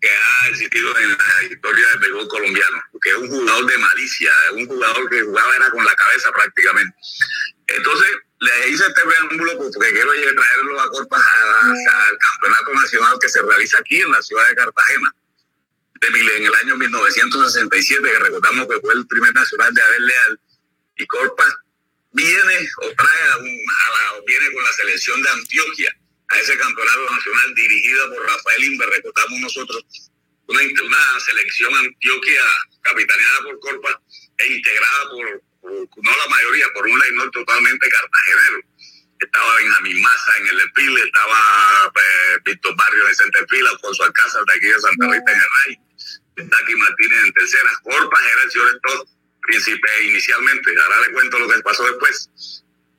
[0.00, 4.30] que ha existido en la historia del béisbol colombiano, porque es un jugador de malicia,
[4.48, 6.94] es un jugador que jugaba era con la cabeza prácticamente.
[7.66, 8.10] Entonces,
[8.40, 13.78] le hice este preámbulo porque quiero traerlo a Corpas al campeonato nacional que se realiza
[13.78, 15.14] aquí en la ciudad de Cartagena,
[16.02, 20.40] en el año 1967, que recordamos que fue el primer nacional de Abel Leal,
[20.96, 21.54] y Corpas
[22.12, 25.96] viene o trae a, la, viene con la selección de Antioquia
[26.28, 29.84] a ese campeonato nacional dirigido por Rafael Inver, recordamos nosotros,
[30.46, 32.42] una, una selección Antioquia
[32.82, 33.96] capitaneada por Corpas
[34.38, 38.60] e integrada por no la mayoría, por un no totalmente cartagenero.
[39.20, 44.54] Estaba Benjamín Massa en el desfile, estaba eh, Víctor Barrio en centerfila, Alfonso Alcázar de
[44.54, 45.78] aquí de Santa Rita en
[46.36, 48.80] el Taki Martínez en tercera, Corpas era el señor
[49.40, 52.28] príncipe inicialmente, ahora le cuento lo que pasó después.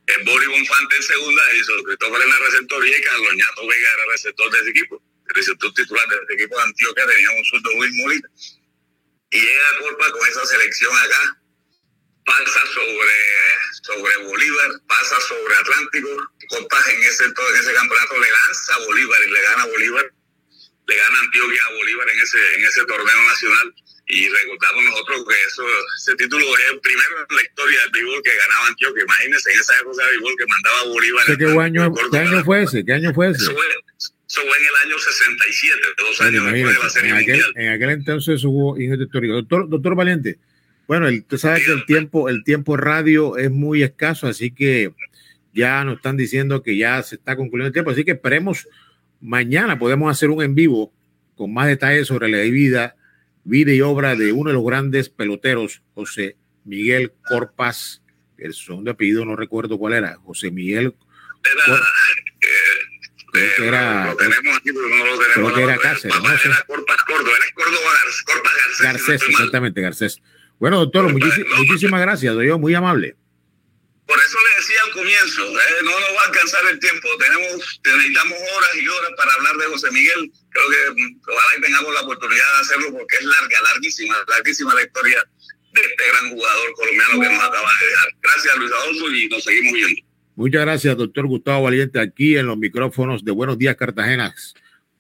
[0.07, 4.11] El Boris Bonfante en segunda, hizo Cristóbal en la receptor y Carlos Ñato Vega era
[4.11, 7.71] receptor de ese equipo, el receptor titular de ese equipo de Antioquia, tenía un surdo
[7.75, 8.27] muy molito.
[9.31, 11.37] Y llega Corpa con esa selección acá,
[12.25, 13.17] pasa sobre,
[13.81, 16.09] sobre Bolívar, pasa sobre Atlántico,
[16.49, 20.05] Copas en ese, en ese campeonato le lanza a Bolívar y le gana a Bolívar,
[20.87, 23.73] le gana Antioquia a Bolívar en ese, en ese torneo nacional.
[24.07, 25.63] Y recordamos nosotros que eso,
[25.97, 29.03] ese título es el primero en la historia del béisbol que ganaba Antioquia.
[29.03, 31.25] Imagínense en esa época de béisbol que mandaba a Bolívar.
[31.25, 32.85] ¿Qué, año, ¿Qué año fue ese?
[32.85, 33.41] ¿Qué año fue ese?
[33.41, 33.65] Eso fue,
[33.97, 37.53] eso fue en el año 67, dos años después de la Serie en, aquel, Mundial.
[37.55, 39.33] en aquel entonces hubo ingenio histórico.
[39.33, 40.37] Doctor, doctor Valiente,
[40.88, 44.91] bueno, el, usted sabe que el tiempo, el tiempo radio es muy escaso, así que
[45.53, 48.67] ya nos están diciendo que ya se está concluyendo el tiempo, así que esperemos
[49.22, 50.93] mañana podemos hacer un en vivo
[51.35, 52.95] con más detalles sobre la vida,
[53.43, 58.01] vida y obra de uno de los grandes peloteros, José Miguel Corpas,
[58.38, 60.93] el segundo apellido no recuerdo cuál era, José Miguel
[61.65, 61.81] Cor-
[63.31, 65.33] creo que era, Lo tenemos aquí, pero no lo tenemos.
[65.33, 68.81] creo que era Cáceres, no era Corpas Córdoba, era Córdoba, Garcés.
[68.81, 70.22] Garcés, exactamente, Garcés.
[70.59, 73.16] Bueno, doctor, muchísi- muchísimas gracias, yo, muy amable.
[74.08, 77.08] Por eso le decía al comienzo, eh, no nos va a alcanzar el tiempo.
[77.17, 80.32] Tenemos, necesitamos horas y horas para hablar de José Miguel.
[80.51, 84.75] Creo que mm, ojalá y tengamos la oportunidad de hacerlo porque es larga, larguísima, larguísima
[84.75, 85.17] la historia
[85.74, 88.08] de este gran jugador colombiano que nos acaba de dejar.
[88.22, 90.01] Gracias, Luis Adolfo, y nos seguimos viendo.
[90.35, 94.35] Muchas gracias, doctor Gustavo Valiente, aquí en los micrófonos de Buenos Días Cartagena,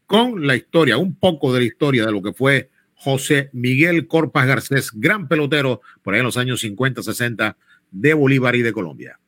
[0.07, 4.47] con la historia, un poco de la historia de lo que fue José Miguel Corpas
[4.47, 7.57] Garcés, gran pelotero por ahí en los años 50, 60
[7.91, 9.19] de Bolívar y de Colombia.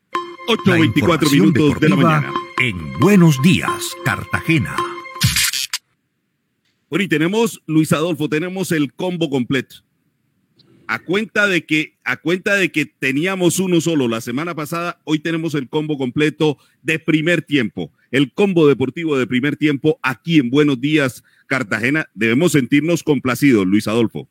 [0.47, 2.33] 8.24 información minutos de la mañana.
[2.59, 4.75] En Buenos Días, Cartagena.
[6.89, 9.83] Bueno, y tenemos, Luis Adolfo, tenemos el combo completo.
[10.87, 15.19] A cuenta de que, a cuenta de que teníamos uno solo la semana pasada, hoy
[15.19, 17.91] tenemos el combo completo de primer tiempo.
[18.09, 21.27] El combo deportivo de primer tiempo aquí en Buenos Días, Cartagena.
[22.13, 24.27] Debemos sentirnos complacidos, Luis Adolfo.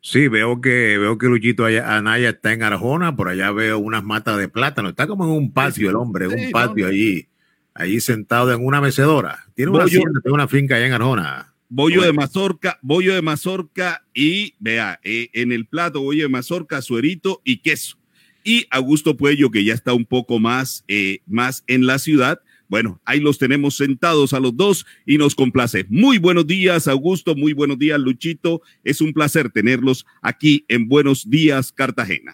[0.00, 4.04] Sí, veo que veo que Luchito allá- Anaya está en Arjona, por allá veo unas
[4.04, 6.92] matas de plátano, está como en un patio el hombre, en Sí, un patio no.
[6.92, 7.26] allí,
[7.74, 9.46] allí sentado en una mecedora.
[9.54, 11.52] Tiene una Bollo- hacienda, tiene una finca allá en Arjona.
[11.68, 16.80] Bollo de mazorca, bollo de mazorca y vea, eh, en el plato bollo de mazorca,
[16.80, 17.98] suerito y queso.
[18.44, 22.38] Y Augusto Puello, que ya está un poco más, eh, más en la ciudad.
[22.68, 25.86] Bueno, ahí los tenemos sentados a los dos y nos complace.
[25.88, 27.34] Muy buenos días, Augusto.
[27.34, 28.60] Muy buenos días, Luchito.
[28.82, 32.32] Es un placer tenerlos aquí en Buenos Días, Cartagena.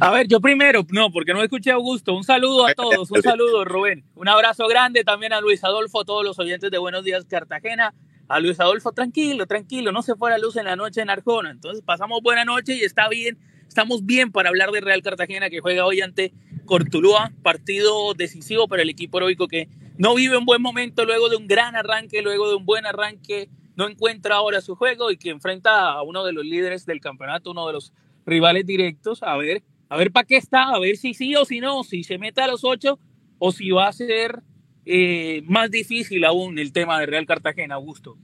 [0.00, 2.14] A ver, yo primero, no, porque no escuché a Augusto.
[2.14, 4.04] Un saludo a todos, un saludo, Rubén.
[4.14, 7.94] Un abrazo grande también a Luis Adolfo, a todos los oyentes de Buenos Días Cartagena.
[8.28, 11.50] A Luis Adolfo, tranquilo, tranquilo, no se fue la luz en la noche en Arjona.
[11.50, 15.60] Entonces pasamos buena noche y está bien, estamos bien para hablar de Real Cartagena que
[15.60, 16.32] juega hoy ante
[16.64, 21.36] Cortulúa, partido decisivo para el equipo heroico que no vive un buen momento luego de
[21.36, 25.30] un gran arranque, luego de un buen arranque, no encuentra ahora su juego y que
[25.30, 27.92] enfrenta a uno de los líderes del campeonato, uno de los
[28.26, 31.60] rivales directos, a ver, a ver para qué está, a ver si sí o si
[31.60, 32.98] no, si se mete a los ocho
[33.38, 34.42] o si va a ser
[34.86, 38.16] eh, más difícil aún el tema de Real Cartagena, Augusto.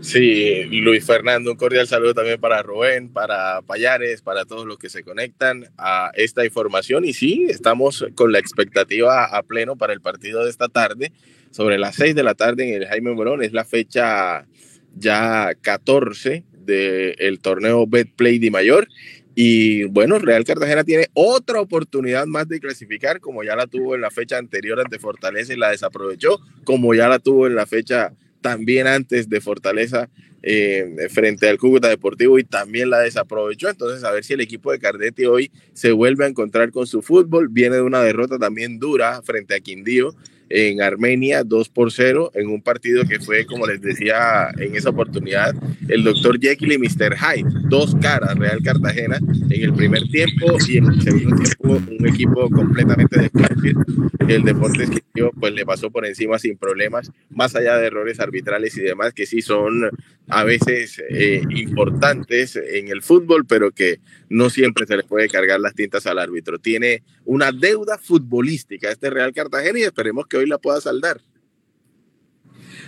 [0.00, 4.88] Sí, Luis Fernando, un cordial saludo también para Rubén, para Payares, para todos los que
[4.88, 7.04] se conectan a esta información.
[7.04, 11.12] Y sí, estamos con la expectativa a pleno para el partido de esta tarde,
[11.50, 13.42] sobre las 6 de la tarde en el Jaime Morón.
[13.42, 14.46] Es la fecha
[14.94, 18.86] ya 14 del torneo Betplay de Mayor.
[19.34, 24.00] Y bueno, Real Cartagena tiene otra oportunidad más de clasificar, como ya la tuvo en
[24.00, 28.12] la fecha anterior ante Fortaleza y la desaprovechó, como ya la tuvo en la fecha
[28.40, 30.08] también antes de Fortaleza
[30.42, 33.68] eh, frente al Cúcuta Deportivo y también la desaprovechó.
[33.68, 37.02] Entonces, a ver si el equipo de Cardetti hoy se vuelve a encontrar con su
[37.02, 37.48] fútbol.
[37.48, 40.14] Viene de una derrota también dura frente a Quindío
[40.50, 44.90] en Armenia, 2 por 0, en un partido que fue, como les decía en esa
[44.90, 45.54] oportunidad,
[45.88, 47.16] el doctor Jekyll y Mr.
[47.16, 49.18] Hyde, dos caras, Real Cartagena,
[49.50, 53.82] en el primer tiempo y en el segundo tiempo un equipo completamente desconocido.
[54.26, 58.76] El Deportes Quindío pues le pasó por encima sin problemas, más allá de errores arbitrales
[58.76, 59.90] y demás que sí son
[60.28, 65.60] a veces eh, importantes en el fútbol, pero que no siempre se le puede cargar
[65.60, 66.58] las tintas al árbitro.
[66.58, 71.20] Tiene una deuda futbolística este Real Cartagena y esperemos que hoy la pueda saldar.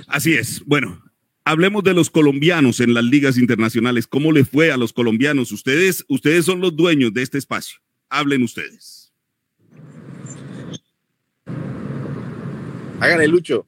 [0.06, 0.62] Así es.
[0.66, 1.02] Bueno,
[1.44, 4.06] hablemos de los colombianos en las ligas internacionales.
[4.06, 5.52] ¿Cómo les fue a los colombianos?
[5.52, 7.80] Ustedes, ustedes son los dueños de este espacio.
[8.08, 9.12] Hablen ustedes.
[13.00, 13.66] Háganle, Lucho.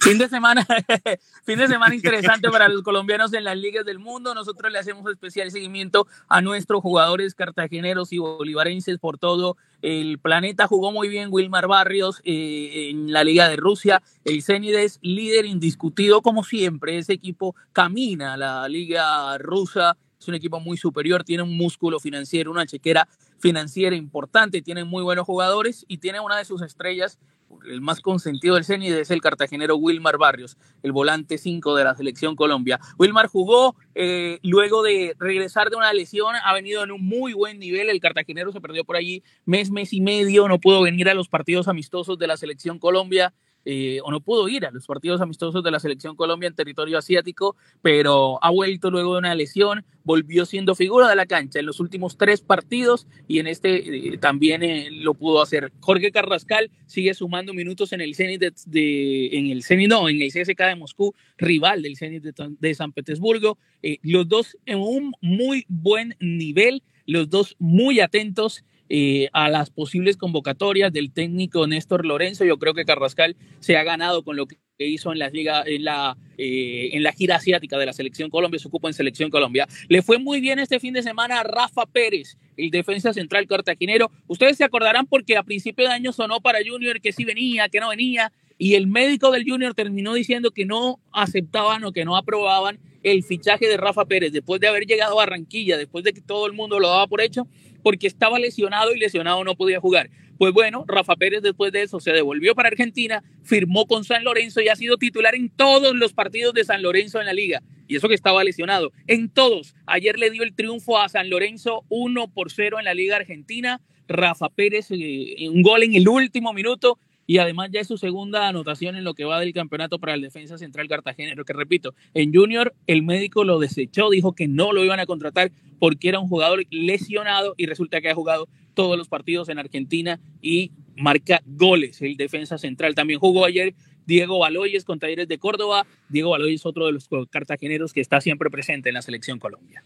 [0.00, 0.66] Fin de semana,
[1.44, 4.34] fin de semana interesante para los colombianos en las ligas del mundo.
[4.34, 10.66] Nosotros le hacemos especial seguimiento a nuestros jugadores cartageneros y bolivarenses por todo el planeta.
[10.66, 14.02] Jugó muy bien Wilmar Barrios eh, en la Liga de Rusia.
[14.24, 16.98] El Zenides, líder indiscutido como siempre.
[16.98, 22.00] Ese equipo camina a la Liga rusa es un equipo muy superior, tiene un músculo
[22.00, 27.18] financiero, una chequera financiera importante, tiene muy buenos jugadores y tiene una de sus estrellas
[27.66, 31.94] el más consentido del CENI es el cartagenero Wilmar Barrios, el volante 5 de la
[31.94, 32.80] selección Colombia.
[32.98, 37.58] Wilmar jugó eh, luego de regresar de una lesión, ha venido en un muy buen
[37.58, 37.90] nivel.
[37.90, 41.28] El cartagenero se perdió por allí mes, mes y medio, no pudo venir a los
[41.28, 43.34] partidos amistosos de la selección Colombia.
[43.70, 46.96] Eh, o no pudo ir a los partidos amistosos de la selección Colombia en territorio
[46.96, 51.66] asiático, pero ha vuelto luego de una lesión, volvió siendo figura de la cancha en
[51.66, 55.70] los últimos tres partidos y en este eh, también eh, lo pudo hacer.
[55.80, 60.32] Jorge Carrascal sigue sumando minutos en el Zenit de, en el Zenit, no, en el
[60.32, 63.58] CSK de Moscú, rival del Zenit de, San Petersburgo.
[64.02, 70.16] los dos en un muy buen nivel, los dos muy atentos eh, a las posibles
[70.16, 72.44] convocatorias del técnico Néstor Lorenzo.
[72.44, 75.84] Yo creo que Carrascal se ha ganado con lo que hizo en la liga, en
[75.84, 79.66] la, eh, en la gira asiática de la selección Colombia, se ocupa en selección Colombia.
[79.88, 84.10] Le fue muy bien este fin de semana a Rafa Pérez, el defensa central cartaginero.
[84.26, 87.80] Ustedes se acordarán porque a principio de año sonó para Junior que sí venía, que
[87.80, 92.16] no venía, y el médico del Junior terminó diciendo que no aceptaban o que no
[92.16, 96.20] aprobaban el fichaje de Rafa Pérez después de haber llegado a Barranquilla, después de que
[96.20, 97.46] todo el mundo lo daba por hecho
[97.88, 100.10] porque estaba lesionado y lesionado no podía jugar.
[100.36, 104.60] Pues bueno, Rafa Pérez después de eso se devolvió para Argentina, firmó con San Lorenzo
[104.60, 107.62] y ha sido titular en todos los partidos de San Lorenzo en la liga.
[107.86, 108.92] Y eso que estaba lesionado.
[109.06, 109.74] En todos.
[109.86, 113.80] Ayer le dio el triunfo a San Lorenzo 1 por 0 en la liga argentina.
[114.06, 118.48] Rafa Pérez, eh, un gol en el último minuto y además ya es su segunda
[118.48, 122.32] anotación en lo que va del campeonato para el defensa central cartagenero, que repito, en
[122.32, 126.28] Junior el médico lo desechó, dijo que no lo iban a contratar porque era un
[126.28, 132.00] jugador lesionado y resulta que ha jugado todos los partidos en Argentina y marca goles.
[132.00, 133.74] El defensa central también jugó ayer
[134.06, 135.86] Diego Baloyes con Talleres de Córdoba.
[136.08, 139.84] Diego Baloyes, otro de los cartageneros que está siempre presente en la selección Colombia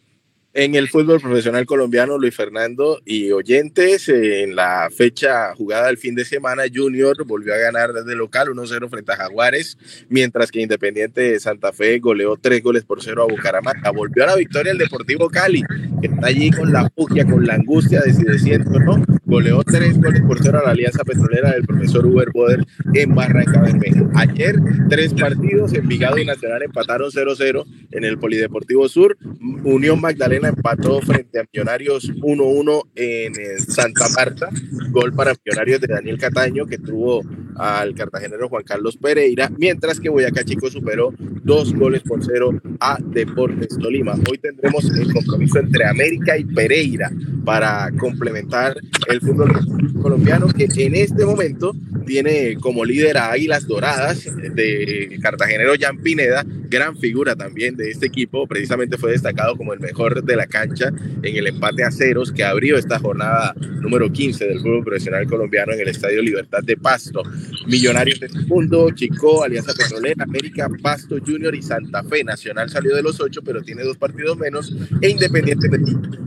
[0.54, 6.14] en el fútbol profesional colombiano, Luis Fernando y oyentes, en la fecha jugada del fin
[6.14, 9.78] de semana, Junior volvió a ganar desde local 1-0 frente a Jaguares,
[10.10, 13.90] mientras que Independiente de Santa Fe goleó 3 goles por 0 a Bucaramanga.
[13.90, 15.62] Volvió a la victoria el Deportivo Cali,
[16.00, 19.04] que está allí con la fugia, con la angustia de si desciendo o no.
[19.24, 23.60] Goleó 3 goles por 0 a la Alianza Petrolera del profesor Uber Boder en Barranca
[23.62, 24.02] Bermeja.
[24.14, 24.56] Ayer,
[24.90, 29.16] tres partidos, Envigado y Nacional empataron 0-0 en el Polideportivo Sur.
[29.64, 34.48] Unión Magdalena empató frente a Millonarios 1-1 en Santa Marta.
[34.90, 37.22] Gol para Millonarios de Daniel Cataño, que tuvo
[37.56, 41.12] al cartagenero Juan Carlos Pereira, mientras que Boyacá Chico superó
[41.42, 44.14] dos goles por cero a Deportes Tolima.
[44.30, 47.10] Hoy tendremos el compromiso entre América y Pereira
[47.44, 48.76] para complementar
[49.08, 49.52] el fútbol
[50.00, 51.74] colombiano, que en este momento
[52.06, 58.06] tiene como líder a Águilas Doradas de cartagenero Jan Pineda, gran figura también de este
[58.06, 62.32] equipo, precisamente fue destacado como el mejor de la cancha en el empate a ceros
[62.32, 66.76] que abrió esta jornada número 15 del fútbol profesional colombiano en el Estadio Libertad de
[66.76, 67.22] Pasto.
[67.66, 72.24] Millonarios de segundo, Chico, Alianza Petrolera, América, Pasto Junior y Santa Fe.
[72.24, 75.68] Nacional salió de los ocho, pero tiene dos partidos menos e Independiente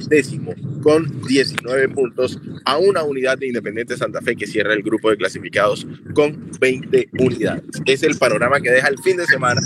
[0.07, 5.09] décimo con 19 puntos a una unidad de Independiente Santa Fe que cierra el grupo
[5.09, 7.63] de clasificados con 20 unidades.
[7.85, 9.61] Es el panorama que deja el fin de semana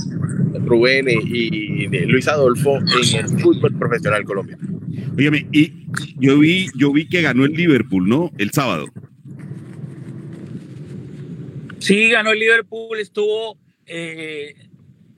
[0.53, 4.79] Rubén y Luis Adolfo en el fútbol profesional colombiano.
[5.17, 5.85] Óyeme, y
[6.17, 8.31] yo vi, yo vi que ganó el Liverpool, ¿no?
[8.37, 8.85] El sábado.
[11.79, 14.55] Sí, ganó el Liverpool, estuvo, eh,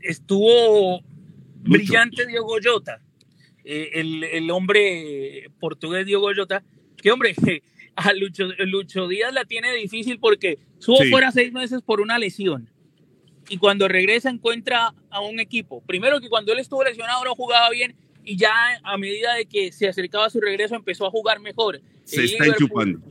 [0.02, 1.02] estuvo
[1.64, 3.02] brillante Diego Jota,
[3.64, 6.64] eh, el, hombre portugués Diego Jota,
[6.98, 7.36] que hombre,
[7.96, 12.70] a Lucho, Lucho Díaz la tiene difícil porque estuvo fuera seis meses por una lesión
[13.52, 15.84] y cuando regresa encuentra a un equipo.
[15.86, 19.74] Primero que cuando él estuvo lesionado no jugaba bien y ya a medida de que
[19.74, 21.82] se acercaba a su regreso empezó a jugar mejor.
[22.06, 23.02] Se está enchufando.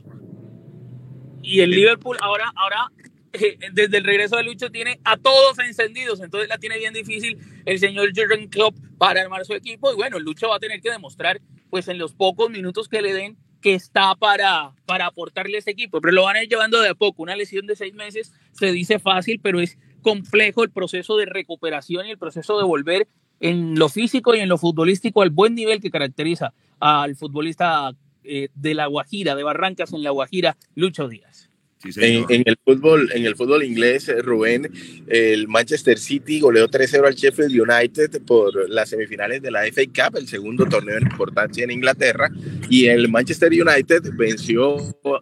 [1.43, 2.91] Y el Liverpool ahora, ahora
[3.33, 7.37] eh, desde el regreso de Lucho tiene a todos encendidos, entonces la tiene bien difícil
[7.65, 10.89] el señor Jurgen Klopp para armar su equipo y bueno, Lucho va a tener que
[10.89, 11.39] demostrar
[11.69, 15.69] pues en los pocos minutos que le den que está para, para aportarle a ese
[15.69, 18.33] equipo, pero lo van a ir llevando de a poco, una lesión de seis meses
[18.53, 23.07] se dice fácil, pero es complejo el proceso de recuperación y el proceso de volver
[23.39, 27.91] en lo físico y en lo futbolístico al buen nivel que caracteriza al futbolista
[28.23, 31.50] eh, de La Guajira, de Barrancas en La Guajira, Lucho Díaz.
[31.83, 34.71] En, el fútbol, en el fútbol inglés, eh, Rubén,
[35.07, 40.17] el Manchester City goleó 3-0 al Sheffield United por las semifinales de la FA Cup,
[40.17, 42.29] el segundo torneo de importancia en Inglaterra,
[42.69, 44.77] y el Manchester United venció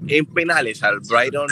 [0.08, 1.48] en penales al Brighton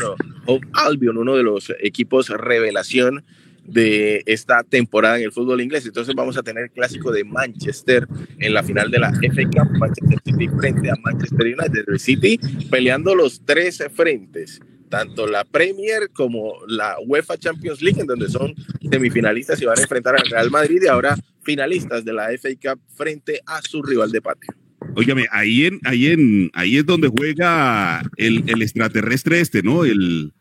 [0.45, 3.23] of Albion, uno de los equipos revelación
[3.67, 5.85] de esta temporada en el fútbol inglés.
[5.85, 8.07] Entonces vamos a tener clásico de Manchester
[8.39, 11.85] en la final de la FA Cup, Manchester City frente a Manchester United.
[11.87, 12.39] El City
[12.71, 18.53] peleando los tres frentes, tanto la Premier como la UEFA Champions League, en donde son
[18.89, 22.81] semifinalistas y van a enfrentar al Real Madrid y ahora finalistas de la FA Cup
[22.95, 24.53] frente a su rival de patio.
[24.95, 29.83] Óigame, ahí en, ahí en, ahí es donde juega el, el extraterrestre este, ¿no?
[29.85, 30.33] El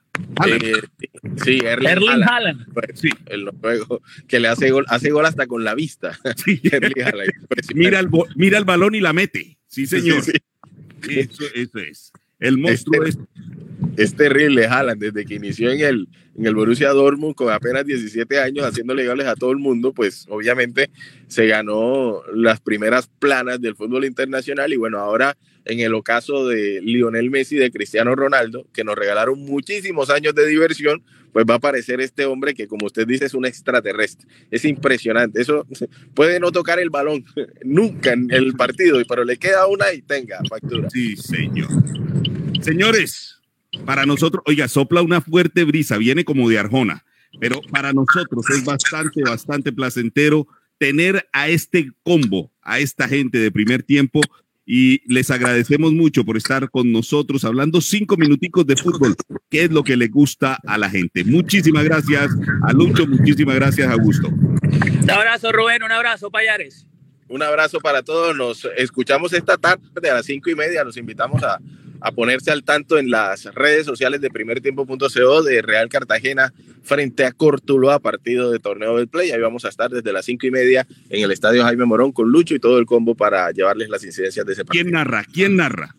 [0.47, 0.83] eh,
[1.45, 2.31] sí, Erling, Erling Haaland.
[2.31, 2.73] Haaland.
[2.73, 6.19] Pues, sí, el noruego que le hace gol, hace gol hasta con la vista.
[6.47, 7.33] Erling Haaland,
[7.75, 9.59] mira el, mira el balón y la mete.
[9.67, 10.23] Sí, señor.
[10.23, 10.33] Sí,
[11.09, 12.13] Eso, eso es.
[12.39, 13.19] El monstruo es,
[13.97, 18.39] es terrible Haaland desde que inició en el, en el Borussia Dortmund con apenas 17
[18.41, 20.91] años haciéndole goles a todo el mundo, pues obviamente
[21.29, 26.81] se ganó las primeras planas del fútbol internacional y bueno, ahora en el ocaso de
[26.81, 31.57] Lionel Messi, de Cristiano Ronaldo, que nos regalaron muchísimos años de diversión, pues va a
[31.57, 34.29] aparecer este hombre que como usted dice es un extraterrestre.
[34.51, 35.41] Es impresionante.
[35.41, 35.67] Eso
[36.15, 37.25] puede no tocar el balón
[37.65, 40.89] nunca en el partido, pero le queda una y tenga factura.
[40.89, 41.69] Sí, señor.
[42.61, 43.36] Señores,
[43.85, 47.05] para nosotros, oiga, sopla una fuerte brisa, viene como de Arjona,
[47.41, 50.47] pero para nosotros es bastante, bastante placentero
[50.79, 54.21] tener a este combo, a esta gente de primer tiempo
[54.65, 59.15] y les agradecemos mucho por estar con nosotros hablando cinco minuticos de fútbol,
[59.49, 61.25] que es lo que le gusta a la gente.
[61.25, 62.31] Muchísimas gracias
[62.63, 64.29] a Lucho, muchísimas gracias Augusto.
[64.29, 66.87] Un abrazo, Rubén, un abrazo, Payares.
[67.29, 68.37] Un abrazo para todos.
[68.37, 70.85] Nos escuchamos esta tarde a las cinco y media.
[70.85, 71.61] Los invitamos a,
[72.07, 76.53] a ponerse al tanto en las redes sociales de primertiempo.co de Real Cartagena
[76.85, 79.33] frente a Cortuloa, partido de torneo del Play.
[79.33, 82.31] Ahí vamos a estar desde las cinco y media en el estadio Jaime Morón con
[82.31, 84.85] Lucho y todo el combo para llevarles las incidencias de ese partido.
[84.85, 85.25] ¿Quién narra?
[85.33, 85.97] ¿Quién narra?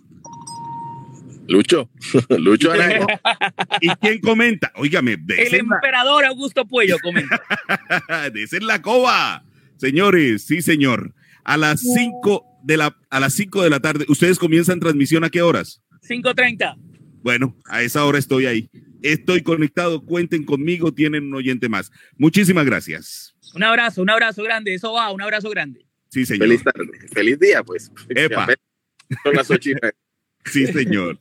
[1.50, 1.90] Lucho.
[2.30, 3.08] Lucho Arango.
[3.82, 4.72] ¿Y quién comenta?
[4.76, 7.42] Óigame, de El emperador Augusto Puello comenta.
[8.32, 9.44] de la coba.
[9.76, 11.14] Señores, sí, señor.
[11.44, 15.30] A las 5 de la a las 5 de la tarde, ¿ustedes comienzan transmisión a
[15.30, 15.82] qué horas?
[16.08, 16.77] 5.30.
[17.24, 18.69] Bueno, a esa hora estoy ahí.
[19.02, 21.92] Estoy conectado, cuenten conmigo, tienen un oyente más.
[22.18, 23.36] Muchísimas gracias.
[23.53, 24.74] Un abrazo, un abrazo grande.
[24.74, 25.86] Eso va, un abrazo grande.
[26.10, 26.48] Sí, señor.
[26.48, 27.08] Feliz tarde.
[27.14, 27.92] Feliz día, pues.
[28.10, 28.48] Epa.
[29.24, 29.72] Son las ocho.
[30.45, 31.19] Sí, señor.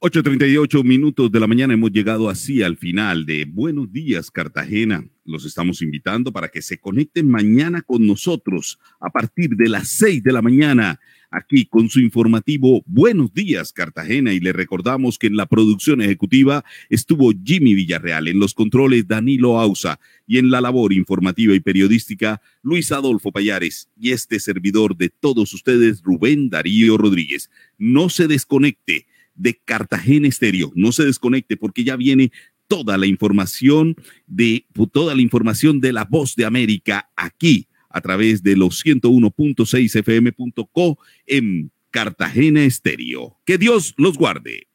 [0.00, 5.02] 8.38 minutos de la mañana hemos llegado así al final de Buenos días Cartagena.
[5.24, 10.22] Los estamos invitando para que se conecten mañana con nosotros a partir de las 6
[10.22, 10.98] de la mañana
[11.34, 16.64] aquí con su informativo Buenos días Cartagena y le recordamos que en la producción ejecutiva
[16.88, 22.40] estuvo Jimmy Villarreal, en los controles Danilo Ausa y en la labor informativa y periodística
[22.62, 27.50] Luis Adolfo Payares y este servidor de todos ustedes Rubén Darío Rodríguez.
[27.78, 30.72] No se desconecte de Cartagena Estéreo.
[30.74, 32.30] No se desconecte porque ya viene
[32.68, 33.96] toda la información
[34.26, 40.02] de toda la información de la voz de América aquí a través de los 101.6
[40.02, 43.38] fm.co en Cartagena Estéreo.
[43.46, 44.66] Que Dios los guarde.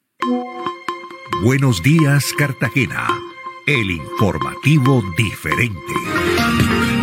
[1.44, 3.08] Buenos días Cartagena,
[3.68, 6.99] el informativo diferente.